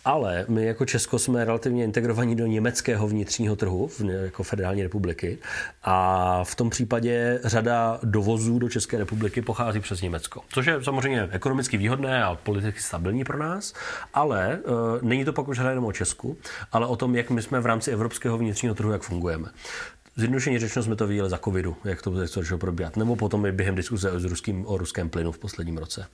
Ale 0.05 0.45
my 0.47 0.65
jako 0.65 0.86
Česko 0.86 1.19
jsme 1.19 1.45
relativně 1.45 1.84
integrovaní 1.84 2.36
do 2.36 2.45
německého 2.45 3.08
vnitřního 3.08 3.55
trhu, 3.55 3.89
jako 4.23 4.43
federální 4.43 4.84
republiky. 4.84 5.38
A 5.84 6.43
v 6.43 6.55
tom 6.55 6.69
případě 6.69 7.39
řada 7.43 7.99
dovozů 8.03 8.60
do 8.60 8.69
České 8.69 8.97
republiky 8.97 9.41
pochází 9.41 9.79
přes 9.79 10.01
Německo. 10.01 10.41
Což 10.49 10.65
je 10.65 10.85
samozřejmě 10.86 11.30
ekonomicky 11.32 11.78
výhodné 11.78 12.24
a 12.24 12.36
politicky 12.36 12.80
stabilní 12.80 13.24
pro 13.24 13.38
nás, 13.38 13.74
ale 14.13 14.60
uh, 14.63 15.02
není 15.02 15.26
to 15.26 15.34
pak 15.34 15.48
už 15.48 15.58
jenom 15.58 15.86
o 15.86 15.91
Česku, 15.91 16.38
ale 16.71 16.88
o 16.88 16.95
tom, 16.95 17.15
jak 17.15 17.30
my 17.30 17.41
jsme 17.41 17.60
v 17.60 17.65
rámci 17.65 17.91
evropského 17.91 18.38
vnitřního 18.38 18.76
trhu, 18.76 18.91
jak 18.91 19.02
fungujeme. 19.02 19.50
Zjednodušeně 20.17 20.60
řečeno 20.60 20.84
jsme 20.84 20.95
to 20.95 21.08
viděli 21.08 21.30
za 21.30 21.38
covidu, 21.38 21.78
jak 21.84 22.01
to 22.01 22.28
začalo 22.28 22.58
probíhat, 22.58 22.97
nebo 22.97 23.15
potom 23.15 23.45
i 23.45 23.51
během 23.51 23.75
diskuze 23.75 24.12
o, 24.12 24.19
ruským, 24.19 24.65
o 24.67 24.78
ruském 24.78 25.10
plynu 25.10 25.32
v 25.32 25.38
posledním 25.38 25.78
roce. 25.78 26.08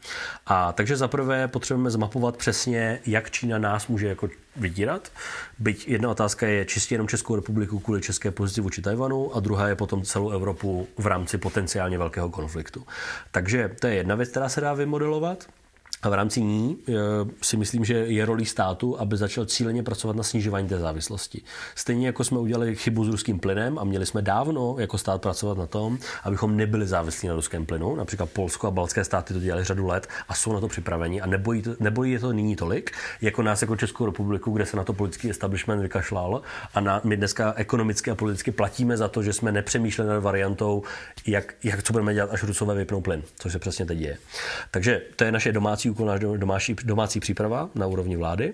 A 0.45 0.71
takže 0.71 0.97
zaprvé 0.97 1.47
potřebujeme 1.47 1.91
zmapovat 1.91 2.37
přesně, 2.37 2.99
jak 3.05 3.31
Čína 3.31 3.57
nás 3.57 3.87
může 3.87 4.07
jako 4.07 4.29
vydírat. 4.55 5.11
Byť 5.59 5.87
jedna 5.87 6.09
otázka 6.09 6.47
je 6.47 6.65
čistě 6.65 6.95
jenom 6.95 7.07
Českou 7.07 7.35
republiku 7.35 7.79
kvůli 7.79 8.01
české 8.01 8.31
pozici 8.31 8.61
vůči 8.61 8.81
Tajvanu 8.81 9.35
a 9.35 9.39
druhá 9.39 9.67
je 9.67 9.75
potom 9.75 10.03
celou 10.03 10.29
Evropu 10.29 10.87
v 10.97 11.07
rámci 11.07 11.37
potenciálně 11.37 11.97
velkého 11.97 12.29
konfliktu. 12.29 12.85
Takže 13.31 13.71
to 13.79 13.87
je 13.87 13.95
jedna 13.95 14.15
věc, 14.15 14.29
která 14.29 14.49
se 14.49 14.61
dá 14.61 14.73
vymodelovat. 14.73 15.47
A 16.01 16.09
v 16.09 16.13
rámci 16.13 16.41
ní 16.41 16.77
eh, 16.89 16.93
si 17.41 17.57
myslím, 17.57 17.85
že 17.85 17.93
je 17.93 18.25
rolí 18.25 18.45
státu, 18.45 18.99
aby 18.99 19.17
začal 19.17 19.45
cíleně 19.45 19.83
pracovat 19.83 20.15
na 20.15 20.23
snižování 20.23 20.67
té 20.67 20.79
závislosti. 20.79 21.41
Stejně 21.75 22.07
jako 22.07 22.23
jsme 22.23 22.39
udělali 22.39 22.75
chybu 22.75 23.05
s 23.05 23.07
ruským 23.07 23.39
plynem 23.39 23.79
a 23.79 23.83
měli 23.83 24.05
jsme 24.05 24.21
dávno 24.21 24.75
jako 24.79 24.97
stát 24.97 25.21
pracovat 25.21 25.57
na 25.57 25.65
tom, 25.65 25.97
abychom 26.23 26.57
nebyli 26.57 26.87
závislí 26.87 27.27
na 27.29 27.35
ruském 27.35 27.65
plynu. 27.65 27.95
Například 27.95 28.29
Polsko 28.29 28.67
a 28.67 28.71
baltské 28.71 29.03
státy 29.03 29.33
to 29.33 29.39
dělali 29.39 29.63
řadu 29.63 29.87
let 29.87 30.07
a 30.29 30.33
jsou 30.33 30.53
na 30.53 30.59
to 30.59 30.67
připraveni 30.67 31.21
a 31.21 31.25
nebojí, 31.25 31.61
to, 31.61 31.75
nebojí 31.79 32.11
je 32.11 32.19
to 32.19 32.33
nyní 32.33 32.55
tolik, 32.55 32.91
jako 33.21 33.41
nás 33.41 33.61
jako 33.61 33.75
Českou 33.75 34.05
republiku, 34.05 34.51
kde 34.51 34.65
se 34.65 34.77
na 34.77 34.83
to 34.83 34.93
politický 34.93 35.29
establishment 35.29 35.81
vykašlal 35.81 36.41
a 36.73 36.79
na, 36.79 37.01
my 37.03 37.17
dneska 37.17 37.53
ekonomicky 37.57 38.11
a 38.11 38.15
politicky 38.15 38.51
platíme 38.51 38.97
za 38.97 39.07
to, 39.07 39.23
že 39.23 39.33
jsme 39.33 39.51
nepřemýšleli 39.51 40.09
nad 40.09 40.19
variantou, 40.19 40.83
jak, 41.27 41.53
jak 41.63 41.83
co 41.83 41.93
budeme 41.93 42.13
dělat, 42.13 42.29
až 42.33 42.43
Rusové 42.43 42.75
vypnou 42.75 43.01
plyn, 43.01 43.23
což 43.39 43.51
se 43.51 43.59
přesně 43.59 43.85
teď 43.85 43.97
děje. 43.97 44.17
Takže 44.71 45.01
to 45.15 45.23
je 45.23 45.31
naše 45.31 45.51
domácí 45.51 45.90
úkol, 45.91 46.05
náš 46.05 46.19
domácí, 46.19 46.75
domácí 46.83 47.19
příprava 47.19 47.69
na 47.75 47.87
úrovni 47.87 48.17
vlády. 48.17 48.53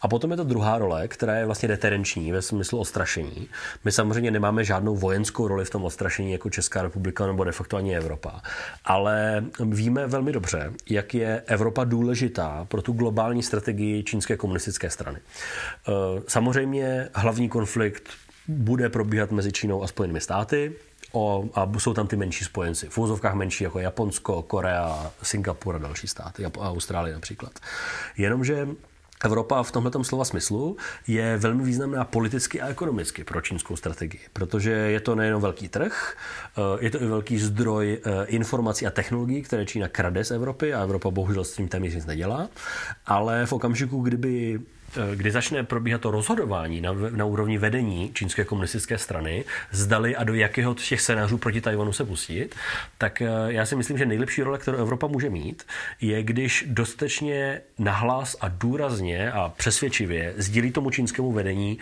A 0.00 0.08
potom 0.08 0.30
je 0.30 0.36
to 0.36 0.44
druhá 0.44 0.78
role, 0.78 1.08
která 1.08 1.34
je 1.34 1.46
vlastně 1.46 1.68
deterenční 1.68 2.32
ve 2.32 2.42
smyslu 2.42 2.78
ostrašení. 2.78 3.48
My 3.84 3.92
samozřejmě 3.92 4.30
nemáme 4.30 4.64
žádnou 4.64 4.96
vojenskou 4.96 5.48
roli 5.48 5.64
v 5.64 5.70
tom 5.70 5.84
ostrašení 5.84 6.32
jako 6.32 6.50
Česká 6.50 6.82
republika 6.82 7.26
nebo 7.26 7.44
de 7.44 7.52
facto 7.52 7.76
ani 7.76 7.96
Evropa. 7.96 8.40
Ale 8.84 9.44
víme 9.60 10.06
velmi 10.06 10.32
dobře, 10.32 10.72
jak 10.90 11.14
je 11.14 11.42
Evropa 11.46 11.84
důležitá 11.84 12.66
pro 12.68 12.82
tu 12.82 12.92
globální 12.92 13.42
strategii 13.42 14.02
čínské 14.02 14.36
komunistické 14.36 14.90
strany. 14.90 15.18
Eh, 15.18 15.92
samozřejmě 16.28 17.08
hlavní 17.14 17.48
konflikt 17.48 18.02
bude 18.48 18.88
probíhat 18.88 19.30
mezi 19.30 19.52
Čínou 19.52 19.82
a 19.82 19.86
Spojenými 19.86 20.20
státy 20.20 20.72
o, 21.16 21.44
a 21.54 21.72
jsou 21.78 21.94
tam 21.94 22.06
ty 22.06 22.16
menší 22.16 22.44
spojenci. 22.44 22.88
V 22.88 22.98
úzovkách 22.98 23.34
menší 23.34 23.64
jako 23.64 23.78
Japonsko, 23.78 24.42
Korea, 24.42 25.10
Singapur 25.22 25.76
a 25.76 25.78
další 25.78 26.08
státy, 26.08 26.44
a 26.44 26.50
Austrálie 26.58 27.14
například. 27.14 27.52
Jenomže 28.16 28.68
Evropa 29.24 29.62
v 29.62 29.72
tomto 29.72 30.04
slova 30.04 30.24
smyslu 30.24 30.76
je 31.06 31.36
velmi 31.36 31.64
významná 31.64 32.04
politicky 32.04 32.60
a 32.60 32.68
ekonomicky 32.68 33.24
pro 33.24 33.40
čínskou 33.40 33.76
strategii, 33.76 34.20
protože 34.32 34.70
je 34.70 35.00
to 35.00 35.14
nejen 35.14 35.40
velký 35.40 35.68
trh, 35.68 36.16
eh, 36.56 36.84
je 36.84 36.90
to 36.90 37.02
i 37.02 37.06
velký 37.06 37.38
zdroj 37.38 37.98
eh, 37.98 38.24
informací 38.26 38.86
a 38.86 38.90
technologií, 38.90 39.42
které 39.42 39.66
Čína 39.66 39.88
krade 39.88 40.24
z 40.24 40.30
Evropy 40.30 40.74
a 40.74 40.82
Evropa 40.82 41.10
bohužel 41.10 41.44
s 41.44 41.52
tím 41.52 41.68
téměř 41.68 41.94
nic 41.94 42.06
nedělá, 42.06 42.48
ale 43.06 43.46
v 43.46 43.52
okamžiku, 43.52 44.00
kdyby 44.00 44.60
kdy 45.14 45.30
začne 45.30 45.64
probíhat 45.64 46.00
to 46.00 46.10
rozhodování 46.10 46.80
na, 46.80 46.92
na 47.10 47.24
úrovni 47.24 47.58
vedení 47.58 48.10
čínské 48.14 48.44
komunistické 48.44 48.98
strany, 48.98 49.44
zdali 49.70 50.16
a 50.16 50.24
do 50.24 50.34
jakého 50.34 50.76
z 50.78 50.88
těch 50.88 51.00
scénářů 51.00 51.38
proti 51.38 51.60
Tajvanu 51.60 51.92
se 51.92 52.04
pustit, 52.04 52.54
tak 52.98 53.22
eh, 53.22 53.28
já 53.48 53.66
si 53.66 53.76
myslím, 53.76 53.98
že 53.98 54.06
nejlepší 54.06 54.42
role, 54.42 54.58
kterou 54.58 54.78
Evropa 54.78 55.06
může 55.06 55.30
mít, 55.30 55.66
je, 56.00 56.22
když 56.22 56.64
dostatečně 56.68 57.60
nahlas 57.78 58.36
a 58.40 58.48
důrazně 58.48 59.32
a 59.32 59.52
přesvědčivě 59.56 60.34
sdílí 60.36 60.72
tomu 60.72 60.90
čínskému 60.90 61.32
vedení, 61.32 61.78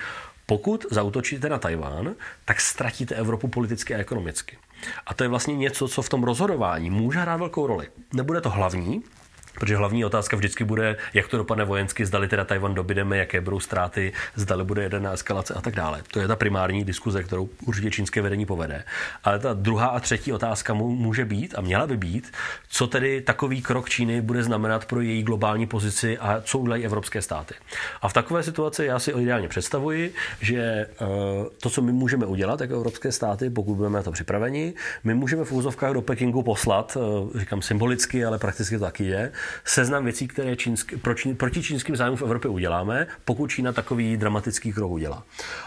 pokud 0.46 0.86
zautočíte 0.90 1.48
na 1.48 1.58
Tajván, 1.58 2.14
tak 2.44 2.60
ztratíte 2.60 3.14
Evropu 3.14 3.48
politicky 3.48 3.94
a 3.94 3.98
ekonomicky. 3.98 4.56
A 5.06 5.14
to 5.14 5.24
je 5.24 5.28
vlastně 5.28 5.56
něco, 5.56 5.88
co 5.88 6.02
v 6.02 6.08
tom 6.08 6.24
rozhodování 6.24 6.90
může 6.90 7.18
hrát 7.18 7.36
velkou 7.36 7.66
roli. 7.66 7.88
Nebude 8.12 8.40
to 8.40 8.50
hlavní, 8.50 9.02
Protože 9.54 9.76
hlavní 9.76 10.04
otázka 10.04 10.36
vždycky 10.36 10.64
bude, 10.64 10.96
jak 11.14 11.28
to 11.28 11.36
dopadne 11.36 11.64
vojensky, 11.64 12.06
zdali 12.06 12.28
teda 12.28 12.44
Tajvan 12.44 12.74
dobydeme, 12.74 13.16
jaké 13.16 13.40
budou 13.40 13.60
ztráty, 13.60 14.12
zdali 14.36 14.64
bude 14.64 14.82
jedna 14.82 15.12
eskalace 15.12 15.54
a 15.54 15.60
tak 15.60 15.74
dále. 15.74 16.02
To 16.10 16.20
je 16.20 16.28
ta 16.28 16.36
primární 16.36 16.84
diskuze, 16.84 17.22
kterou 17.22 17.48
určitě 17.66 17.90
čínské 17.90 18.22
vedení 18.22 18.46
povede. 18.46 18.84
Ale 19.24 19.38
ta 19.38 19.52
druhá 19.52 19.86
a 19.86 20.00
třetí 20.00 20.32
otázka 20.32 20.74
může 20.74 21.24
být 21.24 21.54
a 21.58 21.60
měla 21.60 21.86
by 21.86 21.96
být, 21.96 22.32
co 22.68 22.86
tedy 22.86 23.20
takový 23.20 23.62
krok 23.62 23.88
Číny 23.88 24.20
bude 24.20 24.42
znamenat 24.42 24.84
pro 24.84 25.00
její 25.00 25.22
globální 25.22 25.66
pozici 25.66 26.18
a 26.18 26.40
co 26.44 26.58
udělají 26.58 26.84
evropské 26.84 27.22
státy. 27.22 27.54
A 28.02 28.08
v 28.08 28.12
takové 28.12 28.42
situaci 28.42 28.84
já 28.84 28.98
si 28.98 29.10
ideálně 29.10 29.48
představuji, 29.48 30.14
že 30.40 30.56
eh, 30.60 30.86
to, 31.60 31.70
co 31.70 31.82
my 31.82 31.92
můžeme 31.92 32.26
udělat 32.26 32.60
jako 32.60 32.74
evropské 32.74 33.12
státy, 33.12 33.50
pokud 33.50 33.74
budeme 33.74 33.96
na 33.96 34.02
to 34.02 34.12
připraveni, 34.12 34.74
my 35.04 35.14
můžeme 35.14 35.44
v 35.44 35.52
úzovkách 35.52 35.92
do 35.92 36.02
Pekingu 36.02 36.42
poslat, 36.42 36.96
eh, 36.96 37.38
říkám 37.38 37.62
symbolicky, 37.62 38.24
ale 38.24 38.38
prakticky 38.38 38.78
to 38.78 38.84
taky 38.84 39.04
je, 39.04 39.32
seznam 39.64 40.04
věcí, 40.04 40.28
které 40.28 40.56
čínsk, 40.56 40.92
proti, 41.02 41.34
proti 41.34 41.62
čínským 41.62 41.96
zájmům 41.96 42.18
v 42.18 42.22
Evropě 42.22 42.50
uděláme, 42.50 43.06
pokud 43.24 43.50
Čína 43.50 43.72
takový 43.72 44.16
dramatický 44.16 44.72
krok 44.72 44.90
udělá. 44.90 45.24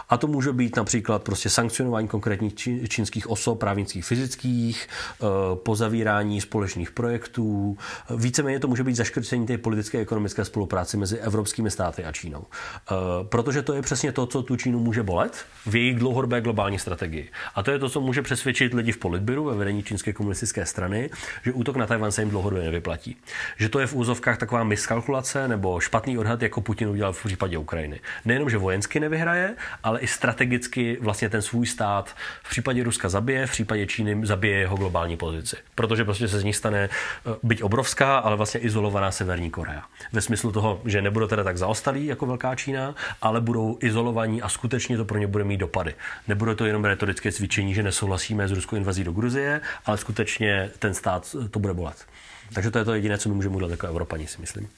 A 0.08 0.16
to 0.16 0.26
může 0.26 0.52
být 0.52 0.76
například 0.76 1.22
prostě 1.22 1.50
sankcionování 1.50 2.08
konkrétních 2.08 2.54
čínských 2.88 3.30
osob, 3.30 3.58
právnických, 3.58 4.04
fyzických, 4.04 4.88
eh, 4.88 5.26
pozavírání 5.54 6.40
společných 6.40 6.90
projektů. 6.90 7.76
Víceméně 8.16 8.60
to 8.60 8.68
může 8.68 8.84
být 8.84 8.96
zaškrcení 8.96 9.46
té 9.46 9.58
politické 9.58 9.98
a 9.98 10.00
ekonomické 10.00 10.44
spolupráce 10.44 10.96
mezi 10.96 11.18
evropskými 11.18 11.70
státy 11.70 12.04
a 12.04 12.12
Čínou. 12.12 12.44
Eh, 12.44 12.94
protože 13.22 13.62
to 13.62 13.74
je 13.74 13.82
přesně 13.82 14.12
to, 14.12 14.26
co 14.26 14.42
tu 14.42 14.56
Čínu 14.56 14.78
může 14.78 15.02
bolet 15.02 15.46
v 15.66 15.76
jejich 15.76 15.98
dlouhodobé 15.98 16.40
globální 16.40 16.78
strategii. 16.78 17.28
A 17.54 17.62
to 17.62 17.70
je 17.70 17.78
to, 17.78 17.88
co 17.88 18.00
může 18.00 18.22
přesvědčit 18.22 18.74
lidi 18.74 18.92
v 18.92 18.98
politbyru 18.98 19.44
ve 19.44 19.54
vedení 19.54 19.82
čínské 19.82 20.12
komunistické 20.12 20.66
strany, 20.66 21.10
že 21.44 21.52
útok 21.52 21.76
na 21.76 21.86
Tajvan 21.86 22.12
se 22.12 22.22
jim 22.22 22.30
dlouhodobě 22.30 22.64
nevyplatí. 22.64 23.16
Že 23.56 23.67
že 23.68 23.72
to 23.72 23.80
je 23.80 23.86
v 23.86 23.94
úzovkách 23.94 24.38
taková 24.38 24.64
miskalkulace 24.64 25.48
nebo 25.48 25.80
špatný 25.80 26.18
odhad, 26.18 26.42
jako 26.42 26.60
Putin 26.60 26.88
udělal 26.88 27.12
v 27.12 27.24
případě 27.24 27.58
Ukrajiny. 27.58 28.00
Nejenom, 28.24 28.50
že 28.50 28.58
vojensky 28.58 29.00
nevyhraje, 29.00 29.54
ale 29.84 30.00
i 30.00 30.06
strategicky 30.06 30.96
vlastně 31.00 31.28
ten 31.28 31.42
svůj 31.42 31.66
stát 31.66 32.16
v 32.42 32.50
případě 32.50 32.84
Ruska 32.84 33.08
zabije, 33.08 33.46
v 33.46 33.50
případě 33.50 33.86
Číny 33.86 34.26
zabije 34.26 34.58
jeho 34.58 34.76
globální 34.76 35.16
pozici. 35.16 35.56
Protože 35.74 36.04
prostě 36.04 36.28
se 36.28 36.40
z 36.40 36.44
ní 36.44 36.52
stane 36.52 36.88
eh, 36.88 37.36
byť 37.42 37.62
obrovská, 37.62 38.18
ale 38.18 38.36
vlastně 38.36 38.60
izolovaná 38.60 39.10
Severní 39.10 39.50
Korea. 39.50 39.82
Ve 40.12 40.20
smyslu 40.20 40.52
toho, 40.52 40.80
že 40.84 41.02
nebudou 41.02 41.26
teda 41.26 41.44
tak 41.44 41.58
zaostalí 41.58 42.06
jako 42.06 42.26
velká 42.26 42.54
Čína, 42.54 42.94
ale 43.22 43.40
budou 43.40 43.78
izolovaní 43.80 44.42
a 44.42 44.48
skutečně 44.48 44.96
to 44.96 45.04
pro 45.04 45.18
ně 45.18 45.26
bude 45.26 45.44
mít 45.44 45.56
dopady. 45.56 45.94
Nebude 46.28 46.54
to 46.54 46.64
jenom 46.64 46.84
retorické 46.84 47.32
cvičení, 47.32 47.74
že 47.74 47.82
nesouhlasíme 47.82 48.48
s 48.48 48.52
ruskou 48.52 48.76
invazí 48.76 49.04
do 49.04 49.12
Gruzie, 49.12 49.60
ale 49.86 49.98
skutečně 49.98 50.70
ten 50.78 50.94
stát 50.94 51.36
to 51.50 51.58
bude 51.58 51.74
bolet. 51.74 52.06
Takže 52.54 52.70
to 52.70 52.78
je 52.78 52.84
to 52.84 52.94
jediné, 52.94 53.18
co 53.18 53.28
my 53.28 53.34
můžeme 53.34 53.56
udělat 53.56 53.70
jako 53.70 53.86
Evropani, 53.86 54.26
si 54.26 54.40
myslím. 54.40 54.68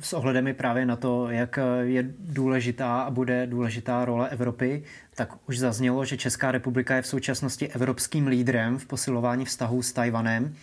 S 0.00 0.12
ohledem 0.12 0.46
i 0.46 0.54
právě 0.54 0.86
na 0.86 0.96
to, 0.96 1.30
jak 1.30 1.58
je 1.82 2.06
důležitá 2.18 3.00
a 3.00 3.10
bude 3.10 3.46
důležitá 3.46 4.04
role 4.04 4.28
Evropy, 4.28 4.84
tak 5.14 5.48
už 5.48 5.58
zaznělo, 5.58 6.04
že 6.04 6.16
Česká 6.16 6.52
republika 6.52 6.96
je 6.96 7.02
v 7.02 7.06
současnosti 7.06 7.68
evropským 7.68 8.26
lídrem 8.26 8.78
v 8.78 8.86
posilování 8.86 9.44
vztahů 9.44 9.82
s 9.82 9.92
Tajvanem. 9.92 10.54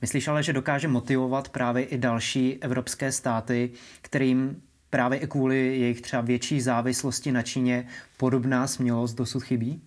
Myslíš 0.00 0.28
ale, 0.28 0.42
že 0.42 0.52
dokáže 0.52 0.88
motivovat 0.88 1.48
právě 1.48 1.84
i 1.84 1.98
další 1.98 2.58
evropské 2.60 3.12
státy, 3.12 3.70
kterým 4.02 4.62
právě 4.90 5.18
i 5.18 5.26
kvůli 5.26 5.56
jejich 5.56 6.00
třeba 6.00 6.22
větší 6.22 6.60
závislosti 6.60 7.32
na 7.32 7.42
Číně 7.42 7.86
podobná 8.16 8.66
smělost 8.66 9.14
dosud 9.14 9.42
chybí? 9.42 9.82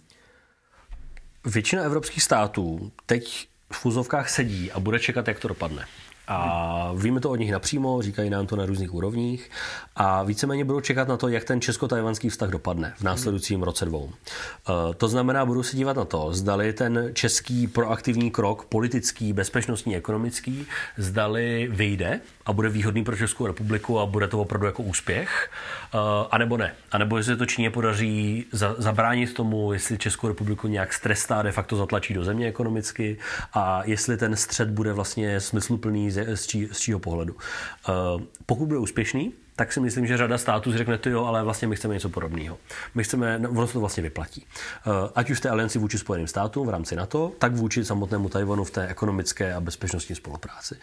Většina 1.46 1.84
evropských 1.84 2.24
států 2.24 2.92
teď 3.06 3.48
v 3.72 3.76
fuzovkách 3.78 4.30
sedí 4.30 4.72
a 4.72 4.80
bude 4.80 5.00
čekat, 5.00 5.28
jak 5.28 5.40
to 5.40 5.48
dopadne. 5.48 5.86
A 6.32 6.92
víme 6.96 7.20
to 7.20 7.30
od 7.30 7.36
nich 7.36 7.52
napřímo, 7.52 8.02
říkají 8.02 8.30
nám 8.30 8.48
to 8.48 8.56
na 8.56 8.66
různých 8.66 8.94
úrovních 8.94 9.50
a 9.96 10.24
víceméně 10.24 10.66
budou 10.66 10.80
čekat 10.82 11.08
na 11.08 11.18
to, 11.18 11.28
jak 11.28 11.44
ten 11.44 11.62
česko-tajvanský 11.62 12.30
vztah 12.30 12.50
dopadne 12.50 12.94
v 12.98 13.02
následujícím 13.02 13.64
roce 13.64 13.86
dvou. 13.86 14.10
Eh, 14.10 14.94
to 14.94 15.08
znamená, 15.08 15.46
budu 15.46 15.64
se 15.64 15.78
dívat 15.78 15.98
na 15.98 16.06
to, 16.06 16.34
zdali 16.34 16.74
ten 16.74 17.10
český 17.14 17.68
proaktivní 17.68 18.32
krok, 18.32 18.66
politický, 18.66 19.34
bezpečnostní, 19.34 19.96
ekonomický, 19.96 20.66
zdali 20.98 21.70
vyjde 21.72 22.20
a 22.46 22.54
bude 22.54 22.70
výhodný 22.70 23.04
pro 23.04 23.18
Českou 23.18 23.48
republiku 23.48 24.00
a 24.00 24.06
bude 24.06 24.28
to 24.28 24.40
opravdu 24.40 24.66
jako 24.66 24.84
úspěch, 24.84 25.50
uh, 25.94 26.00
anebo 26.32 26.58
ne. 26.58 26.74
A 26.92 26.98
nebo 26.98 27.18
jestli 27.18 27.38
to 27.38 27.46
Číně 27.46 27.70
podaří 27.70 28.46
za, 28.52 28.76
zabránit 28.78 29.34
tomu, 29.34 29.74
jestli 29.74 29.98
Českou 29.98 30.28
republiku 30.28 30.68
nějak 30.68 30.94
strestá, 30.94 31.42
de 31.42 31.52
facto 31.52 31.76
zatlačí 31.76 32.14
do 32.14 32.24
země 32.24 32.48
ekonomicky 32.48 33.18
a 33.54 33.82
jestli 33.86 34.18
ten 34.18 34.36
střed 34.36 34.70
bude 34.70 34.94
vlastně 34.94 35.40
smysluplný 35.40 36.12
z, 36.12 36.21
z, 36.34 36.48
čí, 36.48 36.70
z 36.72 36.80
čího 36.80 37.00
pohledu. 37.00 37.34
Uh, 37.34 38.22
pokud 38.46 38.66
bude 38.66 38.80
úspěšný, 38.80 39.34
tak 39.56 39.74
si 39.74 39.80
myslím, 39.80 40.08
že 40.08 40.18
řada 40.18 40.38
států 40.38 40.72
řekne, 40.72 40.98
to 40.98 41.10
jo, 41.10 41.26
ale 41.26 41.44
vlastně 41.44 41.68
my 41.68 41.76
chceme 41.76 41.94
něco 41.94 42.10
podobného. 42.10 42.58
My 42.96 43.04
chceme, 43.04 43.40
no, 43.40 43.50
ono 43.50 43.68
se 43.68 43.74
to 43.74 43.80
vlastně 43.80 44.04
vyplatí. 44.04 44.46
Uh, 44.88 44.94
ať 45.16 45.30
už 45.30 45.38
v 45.38 45.42
té 45.42 45.50
alianci 45.50 45.80
vůči 45.80 45.98
Spojeným 45.98 46.28
státům 46.28 46.68
v 46.68 46.70
rámci 46.70 46.96
NATO, 46.96 47.32
tak 47.38 47.56
vůči 47.56 47.86
samotnému 47.86 48.30
Tajvanu 48.30 48.64
v 48.64 48.72
té 48.72 48.88
ekonomické 48.88 49.54
a 49.54 49.62
bezpečnostní 49.62 50.16
spolupráci. 50.16 50.76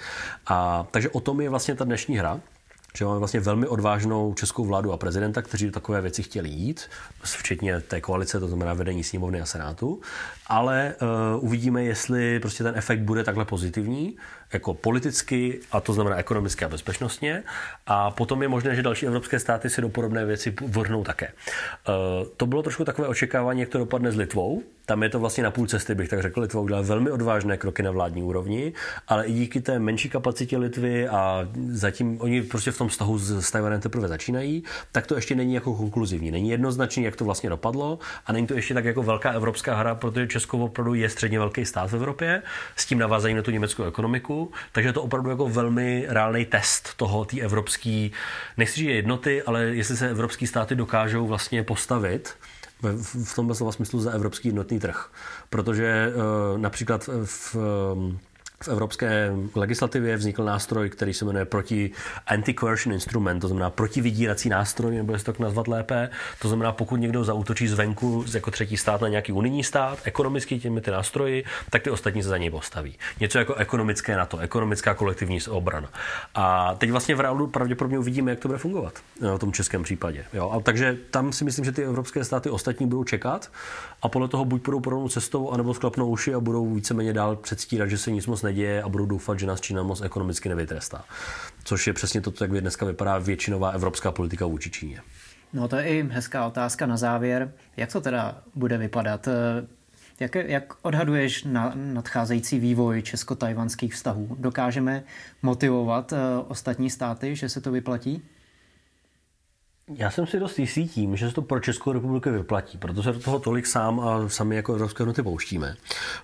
A, 0.46 0.86
takže 0.90 1.10
o 1.10 1.20
tom 1.20 1.40
je 1.40 1.48
vlastně 1.48 1.74
ta 1.74 1.84
dnešní 1.84 2.18
hra 2.18 2.40
že 2.98 3.04
máme 3.04 3.18
vlastně 3.18 3.40
velmi 3.40 3.66
odvážnou 3.66 4.34
českou 4.34 4.64
vládu 4.64 4.92
a 4.92 4.96
prezidenta, 4.96 5.42
kteří 5.42 5.66
do 5.66 5.72
takové 5.72 6.00
věci 6.00 6.22
chtěli 6.22 6.48
jít, 6.48 6.90
včetně 7.22 7.80
té 7.80 8.00
koalice, 8.00 8.40
to 8.40 8.48
znamená 8.48 8.74
vedení 8.74 9.04
sněmovny 9.04 9.40
a 9.40 9.46
senátu, 9.46 10.00
ale 10.46 10.94
uh, 11.02 11.44
uvidíme, 11.44 11.84
jestli 11.84 12.40
prostě 12.40 12.64
ten 12.64 12.76
efekt 12.76 13.00
bude 13.00 13.24
takhle 13.24 13.44
pozitivní, 13.44 14.16
jako 14.52 14.74
politicky, 14.74 15.60
a 15.72 15.80
to 15.80 15.92
znamená 15.92 16.16
ekonomicky 16.16 16.64
a 16.64 16.68
bezpečnostně, 16.68 17.42
a 17.86 18.10
potom 18.10 18.42
je 18.42 18.48
možné, 18.48 18.74
že 18.74 18.82
další 18.82 19.06
evropské 19.06 19.38
státy 19.38 19.70
si 19.70 19.80
do 19.80 19.88
podobné 19.88 20.24
věci 20.24 20.54
vrhnou 20.66 21.04
také. 21.04 21.28
Uh, 21.28 22.28
to 22.36 22.46
bylo 22.46 22.62
trošku 22.62 22.84
takové 22.84 23.08
očekávání, 23.08 23.60
jak 23.60 23.68
to 23.68 23.78
dopadne 23.78 24.12
s 24.12 24.16
Litvou, 24.16 24.62
tam 24.88 25.02
je 25.02 25.08
to 25.08 25.20
vlastně 25.20 25.44
na 25.44 25.50
půl 25.50 25.66
cesty, 25.66 25.94
bych 25.94 26.08
tak 26.08 26.22
řekl. 26.22 26.40
Litva 26.40 26.60
udělala 26.60 26.86
velmi 26.86 27.10
odvážné 27.10 27.56
kroky 27.56 27.82
na 27.82 27.90
vládní 27.90 28.22
úrovni, 28.22 28.72
ale 29.08 29.26
i 29.26 29.32
díky 29.32 29.60
té 29.60 29.78
menší 29.78 30.10
kapacitě 30.10 30.58
Litvy 30.58 31.08
a 31.08 31.48
zatím 31.68 32.20
oni 32.20 32.42
prostě 32.42 32.70
v 32.70 32.78
tom 32.78 32.88
vztahu 32.88 33.18
s, 33.18 33.44
s 33.46 33.50
Tajvanem 33.50 33.80
teprve 33.80 34.08
začínají, 34.08 34.64
tak 34.92 35.06
to 35.06 35.14
ještě 35.14 35.34
není 35.34 35.54
jako 35.54 35.74
konkluzivní. 35.74 36.30
Není 36.30 36.50
jednoznačný, 36.50 37.04
jak 37.04 37.16
to 37.16 37.24
vlastně 37.24 37.50
dopadlo 37.50 37.98
a 38.26 38.32
není 38.32 38.46
to 38.46 38.54
ještě 38.54 38.74
tak 38.74 38.84
jako 38.84 39.02
velká 39.02 39.30
evropská 39.30 39.74
hra, 39.74 39.94
protože 39.94 40.26
Česko 40.26 40.58
opravdu 40.58 40.94
je 40.94 41.08
středně 41.08 41.38
velký 41.38 41.64
stát 41.64 41.90
v 41.90 41.94
Evropě, 41.94 42.42
s 42.76 42.86
tím 42.86 42.98
navázají 42.98 43.34
na 43.34 43.42
tu 43.42 43.50
německou 43.50 43.84
ekonomiku, 43.84 44.37
takže 44.72 44.88
je 44.88 44.92
to 44.92 45.02
opravdu 45.02 45.30
jako 45.30 45.48
velmi 45.48 46.04
reálný 46.08 46.44
test 46.44 46.94
toho, 46.96 47.24
té 47.24 47.40
evropské, 47.40 48.08
nechci 48.56 48.76
říct 48.76 48.88
jednoty, 48.88 49.42
ale 49.42 49.62
jestli 49.64 49.96
se 49.96 50.10
evropské 50.10 50.46
státy 50.46 50.74
dokážou 50.74 51.26
vlastně 51.26 51.62
postavit 51.62 52.34
v 53.12 53.34
tomhle 53.34 53.54
slova 53.54 53.72
smyslu 53.72 54.00
za 54.00 54.10
evropský 54.10 54.48
jednotný 54.48 54.80
trh. 54.80 55.10
Protože 55.50 55.86
eh, 55.86 56.58
například 56.58 57.10
v 57.24 57.56
v 58.62 58.68
evropské 58.68 59.32
legislativě 59.54 60.16
vznikl 60.16 60.44
nástroj, 60.44 60.90
který 60.90 61.14
se 61.14 61.24
jmenuje 61.24 61.44
proti 61.44 61.90
anti-coercion 62.26 62.92
instrument, 62.92 63.40
to 63.40 63.48
znamená 63.48 63.70
protivydírací 63.70 64.48
nástroj, 64.48 64.96
nebo 64.96 65.12
jestli 65.12 65.24
to 65.24 65.32
tak 65.32 65.38
nazvat 65.38 65.68
lépe. 65.68 66.10
To 66.42 66.48
znamená, 66.48 66.72
pokud 66.72 66.96
někdo 66.96 67.24
zautočí 67.24 67.68
zvenku 67.68 68.24
jako 68.34 68.50
třetí 68.50 68.76
stát 68.76 69.00
na 69.00 69.08
nějaký 69.08 69.32
unijní 69.32 69.64
stát, 69.64 69.98
ekonomicky 70.04 70.58
těmi 70.58 70.80
ty 70.80 70.90
nástroji, 70.90 71.44
tak 71.70 71.82
ty 71.82 71.90
ostatní 71.90 72.22
se 72.22 72.28
za 72.28 72.38
něj 72.38 72.50
postaví. 72.50 72.98
Něco 73.20 73.38
jako 73.38 73.54
ekonomické 73.54 74.16
NATO, 74.16 74.38
ekonomická 74.38 74.94
kolektivní 74.94 75.38
obrana. 75.50 75.88
A 76.34 76.74
teď 76.74 76.90
vlastně 76.90 77.14
v 77.14 77.20
reálu 77.20 77.46
pravděpodobně 77.46 77.98
uvidíme, 77.98 78.30
jak 78.30 78.40
to 78.40 78.48
bude 78.48 78.58
fungovat 78.58 78.94
no, 79.20 79.36
v 79.36 79.40
tom 79.40 79.52
českém 79.52 79.82
případě. 79.82 80.24
Jo? 80.32 80.50
A 80.50 80.60
takže 80.60 80.96
tam 81.10 81.32
si 81.32 81.44
myslím, 81.44 81.64
že 81.64 81.72
ty 81.72 81.84
evropské 81.84 82.24
státy 82.24 82.50
ostatní 82.50 82.86
budou 82.86 83.04
čekat 83.04 83.50
a 84.02 84.08
podle 84.08 84.28
toho 84.28 84.44
buď 84.44 84.62
půjdou 84.62 84.80
podobnou 84.80 85.08
cestou, 85.08 85.50
anebo 85.50 85.74
sklapnou 85.74 86.08
uši 86.08 86.34
a 86.34 86.40
budou 86.40 86.74
víceméně 86.74 87.12
dál 87.12 87.36
předstírat, 87.36 87.90
že 87.90 87.98
se 87.98 88.10
nic 88.10 88.26
moc 88.26 88.42
neděje 88.48 88.82
a 88.82 88.88
budou 88.88 89.06
doufat, 89.06 89.38
že 89.38 89.46
nás 89.46 89.60
Čína 89.60 89.82
moc 89.82 90.00
ekonomicky 90.00 90.48
nevytrestá. 90.48 91.04
Což 91.64 91.86
je 91.86 91.92
přesně 91.92 92.20
to, 92.20 92.32
jak 92.40 92.50
dneska 92.50 92.86
vypadá 92.86 93.18
většinová 93.18 93.70
evropská 93.70 94.12
politika 94.12 94.46
vůči 94.46 94.70
Číně. 94.70 95.00
No 95.52 95.68
to 95.68 95.76
je 95.76 95.84
i 95.84 96.08
hezká 96.10 96.46
otázka 96.46 96.86
na 96.86 96.96
závěr. 96.96 97.52
Jak 97.76 97.92
to 97.92 98.00
teda 98.00 98.42
bude 98.54 98.78
vypadat? 98.78 99.28
Jak, 100.20 100.34
jak 100.34 100.74
odhaduješ 100.82 101.44
na 101.44 101.72
nadcházející 101.74 102.58
vývoj 102.58 103.02
česko-tajvanských 103.02 103.94
vztahů? 103.94 104.36
Dokážeme 104.38 105.02
motivovat 105.42 106.12
eh, 106.12 106.16
ostatní 106.48 106.90
státy, 106.90 107.36
že 107.36 107.48
se 107.48 107.60
to 107.60 107.72
vyplatí? 107.72 108.22
Já 109.94 110.10
jsem 110.10 110.26
si 110.26 110.40
dost 110.40 110.58
jistý 110.58 110.88
tím, 110.88 111.16
že 111.16 111.28
se 111.28 111.34
to 111.34 111.42
pro 111.42 111.60
Českou 111.60 111.92
republiku 111.92 112.30
vyplatí, 112.30 112.78
protože 112.78 113.12
do 113.12 113.20
toho 113.20 113.38
tolik 113.38 113.66
sám 113.66 114.00
a 114.00 114.28
sami 114.28 114.56
jako 114.56 114.72
Evropské 114.72 115.02
hodnoty 115.02 115.22
pouštíme. 115.22 115.76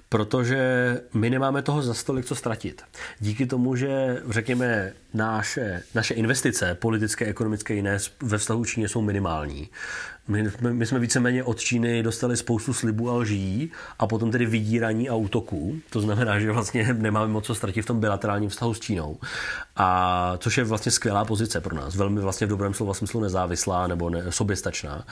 Protože 0.09 1.01
my 1.15 1.31
nemáme 1.31 1.63
toho 1.63 1.83
za 1.83 1.95
stolik 1.95 2.25
co 2.25 2.35
ztratit. 2.35 2.83
Díky 3.21 3.47
tomu, 3.47 3.77
že 3.77 4.23
řekněme 4.29 4.93
naše, 5.15 5.83
naše 5.95 6.15
investice, 6.15 6.75
politické, 6.75 7.25
ekonomické 7.25 7.75
jiné 7.75 7.99
ve 8.23 8.39
vztahu 8.39 8.65
Číně 8.65 8.89
jsou 8.89 9.03
minimální, 9.03 9.69
my, 10.29 10.51
my 10.73 10.87
jsme 10.87 10.99
víceméně 10.99 11.45
od 11.45 11.61
Číny 11.61 12.03
dostali 12.03 12.37
spoustu 12.37 12.73
slibů 12.73 13.11
a 13.11 13.15
lží 13.15 13.73
a 13.99 14.07
potom 14.07 14.31
tedy 14.31 14.47
vydíraní 14.47 15.09
a 15.09 15.15
útoků. 15.15 15.77
To 15.91 16.01
znamená, 16.01 16.39
že 16.39 16.53
vlastně 16.53 16.95
nemáme 16.95 17.33
moc 17.33 17.45
co 17.45 17.55
ztratit 17.55 17.85
v 17.85 17.87
tom 17.87 18.01
bilaterálním 18.01 18.51
vztahu 18.51 18.75
s 18.75 18.81
Čínou. 18.81 19.19
A 19.77 20.35
což 20.39 20.59
je 20.59 20.65
vlastně 20.65 20.93
skvělá 20.93 21.25
pozice 21.25 21.61
pro 21.61 21.77
nás. 21.77 21.97
Velmi 21.97 22.21
vlastně 22.21 22.47
v 22.47 22.51
dobrém 22.51 22.75
slova 22.75 22.95
smyslu 22.95 23.21
nezávislá 23.21 23.54
nebo 23.87 24.11
ne, 24.11 24.33
soběstačná. 24.33 25.05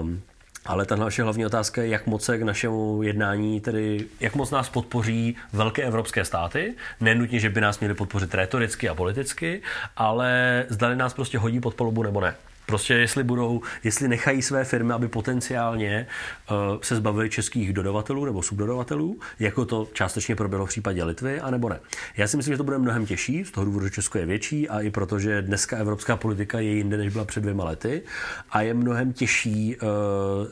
Um, 0.00 0.22
ale 0.66 0.86
ta 0.86 0.96
naše 0.96 1.22
hlavní 1.22 1.46
otázka 1.46 1.82
je, 1.82 1.88
jak 1.88 2.06
moc 2.06 2.24
se 2.24 2.38
k 2.38 2.42
našemu 2.42 3.02
jednání, 3.02 3.60
tedy 3.60 4.06
jak 4.20 4.34
moc 4.34 4.50
nás 4.50 4.68
podpoří 4.68 5.36
velké 5.52 5.82
evropské 5.82 6.24
státy. 6.24 6.74
Nenutně, 7.00 7.40
že 7.40 7.50
by 7.50 7.60
nás 7.60 7.80
měli 7.80 7.94
podpořit 7.94 8.34
retoricky 8.34 8.88
a 8.88 8.94
politicky, 8.94 9.62
ale 9.96 10.64
zdali 10.68 10.96
nás 10.96 11.14
prostě 11.14 11.38
hodí 11.38 11.60
pod 11.60 11.74
polubu 11.74 12.02
nebo 12.02 12.20
ne. 12.20 12.34
Prostě 12.70 12.94
jestli 12.94 13.24
budou, 13.24 13.60
jestli 13.84 14.08
nechají 14.08 14.42
své 14.42 14.64
firmy, 14.64 14.92
aby 14.92 15.08
potenciálně 15.08 16.06
uh, 16.50 16.56
se 16.82 16.96
zbavili 16.96 17.30
českých 17.30 17.72
dodavatelů 17.72 18.24
nebo 18.24 18.42
subdodavatelů, 18.42 19.18
jako 19.38 19.64
to 19.64 19.88
částečně 19.92 20.36
proběhlo 20.36 20.66
v 20.66 20.68
případě 20.68 21.04
Litvy, 21.04 21.40
anebo 21.40 21.68
ne. 21.68 21.80
Já 22.16 22.28
si 22.28 22.36
myslím, 22.36 22.54
že 22.54 22.58
to 22.58 22.64
bude 22.64 22.78
mnohem 22.78 23.06
těžší, 23.06 23.44
z 23.44 23.50
toho 23.50 23.64
důvodu, 23.64 23.86
že 23.86 23.90
Česko 23.90 24.18
je 24.18 24.26
větší 24.26 24.68
a 24.68 24.80
i 24.80 24.90
protože 24.90 25.42
dneska 25.42 25.76
evropská 25.76 26.16
politika 26.16 26.60
je 26.60 26.70
jinde, 26.70 26.96
než 26.96 27.12
byla 27.12 27.24
před 27.24 27.40
dvěma 27.40 27.64
lety. 27.64 28.02
A 28.50 28.62
je 28.62 28.74
mnohem 28.74 29.12
těžší 29.12 29.76
uh, 29.76 29.88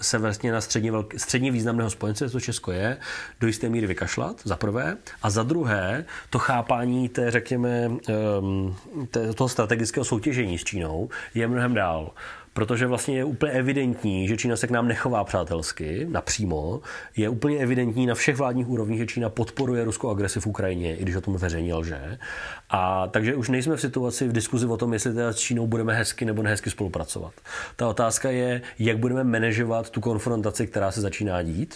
se 0.01 0.19
vlastně 0.19 0.53
na 0.53 0.61
středně, 0.61 0.93
velk, 0.93 1.15
středně 1.17 1.53
významného 1.53 1.91
spojence, 1.91 2.31
co 2.31 2.41
Česko 2.41 2.73
je, 2.73 2.97
do 3.41 3.47
jisté 3.47 3.69
míry 3.69 3.87
vykašlat, 3.87 4.41
za 4.45 4.57
prvé, 4.57 4.97
a 5.23 5.31
za 5.31 5.43
druhé 5.43 6.05
to 6.31 6.39
chápání 6.39 7.09
té, 7.09 7.31
řekněme, 7.31 7.89
um, 8.41 8.77
té, 9.11 9.35
toho 9.35 9.49
strategického 9.49 10.05
soutěžení 10.05 10.59
s 10.59 10.65
Čínou 10.65 11.09
je 11.35 11.49
mnohem 11.49 11.75
dál 11.75 12.08
protože 12.59 12.87
vlastně 12.87 13.17
je 13.17 13.25
úplně 13.25 13.53
evidentní, 13.53 14.29
že 14.29 14.37
Čína 14.37 14.57
se 14.57 14.67
k 14.67 14.71
nám 14.71 14.89
nechová 14.89 15.25
přátelsky, 15.25 16.07
napřímo. 16.11 16.81
Je 17.17 17.29
úplně 17.29 17.59
evidentní 17.59 18.07
na 18.07 18.15
všech 18.15 18.37
vládních 18.37 18.69
úrovních, 18.69 18.99
že 18.99 19.07
Čína 19.07 19.29
podporuje 19.29 19.85
ruskou 19.85 20.11
agresi 20.11 20.41
v 20.41 20.47
Ukrajině, 20.47 20.97
i 20.97 21.03
když 21.03 21.17
o 21.17 21.21
tom 21.21 21.37
veřejně 21.37 21.75
lže. 21.75 22.19
A 22.71 23.07
takže 23.07 23.35
už 23.35 23.49
nejsme 23.49 23.77
v 23.77 23.81
situaci 23.81 24.29
v 24.29 24.33
diskuzi 24.33 24.67
o 24.67 24.77
tom, 24.77 24.93
jestli 24.93 25.15
teda 25.15 25.33
s 25.33 25.37
Čínou 25.37 25.67
budeme 25.67 25.95
hezky 25.95 26.25
nebo 26.25 26.43
nehezky 26.43 26.71
spolupracovat. 26.71 27.33
Ta 27.77 27.89
otázka 27.89 28.31
je, 28.31 28.63
jak 28.79 28.99
budeme 28.99 29.25
manažovat 29.25 29.91
tu 29.91 30.01
konfrontaci, 30.01 30.67
která 30.67 30.91
se 30.91 31.01
začíná 31.01 31.43
dít. 31.43 31.75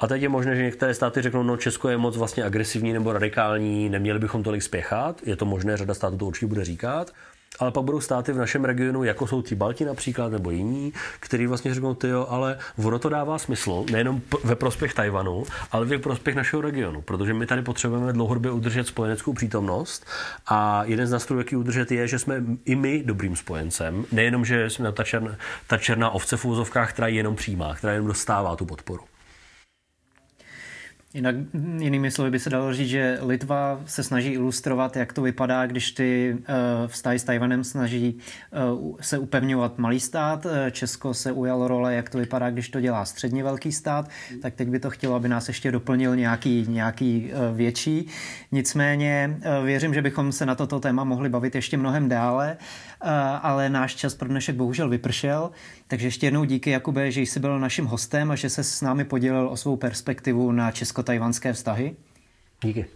A 0.00 0.06
teď 0.06 0.22
je 0.22 0.28
možné, 0.28 0.56
že 0.56 0.62
některé 0.62 0.94
státy 0.94 1.22
řeknou, 1.22 1.42
no 1.42 1.56
Česko 1.56 1.88
je 1.88 1.96
moc 1.96 2.16
vlastně 2.16 2.44
agresivní 2.44 2.92
nebo 2.92 3.12
radikální, 3.12 3.88
neměli 3.88 4.18
bychom 4.18 4.42
tolik 4.42 4.62
spěchat. 4.62 5.20
Je 5.26 5.36
to 5.36 5.44
možné, 5.44 5.76
řada 5.76 5.94
států 5.94 6.16
to 6.16 6.26
určitě 6.26 6.46
bude 6.46 6.64
říkat 6.64 7.12
ale 7.58 7.70
pak 7.70 7.84
budou 7.84 8.00
státy 8.00 8.32
v 8.32 8.36
našem 8.36 8.64
regionu, 8.64 9.04
jako 9.04 9.26
jsou 9.26 9.42
ti 9.42 9.54
Balti 9.54 9.84
například, 9.84 10.32
nebo 10.32 10.50
jiní, 10.50 10.92
který 11.20 11.46
vlastně 11.46 11.74
řeknou, 11.74 11.94
ty 11.94 12.08
jo, 12.08 12.26
ale 12.28 12.58
ono 12.84 12.98
to 12.98 13.08
dává 13.08 13.38
smysl, 13.38 13.84
nejenom 13.90 14.20
ve 14.44 14.56
prospěch 14.56 14.94
Tajvanu, 14.94 15.44
ale 15.72 15.86
ve 15.86 15.98
prospěch 15.98 16.36
našeho 16.36 16.62
regionu, 16.62 17.02
protože 17.02 17.34
my 17.34 17.46
tady 17.46 17.62
potřebujeme 17.62 18.12
dlouhodobě 18.12 18.50
udržet 18.50 18.86
spojeneckou 18.86 19.32
přítomnost 19.32 20.06
a 20.46 20.84
jeden 20.84 21.06
z 21.06 21.10
nástrojů, 21.10 21.40
jaký 21.40 21.56
udržet, 21.56 21.92
je, 21.92 22.08
že 22.08 22.18
jsme 22.18 22.42
i 22.64 22.74
my 22.74 23.02
dobrým 23.06 23.36
spojencem, 23.36 24.04
nejenom, 24.12 24.44
že 24.44 24.70
jsme 24.70 24.92
ta 24.92 25.04
černá, 25.04 25.36
ta 25.66 25.78
černá 25.78 26.10
ovce 26.10 26.36
v 26.36 26.44
úzovkách, 26.44 26.92
která 26.92 27.08
jenom 27.08 27.36
přijímá, 27.36 27.74
která 27.74 27.92
jenom 27.92 28.08
dostává 28.08 28.56
tu 28.56 28.66
podporu. 28.66 29.02
Jinak 31.16 31.36
jinými 31.78 32.10
slovy 32.10 32.30
by 32.30 32.38
se 32.38 32.50
dalo 32.50 32.74
říct, 32.74 32.88
že 32.88 33.18
Litva 33.22 33.80
se 33.86 34.02
snaží 34.02 34.32
ilustrovat, 34.32 34.96
jak 34.96 35.12
to 35.12 35.22
vypadá, 35.22 35.66
když 35.66 35.92
ty 35.92 36.36
uh, 36.38 36.44
vztahy 36.86 37.18
s 37.18 37.24
Tajvanem 37.24 37.64
snaží 37.64 38.18
uh, 38.74 38.96
se 39.00 39.18
upevňovat 39.18 39.78
malý 39.78 40.00
stát. 40.00 40.46
Eh, 40.46 40.70
Česko 40.70 41.14
se 41.14 41.32
ujalo 41.32 41.68
role, 41.68 41.94
jak 41.94 42.10
to 42.10 42.18
vypadá, 42.18 42.50
když 42.50 42.68
to 42.68 42.80
dělá 42.80 43.04
středně 43.04 43.44
velký 43.44 43.72
stát. 43.72 44.08
Tak 44.42 44.54
teď 44.54 44.68
by 44.68 44.78
to 44.78 44.90
chtělo, 44.90 45.14
aby 45.14 45.28
nás 45.28 45.48
ještě 45.48 45.72
doplnil 45.72 46.16
nějaký, 46.16 46.66
nějaký 46.68 47.30
větší. 47.54 48.06
Nicméně 48.52 49.36
věřím, 49.64 49.94
že 49.94 50.02
bychom 50.02 50.32
se 50.32 50.46
na 50.46 50.54
toto 50.54 50.80
téma 50.80 51.04
mohli 51.04 51.28
bavit 51.28 51.54
ještě 51.54 51.76
mnohem 51.76 52.08
dále, 52.08 52.56
ale 53.42 53.70
náš 53.70 53.94
čas 53.94 54.14
pro 54.14 54.28
dnešek 54.28 54.56
bohužel 54.56 54.88
vypršel. 54.88 55.50
Takže 55.88 56.06
ještě 56.06 56.26
jednou 56.26 56.44
díky, 56.44 56.70
Jakube, 56.70 57.10
že 57.10 57.20
jsi 57.20 57.40
byl 57.40 57.60
naším 57.60 57.86
hostem 57.86 58.30
a 58.30 58.36
že 58.36 58.50
se 58.50 58.64
s 58.64 58.82
námi 58.82 59.04
podělil 59.04 59.48
o 59.48 59.56
svou 59.56 59.76
perspektivu 59.76 60.52
na 60.52 60.70
česko-tajvanské 60.70 61.52
vztahy. 61.52 61.96
Díky. 62.64 62.86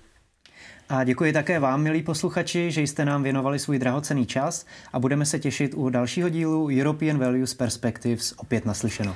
A 0.89 1.05
děkuji 1.05 1.33
také 1.33 1.59
vám, 1.59 1.83
milí 1.83 2.03
posluchači, 2.03 2.71
že 2.71 2.83
jste 2.83 3.05
nám 3.05 3.23
věnovali 3.23 3.59
svůj 3.59 3.79
drahocený 3.79 4.27
čas 4.27 4.67
a 4.93 4.99
budeme 4.99 5.27
se 5.27 5.39
těšit 5.39 5.75
u 5.75 5.91
dalšího 5.91 6.29
dílu 6.29 6.69
European 6.69 7.19
Values 7.19 7.55
Perspectives 7.55 8.35
opět 8.37 8.65
naslyšenou. 8.65 9.15